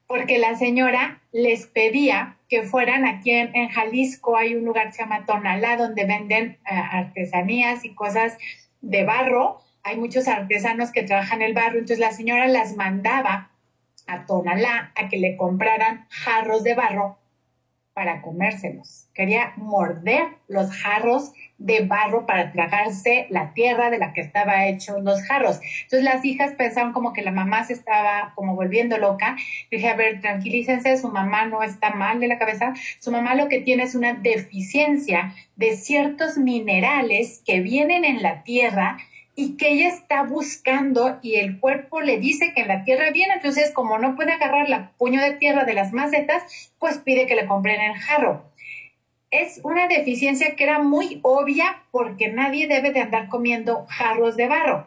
porque 0.08 0.38
la 0.38 0.56
señora 0.56 1.20
les 1.32 1.66
pedía 1.66 2.37
que 2.48 2.62
fueran 2.62 3.04
aquí 3.04 3.30
en, 3.30 3.68
Jalisco, 3.68 4.36
hay 4.36 4.54
un 4.54 4.64
lugar 4.64 4.86
que 4.86 4.92
se 4.92 5.02
llama 5.02 5.26
Tonalá, 5.26 5.76
donde 5.76 6.04
venden 6.04 6.58
eh, 6.64 6.74
artesanías 6.74 7.84
y 7.84 7.94
cosas 7.94 8.38
de 8.80 9.04
barro. 9.04 9.60
Hay 9.82 9.96
muchos 9.96 10.28
artesanos 10.28 10.90
que 10.90 11.02
trabajan 11.02 11.42
el 11.42 11.54
barro, 11.54 11.74
entonces 11.74 11.98
la 11.98 12.12
señora 12.12 12.46
las 12.46 12.76
mandaba 12.76 13.50
a 14.06 14.26
Tonalá 14.26 14.92
a 14.96 15.08
que 15.08 15.18
le 15.18 15.36
compraran 15.36 16.06
jarros 16.08 16.64
de 16.64 16.74
barro 16.74 17.18
para 17.98 18.22
comérselos. 18.22 19.08
Quería 19.12 19.54
morder 19.56 20.22
los 20.46 20.70
jarros 20.70 21.32
de 21.58 21.80
barro 21.80 22.26
para 22.26 22.52
tragarse 22.52 23.26
la 23.28 23.52
tierra 23.54 23.90
de 23.90 23.98
la 23.98 24.12
que 24.12 24.20
estaba 24.20 24.68
hecho 24.68 25.00
los 25.00 25.20
jarros. 25.24 25.58
Entonces 25.82 26.04
las 26.04 26.24
hijas 26.24 26.52
pensaban 26.52 26.92
como 26.92 27.12
que 27.12 27.22
la 27.22 27.32
mamá 27.32 27.64
se 27.64 27.72
estaba 27.72 28.34
como 28.36 28.54
volviendo 28.54 28.98
loca. 28.98 29.36
dije, 29.68 29.88
a 29.88 29.96
ver, 29.96 30.20
tranquilícense, 30.20 30.96
su 30.96 31.08
mamá 31.08 31.46
no 31.46 31.64
está 31.64 31.90
mal 31.90 32.20
de 32.20 32.28
la 32.28 32.38
cabeza, 32.38 32.72
su 33.00 33.10
mamá 33.10 33.34
lo 33.34 33.48
que 33.48 33.62
tiene 33.62 33.82
es 33.82 33.96
una 33.96 34.14
deficiencia 34.14 35.34
de 35.56 35.74
ciertos 35.74 36.38
minerales 36.38 37.42
que 37.44 37.58
vienen 37.58 38.04
en 38.04 38.22
la 38.22 38.44
tierra 38.44 38.98
y 39.38 39.56
que 39.56 39.68
ella 39.68 39.88
está 39.88 40.24
buscando 40.24 41.18
y 41.22 41.36
el 41.36 41.60
cuerpo 41.60 42.00
le 42.00 42.18
dice 42.18 42.52
que 42.54 42.62
en 42.62 42.68
la 42.68 42.82
tierra 42.82 43.12
viene, 43.12 43.34
entonces 43.34 43.70
como 43.72 43.96
no 43.96 44.16
puede 44.16 44.32
agarrar 44.32 44.68
la 44.68 44.90
puño 44.98 45.22
de 45.22 45.34
tierra 45.34 45.64
de 45.64 45.74
las 45.74 45.92
macetas, 45.92 46.70
pues 46.80 46.98
pide 46.98 47.26
que 47.26 47.36
le 47.36 47.46
compren 47.46 47.80
el 47.80 47.96
jarro 47.96 48.42
es 49.30 49.60
una 49.62 49.88
deficiencia 49.88 50.56
que 50.56 50.64
era 50.64 50.80
muy 50.80 51.20
obvia 51.22 51.82
porque 51.90 52.28
nadie 52.28 52.66
debe 52.66 52.92
de 52.92 53.00
andar 53.00 53.28
comiendo 53.28 53.84
jarros 53.88 54.36
de 54.36 54.48
barro. 54.48 54.86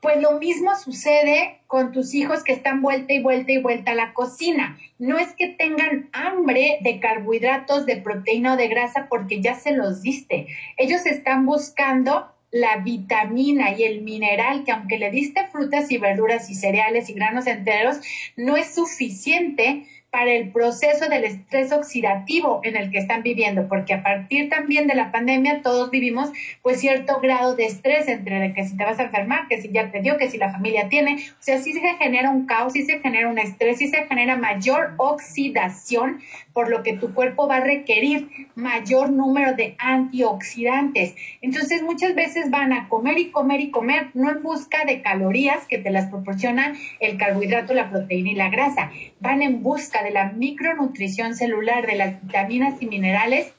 Pues 0.00 0.20
lo 0.20 0.38
mismo 0.38 0.74
sucede 0.76 1.60
con 1.66 1.92
tus 1.92 2.14
hijos 2.14 2.42
que 2.42 2.52
están 2.52 2.80
vuelta 2.80 3.12
y 3.12 3.22
vuelta 3.22 3.52
y 3.52 3.58
vuelta 3.58 3.92
a 3.92 3.94
la 3.94 4.14
cocina. 4.14 4.78
No 4.98 5.18
es 5.18 5.34
que 5.34 5.48
tengan 5.48 6.08
hambre 6.12 6.78
de 6.82 6.98
carbohidratos, 7.00 7.84
de 7.86 7.96
proteína 7.96 8.54
o 8.54 8.56
de 8.56 8.68
grasa 8.68 9.08
porque 9.10 9.40
ya 9.40 9.54
se 9.54 9.72
los 9.72 10.02
diste. 10.02 10.48
Ellos 10.78 11.04
están 11.04 11.44
buscando 11.44 12.32
la 12.50 12.78
vitamina 12.78 13.72
y 13.76 13.84
el 13.84 14.02
mineral 14.02 14.64
que 14.64 14.72
aunque 14.72 14.98
le 14.98 15.10
diste 15.10 15.46
frutas 15.48 15.90
y 15.90 15.98
verduras 15.98 16.50
y 16.50 16.54
cereales 16.54 17.08
y 17.08 17.14
granos 17.14 17.46
enteros, 17.46 18.00
no 18.36 18.56
es 18.56 18.74
suficiente 18.74 19.86
para 20.10 20.32
el 20.32 20.50
proceso 20.50 21.08
del 21.08 21.24
estrés 21.24 21.72
oxidativo 21.72 22.60
en 22.64 22.76
el 22.76 22.90
que 22.90 22.98
están 22.98 23.22
viviendo, 23.22 23.68
porque 23.68 23.94
a 23.94 24.02
partir 24.02 24.48
también 24.48 24.88
de 24.88 24.94
la 24.94 25.12
pandemia 25.12 25.62
todos 25.62 25.90
vivimos 25.90 26.30
pues 26.62 26.80
cierto 26.80 27.20
grado 27.20 27.54
de 27.54 27.66
estrés 27.66 28.08
entre 28.08 28.52
que 28.52 28.64
si 28.64 28.76
te 28.76 28.84
vas 28.84 28.98
a 28.98 29.04
enfermar, 29.04 29.46
que 29.48 29.60
si 29.60 29.70
ya 29.70 29.90
te 29.92 30.00
dio, 30.00 30.16
que 30.16 30.28
si 30.28 30.36
la 30.36 30.50
familia 30.50 30.88
tiene, 30.88 31.14
o 31.14 31.42
sea, 31.42 31.58
sí 31.58 31.72
se 31.72 31.80
genera 31.80 32.30
un 32.30 32.46
caos, 32.46 32.72
sí 32.72 32.82
se 32.82 32.98
genera 32.98 33.28
un 33.28 33.38
estrés, 33.38 33.78
sí 33.78 33.86
se 33.86 34.04
genera 34.06 34.36
mayor 34.36 34.94
oxidación, 34.96 36.20
por 36.52 36.68
lo 36.68 36.82
que 36.82 36.96
tu 36.96 37.14
cuerpo 37.14 37.48
va 37.48 37.56
a 37.56 37.64
requerir 37.64 38.28
mayor 38.54 39.10
número 39.10 39.54
de 39.54 39.76
antioxidantes. 39.78 41.14
Entonces 41.40 41.82
muchas 41.82 42.14
veces 42.14 42.50
van 42.50 42.72
a 42.72 42.88
comer 42.88 43.18
y 43.18 43.30
comer 43.30 43.60
y 43.60 43.70
comer, 43.70 44.10
no 44.14 44.30
en 44.30 44.42
busca 44.42 44.84
de 44.84 45.02
calorías 45.02 45.66
que 45.66 45.78
te 45.78 45.90
las 45.90 46.10
proporciona 46.10 46.74
el 46.98 47.16
carbohidrato, 47.18 47.74
la 47.74 47.90
proteína 47.90 48.30
y 48.30 48.34
la 48.34 48.50
grasa, 48.50 48.90
van 49.20 49.42
en 49.42 49.62
busca 49.62 50.02
de 50.02 50.10
la 50.10 50.32
micronutrición 50.32 51.34
celular, 51.34 51.86
de 51.86 51.96
las 51.96 52.22
vitaminas 52.22 52.80
y 52.80 52.86
minerales 52.86 53.52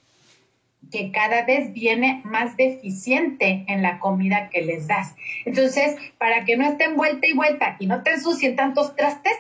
que 0.92 1.12
cada 1.12 1.44
vez 1.44 1.72
viene 1.74 2.22
más 2.26 2.58
deficiente 2.58 3.64
en 3.68 3.82
la 3.82 4.00
comida 4.00 4.50
que 4.50 4.62
les 4.62 4.88
das. 4.88 5.16
Entonces, 5.46 5.96
para 6.18 6.44
que 6.44 6.58
no 6.58 6.66
estén 6.68 6.98
vuelta 6.98 7.28
y 7.28 7.34
vuelta 7.34 7.78
y 7.80 7.88
no 7.88 8.04
te 8.04 8.12
ensucien 8.12 8.56
tantos 8.56 8.96
trastes, 8.96 9.34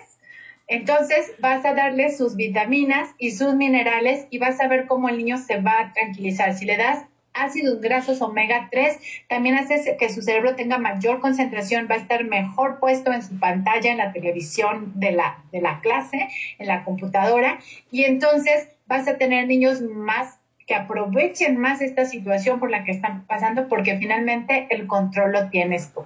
entonces 0.71 1.33
vas 1.39 1.65
a 1.65 1.73
darle 1.73 2.15
sus 2.15 2.37
vitaminas 2.37 3.09
y 3.17 3.31
sus 3.31 3.55
minerales 3.55 4.25
y 4.29 4.37
vas 4.37 4.61
a 4.61 4.69
ver 4.69 4.87
cómo 4.87 5.09
el 5.09 5.17
niño 5.17 5.37
se 5.37 5.57
va 5.57 5.79
a 5.79 5.93
tranquilizar. 5.93 6.53
Si 6.53 6.65
le 6.65 6.77
das 6.77 7.05
ácidos 7.33 7.81
grasos 7.81 8.21
omega 8.21 8.69
3 8.71 8.97
también 9.27 9.55
hace 9.55 9.97
que 9.97 10.09
su 10.09 10.21
cerebro 10.21 10.55
tenga 10.55 10.77
mayor 10.77 11.19
concentración, 11.19 11.87
va 11.91 11.95
a 11.95 11.97
estar 11.97 12.23
mejor 12.23 12.79
puesto 12.79 13.11
en 13.11 13.21
su 13.21 13.37
pantalla, 13.37 13.91
en 13.91 13.97
la 13.97 14.13
televisión 14.13 14.93
de 14.95 15.11
la, 15.11 15.43
de 15.51 15.59
la 15.59 15.81
clase, 15.81 16.29
en 16.57 16.67
la 16.67 16.85
computadora, 16.85 17.59
y 17.91 18.05
entonces 18.05 18.69
vas 18.85 19.09
a 19.09 19.17
tener 19.17 19.47
niños 19.47 19.81
más 19.81 20.40
que 20.71 20.75
aprovechen 20.75 21.57
más 21.57 21.81
esta 21.81 22.05
situación 22.05 22.57
por 22.57 22.71
la 22.71 22.85
que 22.85 22.91
están 22.91 23.25
pasando 23.27 23.67
porque 23.67 23.97
finalmente 23.97 24.67
el 24.69 24.87
control 24.87 25.33
lo 25.33 25.49
tienes 25.49 25.91
tú. 25.93 26.05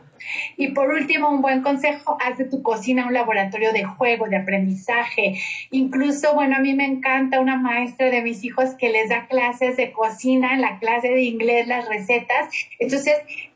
Y 0.57 0.69
por 0.69 0.89
último, 0.89 1.29
un 1.29 1.43
buen 1.43 1.61
consejo, 1.61 2.17
haz 2.19 2.39
de 2.39 2.45
tu 2.45 2.63
cocina 2.63 3.05
un 3.05 3.13
laboratorio 3.13 3.73
de 3.73 3.83
juego, 3.83 4.27
de 4.27 4.37
aprendizaje. 4.37 5.35
Incluso, 5.69 6.33
bueno, 6.33 6.55
a 6.55 6.61
mí 6.61 6.73
me 6.73 6.85
encanta 6.85 7.39
una 7.39 7.57
maestra 7.57 8.09
de 8.09 8.23
mis 8.23 8.43
hijos 8.43 8.73
que 8.73 8.89
les 8.89 9.09
da 9.09 9.27
clases 9.27 9.77
de 9.77 9.91
cocina, 9.91 10.57
la 10.57 10.79
clase 10.79 11.09
de 11.09 11.21
inglés, 11.21 11.67
las 11.67 11.87
recetas. 11.87 12.49
Entonces, 12.79 13.13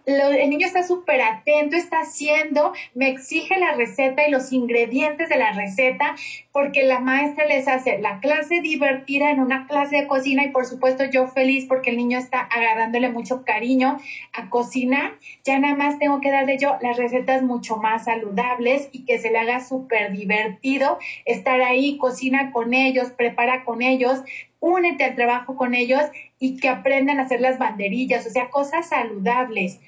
el 0.09 0.49
niño 0.49 0.65
está 0.65 0.83
súper 0.83 1.21
atento, 1.21 1.75
está 1.75 2.01
haciendo, 2.01 2.73
me 2.95 3.09
exige 3.09 3.57
la 3.57 3.73
receta 3.73 4.27
y 4.27 4.31
los 4.31 4.51
ingredientes 4.51 5.29
de 5.29 5.37
la 5.37 5.51
receta, 5.51 6.15
porque 6.51 6.83
la 6.83 6.99
maestra 6.99 7.45
les 7.45 7.67
hace 7.67 7.99
la 7.99 8.19
clase 8.19 8.61
divertida 8.61 9.31
en 9.31 9.39
una 9.39 9.67
clase 9.67 9.97
de 9.97 10.07
cocina 10.07 10.43
y 10.43 10.49
por 10.49 10.65
supuesto 10.65 11.05
yo 11.05 11.27
feliz 11.27 11.65
porque 11.67 11.91
el 11.91 11.97
niño 11.97 12.17
está 12.17 12.39
agarrándole 12.39 13.09
mucho 13.09 13.43
cariño 13.43 13.97
a 14.33 14.49
cocinar. 14.49 15.13
Ya 15.43 15.59
nada 15.59 15.75
más 15.75 15.99
tengo 15.99 16.21
que 16.21 16.31
darle 16.31 16.57
yo 16.57 16.77
las 16.81 16.97
recetas 16.97 17.43
mucho 17.43 17.77
más 17.77 18.05
saludables 18.05 18.89
y 18.91 19.05
que 19.05 19.19
se 19.19 19.29
le 19.29 19.37
haga 19.37 19.59
súper 19.59 20.11
divertido 20.11 20.97
estar 21.25 21.61
ahí, 21.61 21.97
cocina 21.97 22.51
con 22.51 22.73
ellos, 22.73 23.11
prepara 23.11 23.63
con 23.63 23.81
ellos, 23.81 24.21
únete 24.59 25.03
al 25.03 25.15
trabajo 25.15 25.55
con 25.55 25.73
ellos 25.73 26.01
y 26.39 26.57
que 26.57 26.69
aprendan 26.69 27.19
a 27.19 27.23
hacer 27.23 27.41
las 27.41 27.57
banderillas, 27.57 28.25
o 28.25 28.29
sea, 28.29 28.49
cosas 28.49 28.89
saludables 28.89 29.79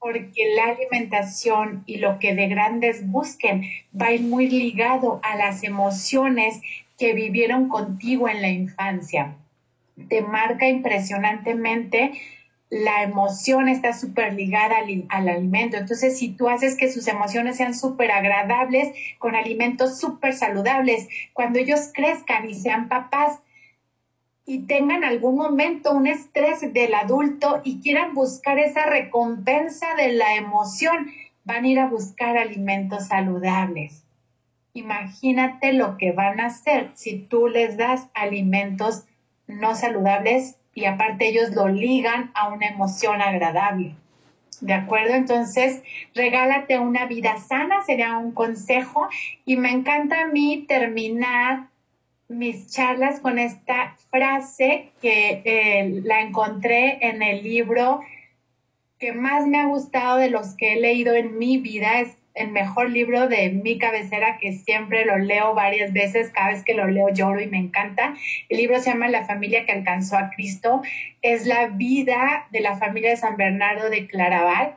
porque 0.00 0.54
la 0.54 0.68
alimentación 0.68 1.82
y 1.86 1.98
lo 1.98 2.18
que 2.18 2.34
de 2.34 2.48
grandes 2.48 3.06
busquen 3.06 3.62
va 4.00 4.06
a 4.06 4.12
ir 4.12 4.22
muy 4.22 4.48
ligado 4.48 5.20
a 5.22 5.36
las 5.36 5.64
emociones 5.64 6.60
que 6.98 7.12
vivieron 7.12 7.68
contigo 7.68 8.28
en 8.28 8.42
la 8.42 8.48
infancia. 8.48 9.36
Te 10.08 10.22
marca 10.22 10.68
impresionantemente 10.68 12.12
la 12.70 13.02
emoción 13.02 13.68
está 13.68 13.94
súper 13.94 14.34
ligada 14.34 14.78
al, 14.78 15.06
al, 15.08 15.28
alimento. 15.28 15.76
Entonces, 15.76 16.18
si 16.18 16.28
tú 16.28 16.48
haces 16.48 16.76
que 16.76 16.92
sus 16.92 17.08
emociones 17.08 17.56
sean 17.56 17.74
súper 17.74 18.10
agradables, 18.10 18.92
con 19.18 19.34
alimentos 19.34 19.98
súper 19.98 20.34
saludables, 20.34 21.08
cuando 21.32 21.58
ellos 21.58 21.90
crezcan 21.94 22.48
y 22.48 22.54
sean 22.54 22.88
papás, 22.88 23.40
y 24.48 24.60
tengan 24.60 25.04
algún 25.04 25.36
momento 25.36 25.92
un 25.92 26.06
estrés 26.06 26.72
del 26.72 26.94
adulto 26.94 27.60
y 27.64 27.82
quieran 27.82 28.14
buscar 28.14 28.58
esa 28.58 28.86
recompensa 28.86 29.94
de 29.94 30.12
la 30.12 30.36
emoción, 30.36 31.10
van 31.44 31.64
a 31.64 31.68
ir 31.68 31.78
a 31.78 31.86
buscar 31.86 32.38
alimentos 32.38 33.08
saludables. 33.08 34.04
Imagínate 34.72 35.74
lo 35.74 35.98
que 35.98 36.12
van 36.12 36.40
a 36.40 36.46
hacer 36.46 36.90
si 36.94 37.18
tú 37.18 37.48
les 37.48 37.76
das 37.76 38.08
alimentos 38.14 39.04
no 39.46 39.74
saludables 39.74 40.56
y 40.72 40.86
aparte 40.86 41.28
ellos 41.28 41.50
lo 41.54 41.68
ligan 41.68 42.30
a 42.32 42.48
una 42.48 42.68
emoción 42.68 43.20
agradable. 43.20 43.96
¿De 44.62 44.72
acuerdo? 44.72 45.12
Entonces, 45.12 45.82
regálate 46.14 46.78
una 46.78 47.04
vida 47.04 47.36
sana, 47.36 47.82
sería 47.82 48.16
un 48.16 48.32
consejo. 48.32 49.08
Y 49.44 49.56
me 49.56 49.70
encanta 49.70 50.22
a 50.22 50.26
mí 50.26 50.64
terminar 50.66 51.68
mis 52.28 52.70
charlas 52.70 53.20
con 53.20 53.38
esta 53.38 53.96
frase 54.10 54.90
que 55.00 55.42
eh, 55.44 56.00
la 56.04 56.20
encontré 56.20 56.98
en 57.00 57.22
el 57.22 57.42
libro 57.42 58.00
que 58.98 59.12
más 59.12 59.46
me 59.46 59.58
ha 59.58 59.66
gustado 59.66 60.18
de 60.18 60.28
los 60.28 60.54
que 60.56 60.74
he 60.74 60.80
leído 60.80 61.14
en 61.14 61.38
mi 61.38 61.58
vida. 61.58 62.00
Es 62.00 62.16
el 62.34 62.50
mejor 62.50 62.90
libro 62.90 63.28
de 63.28 63.48
mi 63.50 63.78
cabecera 63.78 64.38
que 64.38 64.52
siempre 64.52 65.06
lo 65.06 65.18
leo 65.18 65.54
varias 65.54 65.92
veces. 65.92 66.30
Cada 66.30 66.48
vez 66.48 66.64
que 66.64 66.74
lo 66.74 66.86
leo 66.86 67.08
lloro 67.10 67.40
y 67.40 67.46
me 67.46 67.58
encanta. 67.58 68.14
El 68.48 68.58
libro 68.58 68.78
se 68.80 68.90
llama 68.90 69.08
La 69.08 69.24
familia 69.24 69.64
que 69.64 69.72
alcanzó 69.72 70.18
a 70.18 70.30
Cristo. 70.30 70.82
Es 71.22 71.46
la 71.46 71.68
vida 71.68 72.46
de 72.50 72.60
la 72.60 72.76
familia 72.76 73.10
de 73.10 73.16
San 73.16 73.36
Bernardo 73.36 73.88
de 73.88 74.06
Claraval. 74.06 74.76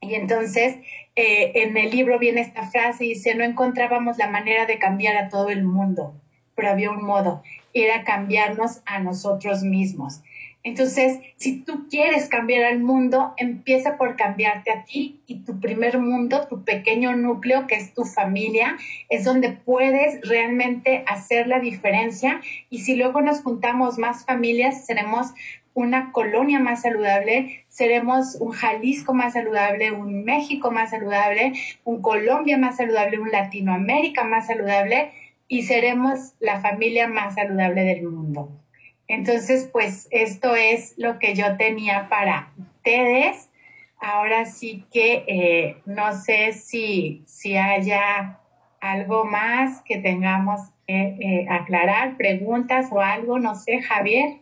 Y 0.00 0.14
entonces 0.14 0.78
eh, 1.14 1.52
en 1.54 1.76
el 1.76 1.90
libro 1.90 2.18
viene 2.18 2.40
esta 2.40 2.64
frase 2.64 3.04
y 3.04 3.08
dice, 3.10 3.34
no 3.34 3.44
encontrábamos 3.44 4.16
la 4.18 4.28
manera 4.28 4.66
de 4.66 4.78
cambiar 4.78 5.16
a 5.16 5.28
todo 5.28 5.50
el 5.50 5.62
mundo 5.62 6.21
pero 6.54 6.70
había 6.70 6.90
un 6.90 7.04
modo, 7.04 7.42
era 7.74 8.04
cambiarnos 8.04 8.82
a 8.86 8.98
nosotros 8.98 9.62
mismos. 9.62 10.22
Entonces, 10.64 11.18
si 11.36 11.60
tú 11.60 11.88
quieres 11.90 12.28
cambiar 12.28 12.64
al 12.64 12.78
mundo, 12.78 13.34
empieza 13.36 13.96
por 13.96 14.14
cambiarte 14.14 14.70
a 14.70 14.84
ti 14.84 15.20
y 15.26 15.40
tu 15.40 15.58
primer 15.58 15.98
mundo, 15.98 16.46
tu 16.48 16.62
pequeño 16.62 17.16
núcleo, 17.16 17.66
que 17.66 17.74
es 17.74 17.92
tu 17.94 18.04
familia, 18.04 18.76
es 19.08 19.24
donde 19.24 19.50
puedes 19.50 20.20
realmente 20.28 21.02
hacer 21.08 21.48
la 21.48 21.58
diferencia. 21.58 22.40
Y 22.70 22.82
si 22.82 22.94
luego 22.94 23.20
nos 23.22 23.42
juntamos 23.42 23.98
más 23.98 24.24
familias, 24.24 24.86
seremos 24.86 25.34
una 25.74 26.12
colonia 26.12 26.60
más 26.60 26.82
saludable, 26.82 27.64
seremos 27.68 28.36
un 28.38 28.52
Jalisco 28.52 29.14
más 29.14 29.32
saludable, 29.32 29.90
un 29.90 30.22
México 30.22 30.70
más 30.70 30.90
saludable, 30.90 31.54
un 31.84 32.02
Colombia 32.02 32.56
más 32.56 32.76
saludable, 32.76 33.18
un 33.18 33.32
Latinoamérica 33.32 34.22
más 34.22 34.46
saludable 34.46 35.10
y 35.52 35.60
seremos 35.64 36.32
la 36.40 36.62
familia 36.62 37.06
más 37.06 37.34
saludable 37.34 37.84
del 37.84 38.04
mundo. 38.04 38.48
Entonces, 39.06 39.68
pues 39.70 40.08
esto 40.10 40.56
es 40.56 40.94
lo 40.96 41.18
que 41.18 41.34
yo 41.34 41.58
tenía 41.58 42.08
para 42.08 42.54
ustedes. 42.56 43.50
Ahora 44.00 44.46
sí 44.46 44.86
que 44.90 45.24
eh, 45.26 45.76
no 45.84 46.14
sé 46.14 46.54
si, 46.54 47.22
si 47.26 47.58
haya 47.58 48.38
algo 48.80 49.26
más 49.26 49.82
que 49.82 49.98
tengamos 49.98 50.62
que 50.86 51.16
eh, 51.20 51.46
aclarar, 51.50 52.16
preguntas 52.16 52.88
o 52.90 53.02
algo, 53.02 53.38
no 53.38 53.54
sé, 53.54 53.82
Javier. 53.82 54.38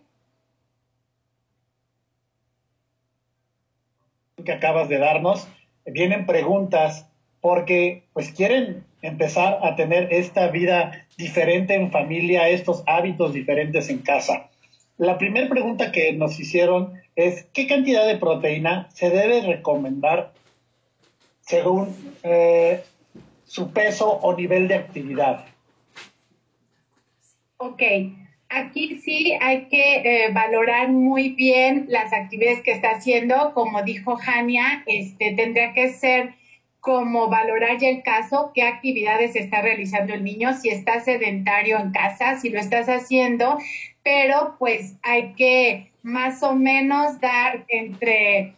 que 4.44 4.52
acabas 4.52 4.88
de 4.88 4.98
darnos, 4.98 5.48
vienen 5.84 6.24
preguntas 6.24 7.10
porque 7.42 8.04
pues 8.14 8.32
quieren 8.32 8.86
empezar 9.02 9.58
a 9.62 9.76
tener 9.76 10.12
esta 10.12 10.48
vida 10.48 11.06
diferente 11.16 11.74
en 11.74 11.90
familia, 11.90 12.48
estos 12.48 12.82
hábitos 12.86 13.32
diferentes 13.32 13.88
en 13.88 13.98
casa. 13.98 14.50
La 14.98 15.16
primera 15.16 15.48
pregunta 15.48 15.92
que 15.92 16.12
nos 16.12 16.38
hicieron 16.38 17.00
es, 17.16 17.46
¿qué 17.54 17.66
cantidad 17.66 18.06
de 18.06 18.16
proteína 18.16 18.88
se 18.92 19.10
debe 19.10 19.40
recomendar 19.40 20.32
según 21.40 21.94
eh, 22.22 22.82
su 23.44 23.72
peso 23.72 24.10
o 24.10 24.36
nivel 24.36 24.68
de 24.68 24.74
actividad? 24.74 25.46
Ok, 27.56 27.82
aquí 28.48 29.00
sí 29.02 29.36
hay 29.40 29.66
que 29.66 29.96
eh, 29.96 30.32
valorar 30.32 30.90
muy 30.90 31.30
bien 31.30 31.86
las 31.88 32.12
actividades 32.12 32.60
que 32.62 32.72
está 32.72 32.90
haciendo. 32.92 33.52
Como 33.54 33.82
dijo 33.82 34.16
Jania, 34.16 34.82
este, 34.86 35.32
tendría 35.32 35.72
que 35.72 35.88
ser 35.94 36.34
como 36.80 37.28
valorar 37.28 37.78
ya 37.78 37.88
el 37.88 38.02
caso, 38.02 38.52
qué 38.54 38.62
actividades 38.62 39.36
está 39.36 39.62
realizando 39.62 40.14
el 40.14 40.24
niño, 40.24 40.54
si 40.54 40.70
está 40.70 41.00
sedentario 41.00 41.78
en 41.78 41.92
casa, 41.92 42.38
si 42.38 42.48
lo 42.48 42.58
estás 42.58 42.88
haciendo, 42.88 43.58
pero 44.02 44.56
pues 44.58 44.96
hay 45.02 45.34
que 45.34 45.90
más 46.02 46.42
o 46.42 46.54
menos 46.54 47.20
dar 47.20 47.64
entre 47.68 48.54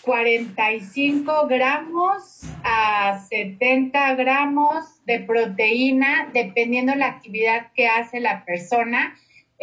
45 0.00 1.46
gramos 1.46 2.42
a 2.62 3.20
70 3.28 4.14
gramos 4.14 5.04
de 5.04 5.20
proteína, 5.20 6.30
dependiendo 6.32 6.94
la 6.94 7.08
actividad 7.08 7.72
que 7.74 7.86
hace 7.86 8.20
la 8.20 8.44
persona, 8.44 9.14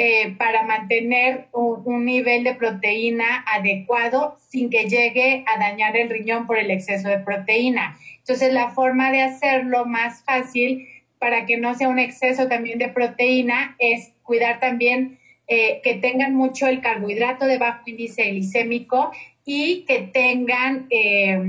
eh, 0.04 0.34
para 0.36 0.64
mantener 0.64 1.46
un, 1.52 2.06
nivel 2.06 2.44
de 2.44 2.56
proteína 2.56 3.46
adecuado 3.46 4.36
sin 4.50 4.72
que 4.72 4.90
llegue 4.90 5.46
a 5.46 5.60
dañar 5.60 5.96
el 5.96 6.10
riñón 6.10 6.48
por 6.48 6.58
el 6.58 6.72
exceso 6.72 7.08
de 7.08 7.20
proteína. 7.20 7.96
Entonces, 8.18 8.52
la 8.52 8.72
forma 8.72 9.12
de 9.12 9.22
hacerlo 9.22 9.86
más 9.86 10.24
fácil 10.24 10.88
para 11.20 11.46
que 11.46 11.58
no 11.58 11.76
sea 11.76 11.88
un 11.88 12.00
exceso 12.00 12.48
también 12.48 12.80
de 12.80 12.88
proteína 12.88 13.76
es 13.78 14.12
cuidar 14.24 14.60
también 14.60 15.20
eh, 15.48 15.82
que 15.84 15.94
tengan 15.94 16.34
mucho 16.34 16.66
el 16.66 16.82
carbohidrato 16.82 17.46
de 17.46 17.60
bajo 17.60 17.84
índice 17.86 18.24
glicémico 18.24 19.12
y 19.46 19.86
que 19.86 20.10
tengan 20.12 20.88
eh, 20.90 21.40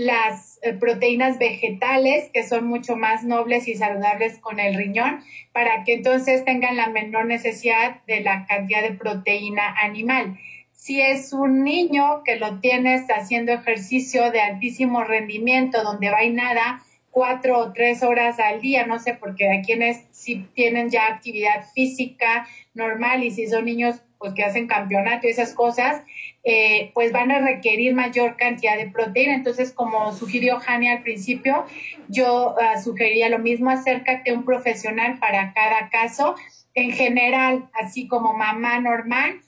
las 0.00 0.58
eh, 0.62 0.72
proteínas 0.72 1.38
vegetales, 1.38 2.30
que 2.32 2.42
son 2.42 2.66
mucho 2.66 2.96
más 2.96 3.22
nobles 3.22 3.68
y 3.68 3.74
saludables 3.74 4.38
con 4.38 4.58
el 4.58 4.74
riñón, 4.74 5.22
para 5.52 5.84
que 5.84 5.92
entonces 5.92 6.42
tengan 6.46 6.76
la 6.76 6.88
menor 6.88 7.26
necesidad 7.26 8.00
de 8.06 8.20
la 8.20 8.46
cantidad 8.46 8.82
de 8.82 8.92
proteína 8.92 9.74
animal. 9.82 10.38
Si 10.72 11.02
es 11.02 11.34
un 11.34 11.64
niño 11.64 12.22
que 12.24 12.36
lo 12.36 12.60
tienes 12.60 13.08
haciendo 13.10 13.52
ejercicio 13.52 14.30
de 14.30 14.40
altísimo 14.40 15.04
rendimiento, 15.04 15.82
donde 15.82 16.10
va 16.10 16.24
y 16.24 16.30
nada 16.30 16.82
cuatro 17.10 17.58
o 17.58 17.72
tres 17.74 18.02
horas 18.02 18.40
al 18.40 18.62
día, 18.62 18.86
no 18.86 18.98
sé, 18.98 19.12
porque 19.12 19.50
hay 19.50 19.60
quienes 19.60 20.02
sí 20.12 20.46
tienen 20.54 20.88
ya 20.88 21.08
actividad 21.08 21.66
física 21.74 22.46
normal 22.72 23.22
y 23.22 23.32
si 23.32 23.46
son 23.48 23.66
niños 23.66 24.00
pues 24.18 24.32
que 24.34 24.44
hacen 24.44 24.66
campeonato 24.66 25.26
y 25.26 25.30
esas 25.30 25.54
cosas, 25.54 26.02
eh, 26.42 26.90
pues 26.94 27.12
van 27.12 27.30
a 27.30 27.40
requerir 27.40 27.94
mayor 27.94 28.36
cantidad 28.36 28.76
de 28.76 28.90
proteína. 28.90 29.34
Entonces, 29.34 29.72
como 29.72 30.12
sugirió 30.12 30.58
Jania 30.58 30.92
al 30.92 31.02
principio, 31.02 31.66
yo 32.08 32.54
uh, 32.54 32.82
sugeriría 32.82 33.28
lo 33.28 33.38
mismo, 33.38 33.70
acércate 33.70 34.30
a 34.30 34.34
un 34.34 34.44
profesional 34.44 35.18
para 35.18 35.52
cada 35.52 35.88
caso. 35.90 36.34
En 36.74 36.92
general, 36.92 37.68
así 37.74 38.06
como 38.08 38.32
mamá 38.32 38.80
normal, 38.80 39.40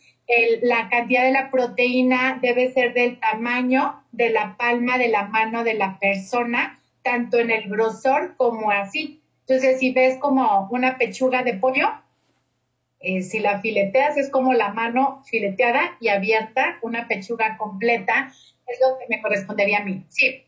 la 0.62 0.88
cantidad 0.88 1.24
de 1.24 1.32
la 1.32 1.50
proteína 1.50 2.38
debe 2.40 2.72
ser 2.72 2.94
del 2.94 3.18
tamaño 3.18 4.02
de 4.12 4.30
la 4.30 4.56
palma 4.56 4.98
de 4.98 5.08
la 5.08 5.24
mano 5.24 5.64
de 5.64 5.74
la 5.74 5.98
persona, 5.98 6.78
tanto 7.02 7.38
en 7.38 7.50
el 7.50 7.68
grosor 7.68 8.34
como 8.36 8.70
así. 8.70 9.20
Entonces, 9.46 9.80
si 9.80 9.92
ves 9.92 10.18
como 10.18 10.68
una 10.70 10.96
pechuga 10.96 11.42
de 11.42 11.54
pollo, 11.54 11.90
eh, 13.02 13.22
si 13.22 13.38
la 13.40 13.60
fileteas 13.60 14.16
es 14.16 14.30
como 14.30 14.52
la 14.54 14.72
mano 14.72 15.22
fileteada 15.24 15.96
y 16.00 16.08
abierta, 16.08 16.78
una 16.82 17.08
pechuga 17.08 17.56
completa, 17.56 18.28
es 18.66 18.78
lo 18.80 18.96
que 18.98 19.06
me 19.08 19.20
correspondería 19.22 19.78
a 19.78 19.84
mí. 19.84 20.04
Sí. 20.08 20.44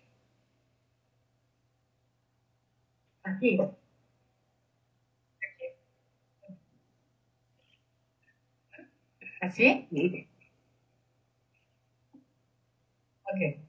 Aquí. 3.25 3.59
¿Así? 9.41 9.87
Ok. 13.25 13.65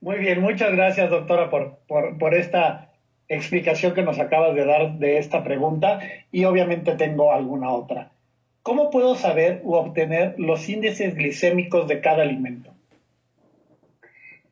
Muy 0.00 0.18
bien, 0.18 0.40
muchas 0.40 0.72
gracias, 0.72 1.10
doctora, 1.10 1.50
por, 1.50 1.78
por, 1.88 2.16
por 2.18 2.34
esta 2.34 2.85
explicación 3.28 3.94
que 3.94 4.02
nos 4.02 4.18
acabas 4.18 4.54
de 4.54 4.64
dar 4.64 4.98
de 4.98 5.18
esta 5.18 5.42
pregunta 5.42 6.00
y 6.30 6.44
obviamente 6.44 6.94
tengo 6.94 7.32
alguna 7.32 7.70
otra. 7.70 8.12
¿Cómo 8.62 8.90
puedo 8.90 9.14
saber 9.14 9.60
u 9.64 9.74
obtener 9.74 10.34
los 10.38 10.68
índices 10.68 11.14
glicémicos 11.14 11.86
de 11.86 12.00
cada 12.00 12.22
alimento? 12.22 12.74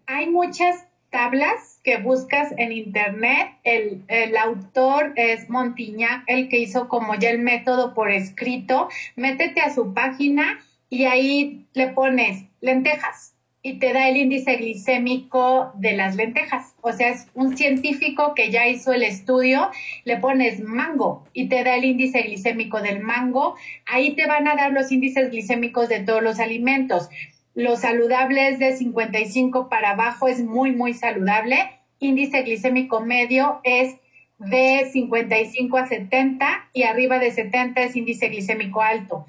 Hay 0.06 0.28
muchas 0.28 0.86
tablas 1.10 1.80
que 1.82 1.98
buscas 1.98 2.52
en 2.56 2.72
internet. 2.72 3.48
El, 3.62 4.36
autor 4.36 5.12
es 5.16 5.48
Montiñac, 5.48 6.24
el 6.26 6.48
que 6.48 6.58
hizo 6.58 6.88
como 6.88 7.14
ya 7.14 7.30
el 7.30 7.38
método 7.38 7.94
por 7.94 8.10
escrito. 8.10 8.88
Métete 9.16 9.60
a 9.60 9.74
su 9.74 9.94
página 9.94 10.58
y 10.88 11.04
ahí 11.04 11.66
le 11.72 11.88
pones 11.88 12.44
lentejas 12.60 13.33
y 13.66 13.78
te 13.78 13.94
da 13.94 14.10
el 14.10 14.18
índice 14.18 14.56
glicémico 14.56 15.72
de 15.76 15.92
las 15.92 16.16
lentejas. 16.16 16.74
O 16.82 16.92
sea, 16.92 17.08
es 17.08 17.28
un 17.32 17.56
científico 17.56 18.34
que 18.34 18.50
ya 18.50 18.68
hizo 18.68 18.92
el 18.92 19.02
estudio, 19.02 19.70
le 20.04 20.18
pones 20.18 20.60
mango 20.60 21.24
y 21.32 21.48
te 21.48 21.64
da 21.64 21.74
el 21.74 21.84
índice 21.84 22.20
glicémico 22.20 22.82
del 22.82 23.00
mango. 23.00 23.56
Ahí 23.86 24.14
te 24.14 24.26
van 24.26 24.46
a 24.48 24.54
dar 24.54 24.72
los 24.72 24.92
índices 24.92 25.30
glicémicos 25.30 25.88
de 25.88 26.00
todos 26.00 26.22
los 26.22 26.40
alimentos. 26.40 27.08
Los 27.54 27.80
saludables 27.80 28.58
de 28.58 28.76
55 28.76 29.70
para 29.70 29.92
abajo 29.92 30.28
es 30.28 30.44
muy, 30.44 30.72
muy 30.72 30.92
saludable. 30.92 31.56
Índice 32.00 32.42
glicémico 32.42 33.00
medio 33.00 33.60
es 33.64 33.96
de 34.36 34.90
55 34.92 35.78
a 35.78 35.86
70 35.86 36.68
y 36.74 36.82
arriba 36.82 37.18
de 37.18 37.30
70 37.30 37.82
es 37.82 37.96
índice 37.96 38.28
glicémico 38.28 38.82
alto 38.82 39.24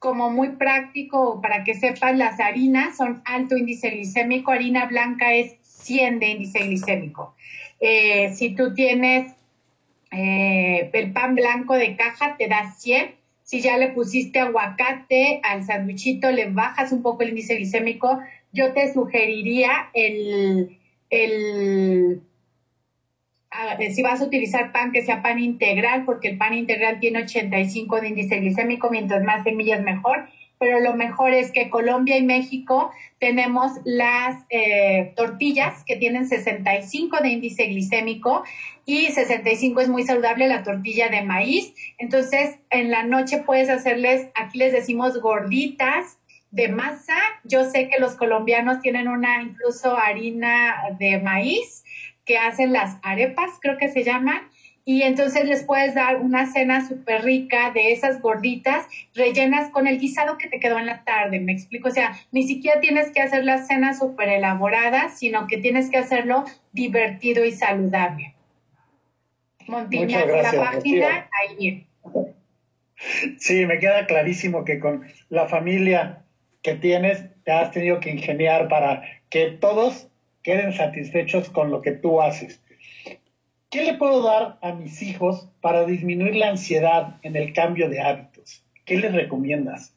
como 0.00 0.30
muy 0.30 0.48
práctico 0.56 1.40
para 1.42 1.62
que 1.62 1.74
sepan, 1.74 2.18
las 2.18 2.40
harinas 2.40 2.96
son 2.96 3.22
alto 3.26 3.56
índice 3.56 3.90
glicémico, 3.90 4.50
harina 4.50 4.86
blanca 4.86 5.34
es 5.34 5.56
100 5.62 6.18
de 6.18 6.30
índice 6.30 6.58
glicémico. 6.60 7.34
Eh, 7.80 8.32
si 8.34 8.54
tú 8.54 8.72
tienes 8.72 9.34
eh, 10.10 10.90
el 10.92 11.12
pan 11.12 11.34
blanco 11.34 11.74
de 11.74 11.96
caja, 11.96 12.36
te 12.38 12.48
da 12.48 12.72
100. 12.72 13.14
Si 13.42 13.60
ya 13.60 13.76
le 13.76 13.88
pusiste 13.88 14.40
aguacate 14.40 15.40
al 15.42 15.64
sandwichito, 15.64 16.30
le 16.30 16.46
bajas 16.46 16.92
un 16.92 17.02
poco 17.02 17.22
el 17.22 17.30
índice 17.30 17.56
glicémico. 17.56 18.20
Yo 18.52 18.72
te 18.72 18.90
sugeriría 18.94 19.90
el, 19.92 20.78
el 21.10 22.22
si 23.92 24.02
vas 24.02 24.20
a 24.20 24.24
utilizar 24.24 24.72
pan, 24.72 24.92
que 24.92 25.02
sea 25.02 25.22
pan 25.22 25.38
integral, 25.38 26.04
porque 26.04 26.28
el 26.28 26.38
pan 26.38 26.54
integral 26.54 27.00
tiene 27.00 27.22
85 27.22 28.00
de 28.00 28.08
índice 28.08 28.36
glicémico, 28.38 28.90
mientras 28.90 29.22
más 29.24 29.44
semillas 29.44 29.82
mejor. 29.82 30.28
Pero 30.58 30.78
lo 30.80 30.94
mejor 30.94 31.32
es 31.32 31.52
que 31.52 31.70
Colombia 31.70 32.18
y 32.18 32.22
México 32.22 32.92
tenemos 33.18 33.72
las 33.84 34.44
eh, 34.50 35.14
tortillas 35.16 35.84
que 35.84 35.96
tienen 35.96 36.28
65 36.28 37.16
de 37.22 37.30
índice 37.30 37.64
glicémico 37.64 38.44
y 38.84 39.06
65 39.06 39.80
es 39.80 39.88
muy 39.88 40.02
saludable 40.02 40.48
la 40.48 40.62
tortilla 40.62 41.08
de 41.08 41.22
maíz. 41.22 41.72
Entonces, 41.96 42.58
en 42.68 42.90
la 42.90 43.04
noche 43.04 43.38
puedes 43.38 43.70
hacerles, 43.70 44.28
aquí 44.34 44.58
les 44.58 44.72
decimos 44.72 45.18
gorditas, 45.20 46.18
de 46.50 46.68
masa. 46.68 47.16
Yo 47.44 47.64
sé 47.70 47.88
que 47.88 48.00
los 48.00 48.16
colombianos 48.16 48.80
tienen 48.80 49.08
una 49.08 49.40
incluso 49.42 49.96
harina 49.96 50.74
de 50.98 51.18
maíz 51.18 51.84
que 52.24 52.38
hacen 52.38 52.72
las 52.72 52.98
arepas, 53.02 53.58
creo 53.60 53.76
que 53.78 53.88
se 53.88 54.04
llaman, 54.04 54.42
y 54.84 55.02
entonces 55.02 55.44
les 55.44 55.64
puedes 55.64 55.94
dar 55.94 56.16
una 56.16 56.46
cena 56.46 56.86
súper 56.86 57.22
rica 57.22 57.70
de 57.70 57.92
esas 57.92 58.20
gorditas 58.20 58.86
rellenas 59.14 59.70
con 59.70 59.86
el 59.86 59.98
guisado 59.98 60.38
que 60.38 60.48
te 60.48 60.58
quedó 60.58 60.78
en 60.78 60.86
la 60.86 61.04
tarde, 61.04 61.38
me 61.38 61.52
explico, 61.52 61.88
o 61.88 61.92
sea, 61.92 62.12
ni 62.32 62.44
siquiera 62.44 62.80
tienes 62.80 63.10
que 63.10 63.20
hacer 63.20 63.44
la 63.44 63.58
cena 63.58 63.94
súper 63.94 64.28
elaborada, 64.28 65.08
sino 65.10 65.46
que 65.46 65.58
tienes 65.58 65.90
que 65.90 65.98
hacerlo 65.98 66.44
divertido 66.72 67.44
y 67.44 67.52
saludable. 67.52 68.34
Montiña, 69.66 70.24
la 70.26 70.50
página, 70.50 71.28
ahí 71.40 71.86
Sí, 73.38 73.64
me 73.66 73.78
queda 73.78 74.06
clarísimo 74.06 74.64
que 74.64 74.78
con 74.78 75.06
la 75.28 75.46
familia 75.46 76.22
que 76.62 76.74
tienes 76.74 77.24
te 77.44 77.52
has 77.52 77.70
tenido 77.70 78.00
que 78.00 78.10
ingeniar 78.10 78.68
para 78.68 79.02
que 79.30 79.46
todos 79.46 80.08
queden 80.42 80.72
satisfechos 80.72 81.50
con 81.50 81.70
lo 81.70 81.82
que 81.82 81.92
tú 81.92 82.20
haces. 82.20 82.60
¿Qué 83.70 83.84
le 83.84 83.94
puedo 83.94 84.22
dar 84.22 84.58
a 84.62 84.72
mis 84.72 85.00
hijos 85.02 85.48
para 85.60 85.84
disminuir 85.84 86.34
la 86.34 86.50
ansiedad 86.50 87.18
en 87.22 87.36
el 87.36 87.52
cambio 87.52 87.88
de 87.88 88.00
hábitos? 88.00 88.64
¿Qué 88.84 88.98
les 88.98 89.12
recomiendas? 89.12 89.94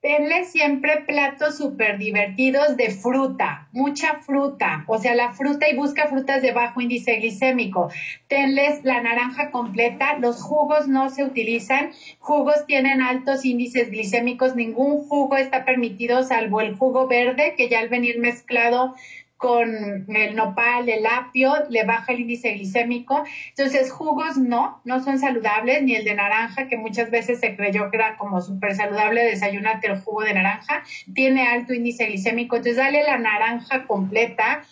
Tenle 0.00 0.44
siempre 0.44 1.02
platos 1.06 1.58
súper 1.58 1.98
divertidos 1.98 2.78
de 2.78 2.88
fruta, 2.88 3.68
mucha 3.72 4.14
fruta, 4.22 4.82
o 4.86 4.96
sea, 4.96 5.14
la 5.14 5.34
fruta 5.34 5.68
y 5.68 5.76
busca 5.76 6.08
frutas 6.08 6.40
de 6.40 6.52
bajo 6.52 6.80
índice 6.80 7.16
glicémico. 7.16 7.90
Tenles 8.26 8.82
la 8.82 9.02
naranja 9.02 9.50
completa, 9.50 10.16
los 10.18 10.42
jugos 10.42 10.88
no 10.88 11.10
se 11.10 11.22
utilizan, 11.22 11.90
jugos 12.18 12.64
tienen 12.66 13.02
altos 13.02 13.44
índices 13.44 13.90
glicémicos, 13.90 14.56
ningún 14.56 15.06
jugo 15.06 15.36
está 15.36 15.66
permitido 15.66 16.22
salvo 16.22 16.62
el 16.62 16.74
jugo 16.76 17.06
verde, 17.06 17.54
que 17.54 17.68
ya 17.68 17.80
al 17.80 17.90
venir 17.90 18.18
mezclado 18.20 18.94
con 19.40 20.04
el 20.14 20.36
nopal, 20.36 20.86
el 20.90 21.06
apio, 21.06 21.54
le 21.70 21.84
baja 21.84 22.12
el 22.12 22.20
índice 22.20 22.52
glicémico. 22.52 23.24
Entonces, 23.48 23.90
jugos 23.90 24.36
no, 24.36 24.82
no 24.84 25.02
son 25.02 25.18
saludables, 25.18 25.82
ni 25.82 25.94
el 25.94 26.04
de 26.04 26.14
naranja, 26.14 26.68
que 26.68 26.76
muchas 26.76 27.10
veces 27.10 27.40
se 27.40 27.56
creyó 27.56 27.90
que 27.90 27.96
era 27.96 28.18
como 28.18 28.42
súper 28.42 28.74
saludable 28.74 29.24
desayunarte 29.24 29.86
el 29.86 29.98
jugo 29.98 30.24
de 30.24 30.34
naranja, 30.34 30.84
tiene 31.14 31.48
alto 31.48 31.72
índice 31.72 32.04
glicémico. 32.04 32.56
Entonces, 32.56 32.76
dale 32.76 33.02
la 33.02 33.16
naranja 33.16 33.86
completa, 33.86 34.62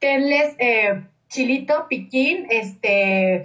tenles 0.00 0.56
eh, 0.58 1.00
chilito, 1.28 1.86
piquín, 1.88 2.48
este, 2.50 3.44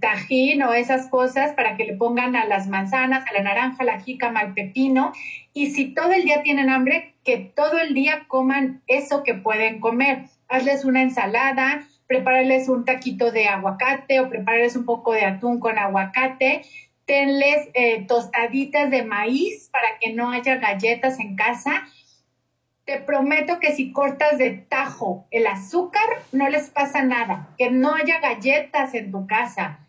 tajín 0.00 0.62
o 0.62 0.72
esas 0.72 1.08
cosas 1.08 1.52
para 1.52 1.76
que 1.76 1.84
le 1.84 1.96
pongan 1.96 2.34
a 2.34 2.46
las 2.46 2.66
manzanas, 2.66 3.26
a 3.28 3.32
la 3.34 3.42
naranja, 3.42 3.82
a 3.82 3.84
la 3.84 4.00
jícama, 4.00 4.40
al 4.40 4.54
pepino. 4.54 5.12
Y 5.52 5.72
si 5.72 5.92
todo 5.92 6.12
el 6.12 6.24
día 6.24 6.42
tienen 6.42 6.70
hambre, 6.70 7.13
que 7.24 7.38
todo 7.38 7.78
el 7.78 7.94
día 7.94 8.26
coman 8.28 8.82
eso 8.86 9.22
que 9.22 9.34
pueden 9.34 9.80
comer. 9.80 10.26
Hazles 10.48 10.84
una 10.84 11.02
ensalada, 11.02 11.86
prepárales 12.06 12.68
un 12.68 12.84
taquito 12.84 13.32
de 13.32 13.48
aguacate 13.48 14.20
o 14.20 14.28
prepárales 14.28 14.76
un 14.76 14.84
poco 14.84 15.12
de 15.12 15.24
atún 15.24 15.58
con 15.58 15.78
aguacate. 15.78 16.62
Tenles 17.06 17.68
eh, 17.74 18.04
tostaditas 18.06 18.90
de 18.90 19.02
maíz 19.02 19.70
para 19.72 19.98
que 19.98 20.12
no 20.12 20.30
haya 20.30 20.56
galletas 20.56 21.18
en 21.18 21.34
casa. 21.34 21.84
Te 22.84 22.98
prometo 22.98 23.58
que 23.58 23.72
si 23.72 23.92
cortas 23.92 24.36
de 24.36 24.50
tajo 24.50 25.26
el 25.30 25.46
azúcar, 25.46 26.04
no 26.32 26.48
les 26.50 26.68
pasa 26.68 27.02
nada. 27.02 27.48
Que 27.56 27.70
no 27.70 27.94
haya 27.94 28.20
galletas 28.20 28.92
en 28.94 29.10
tu 29.10 29.26
casa 29.26 29.83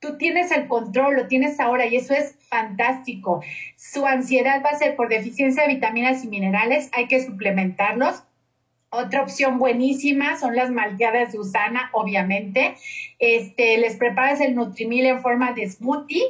tú 0.00 0.16
tienes 0.16 0.50
el 0.50 0.66
control, 0.66 1.14
lo 1.14 1.26
tienes 1.28 1.60
ahora 1.60 1.86
y 1.86 1.96
eso 1.96 2.14
es 2.14 2.34
fantástico. 2.48 3.42
Su 3.76 4.06
ansiedad 4.06 4.62
va 4.64 4.70
a 4.70 4.78
ser 4.78 4.96
por 4.96 5.08
deficiencia 5.08 5.62
de 5.62 5.74
vitaminas 5.74 6.24
y 6.24 6.28
minerales, 6.28 6.88
hay 6.92 7.06
que 7.06 7.24
suplementarlos. 7.24 8.22
Otra 8.92 9.22
opción 9.22 9.58
buenísima 9.58 10.36
son 10.36 10.56
las 10.56 10.70
malteadas 10.70 11.30
de 11.30 11.38
usana, 11.38 11.90
obviamente. 11.92 12.74
Este, 13.20 13.78
les 13.78 13.96
preparas 13.96 14.40
el 14.40 14.56
Nutrimil 14.56 15.06
en 15.06 15.22
forma 15.22 15.52
de 15.52 15.70
smoothie 15.70 16.24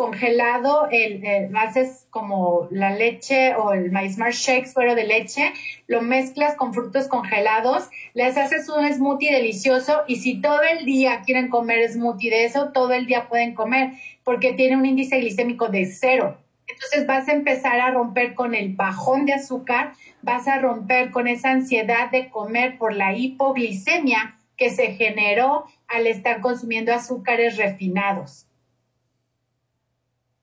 congelado, 0.00 0.88
el, 0.90 1.54
haces 1.54 2.06
como 2.08 2.68
la 2.70 2.94
leche 2.94 3.54
o 3.56 3.72
el 3.72 3.92
maíz 3.92 4.16
Shakes 4.16 4.72
fuera 4.72 4.94
de 4.94 5.04
leche, 5.04 5.52
lo 5.88 6.00
mezclas 6.00 6.56
con 6.56 6.72
frutos 6.72 7.06
congelados, 7.06 7.90
les 8.14 8.34
haces 8.38 8.70
un 8.70 8.90
smoothie 8.90 9.30
delicioso 9.30 10.04
y 10.06 10.16
si 10.16 10.40
todo 10.40 10.62
el 10.62 10.86
día 10.86 11.20
quieren 11.26 11.50
comer 11.50 11.86
smoothie 11.86 12.30
de 12.30 12.46
eso, 12.46 12.70
todo 12.72 12.94
el 12.94 13.04
día 13.04 13.28
pueden 13.28 13.52
comer 13.52 13.90
porque 14.24 14.54
tiene 14.54 14.78
un 14.78 14.86
índice 14.86 15.18
glicémico 15.18 15.68
de 15.68 15.84
cero. 15.84 16.38
Entonces 16.66 17.06
vas 17.06 17.28
a 17.28 17.32
empezar 17.32 17.78
a 17.78 17.90
romper 17.90 18.34
con 18.34 18.54
el 18.54 18.74
bajón 18.74 19.26
de 19.26 19.34
azúcar, 19.34 19.92
vas 20.22 20.48
a 20.48 20.60
romper 20.60 21.10
con 21.10 21.28
esa 21.28 21.50
ansiedad 21.50 22.10
de 22.10 22.30
comer 22.30 22.78
por 22.78 22.94
la 22.94 23.12
hipoglicemia 23.12 24.38
que 24.56 24.70
se 24.70 24.92
generó 24.92 25.66
al 25.88 26.06
estar 26.06 26.40
consumiendo 26.40 26.94
azúcares 26.94 27.58
refinados. 27.58 28.46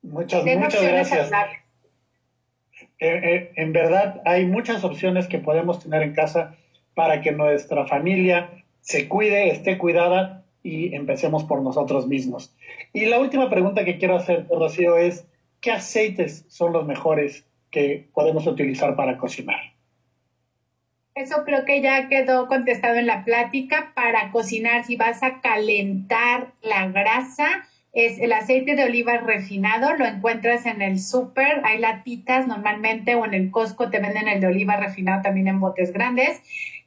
Muchas, 0.02 0.44
muchas 0.44 0.82
gracias. 0.82 1.30
Eh, 3.00 3.20
eh, 3.22 3.52
en 3.56 3.72
verdad, 3.72 4.22
hay 4.24 4.46
muchas 4.46 4.84
opciones 4.84 5.28
que 5.28 5.38
podemos 5.38 5.82
tener 5.82 6.02
en 6.02 6.14
casa 6.14 6.56
para 6.94 7.20
que 7.20 7.32
nuestra 7.32 7.86
familia 7.86 8.50
se 8.80 9.08
cuide, 9.08 9.50
esté 9.50 9.78
cuidada 9.78 10.44
y 10.62 10.94
empecemos 10.94 11.44
por 11.44 11.62
nosotros 11.62 12.06
mismos. 12.06 12.54
Y 12.92 13.06
la 13.06 13.18
última 13.18 13.50
pregunta 13.50 13.84
que 13.84 13.98
quiero 13.98 14.16
hacer, 14.16 14.46
Rocío, 14.48 14.96
es, 14.96 15.26
¿qué 15.60 15.70
aceites 15.70 16.44
son 16.48 16.72
los 16.72 16.86
mejores 16.86 17.44
que 17.70 18.08
podemos 18.14 18.46
utilizar 18.46 18.96
para 18.96 19.16
cocinar? 19.18 19.60
Eso 21.14 21.44
creo 21.44 21.64
que 21.64 21.82
ya 21.82 22.08
quedó 22.08 22.46
contestado 22.46 22.94
en 22.96 23.06
la 23.06 23.24
plática. 23.24 23.92
Para 23.94 24.30
cocinar, 24.30 24.84
si 24.84 24.96
vas 24.96 25.22
a 25.22 25.40
calentar 25.40 26.52
la 26.62 26.86
grasa, 26.88 27.66
es 27.92 28.18
el 28.18 28.32
aceite 28.32 28.74
de 28.74 28.84
oliva 28.84 29.16
refinado, 29.16 29.94
lo 29.94 30.04
encuentras 30.06 30.66
en 30.66 30.82
el 30.82 30.98
súper, 30.98 31.60
hay 31.64 31.78
latitas 31.78 32.46
normalmente 32.46 33.14
o 33.14 33.24
en 33.24 33.34
el 33.34 33.50
Costco 33.50 33.90
te 33.90 33.98
venden 33.98 34.28
el 34.28 34.40
de 34.40 34.46
oliva 34.46 34.76
refinado 34.76 35.22
también 35.22 35.48
en 35.48 35.60
botes 35.60 35.92
grandes. 35.92 36.40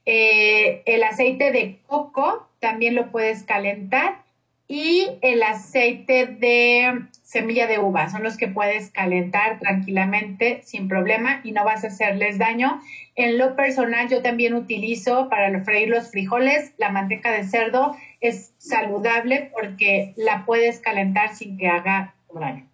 Eh, 0.05 0.81
el 0.85 1.03
aceite 1.03 1.51
de 1.51 1.77
coco 1.87 2.47
también 2.59 2.95
lo 2.95 3.11
puedes 3.11 3.43
calentar 3.43 4.23
y 4.67 5.07
el 5.21 5.43
aceite 5.43 6.25
de 6.25 7.03
semilla 7.23 7.67
de 7.67 7.77
uva 7.77 8.07
son 8.09 8.23
los 8.23 8.37
que 8.37 8.47
puedes 8.47 8.89
calentar 8.89 9.59
tranquilamente 9.59 10.61
sin 10.63 10.87
problema 10.87 11.41
y 11.43 11.51
no 11.51 11.65
vas 11.65 11.83
a 11.83 11.87
hacerles 11.87 12.37
daño. 12.37 12.79
En 13.15 13.37
lo 13.37 13.55
personal 13.55 14.07
yo 14.07 14.21
también 14.21 14.53
utilizo 14.53 15.27
para 15.29 15.61
freír 15.63 15.89
los 15.89 16.09
frijoles 16.09 16.73
la 16.77 16.89
manteca 16.89 17.31
de 17.31 17.43
cerdo 17.43 17.93
es 18.21 18.53
saludable 18.59 19.51
porque 19.53 20.13
la 20.15 20.45
puedes 20.45 20.79
calentar 20.79 21.35
sin 21.35 21.57
que 21.57 21.67
haga 21.67 22.15
daño. 22.33 22.67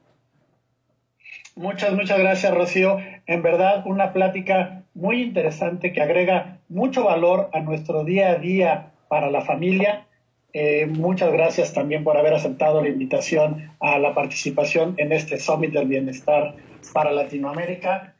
Muchas, 1.55 1.93
muchas 1.93 2.19
gracias, 2.19 2.53
Rocío. 2.53 2.97
En 3.25 3.41
verdad, 3.41 3.81
una 3.87 4.13
plática 4.13 4.83
muy 4.93 5.23
interesante 5.23 5.91
que 5.91 6.01
agrega 6.01 6.59
mucho 6.69 7.05
valor 7.05 7.49
a 7.53 7.61
nuestro 7.61 8.03
día 8.03 8.29
a 8.29 8.35
día 8.35 8.91
para 9.07 9.31
la 9.31 9.41
familia. 9.41 10.05
Eh, 10.53 10.85
muchas 10.85 11.31
gracias 11.31 11.73
también 11.73 12.03
por 12.03 12.17
haber 12.17 12.33
aceptado 12.33 12.81
la 12.81 12.89
invitación 12.89 13.71
a 13.79 13.97
la 13.99 14.13
participación 14.13 14.95
en 14.97 15.11
este 15.11 15.39
Summit 15.39 15.71
del 15.71 15.87
Bienestar 15.87 16.55
para 16.93 17.11
Latinoamérica. 17.11 18.13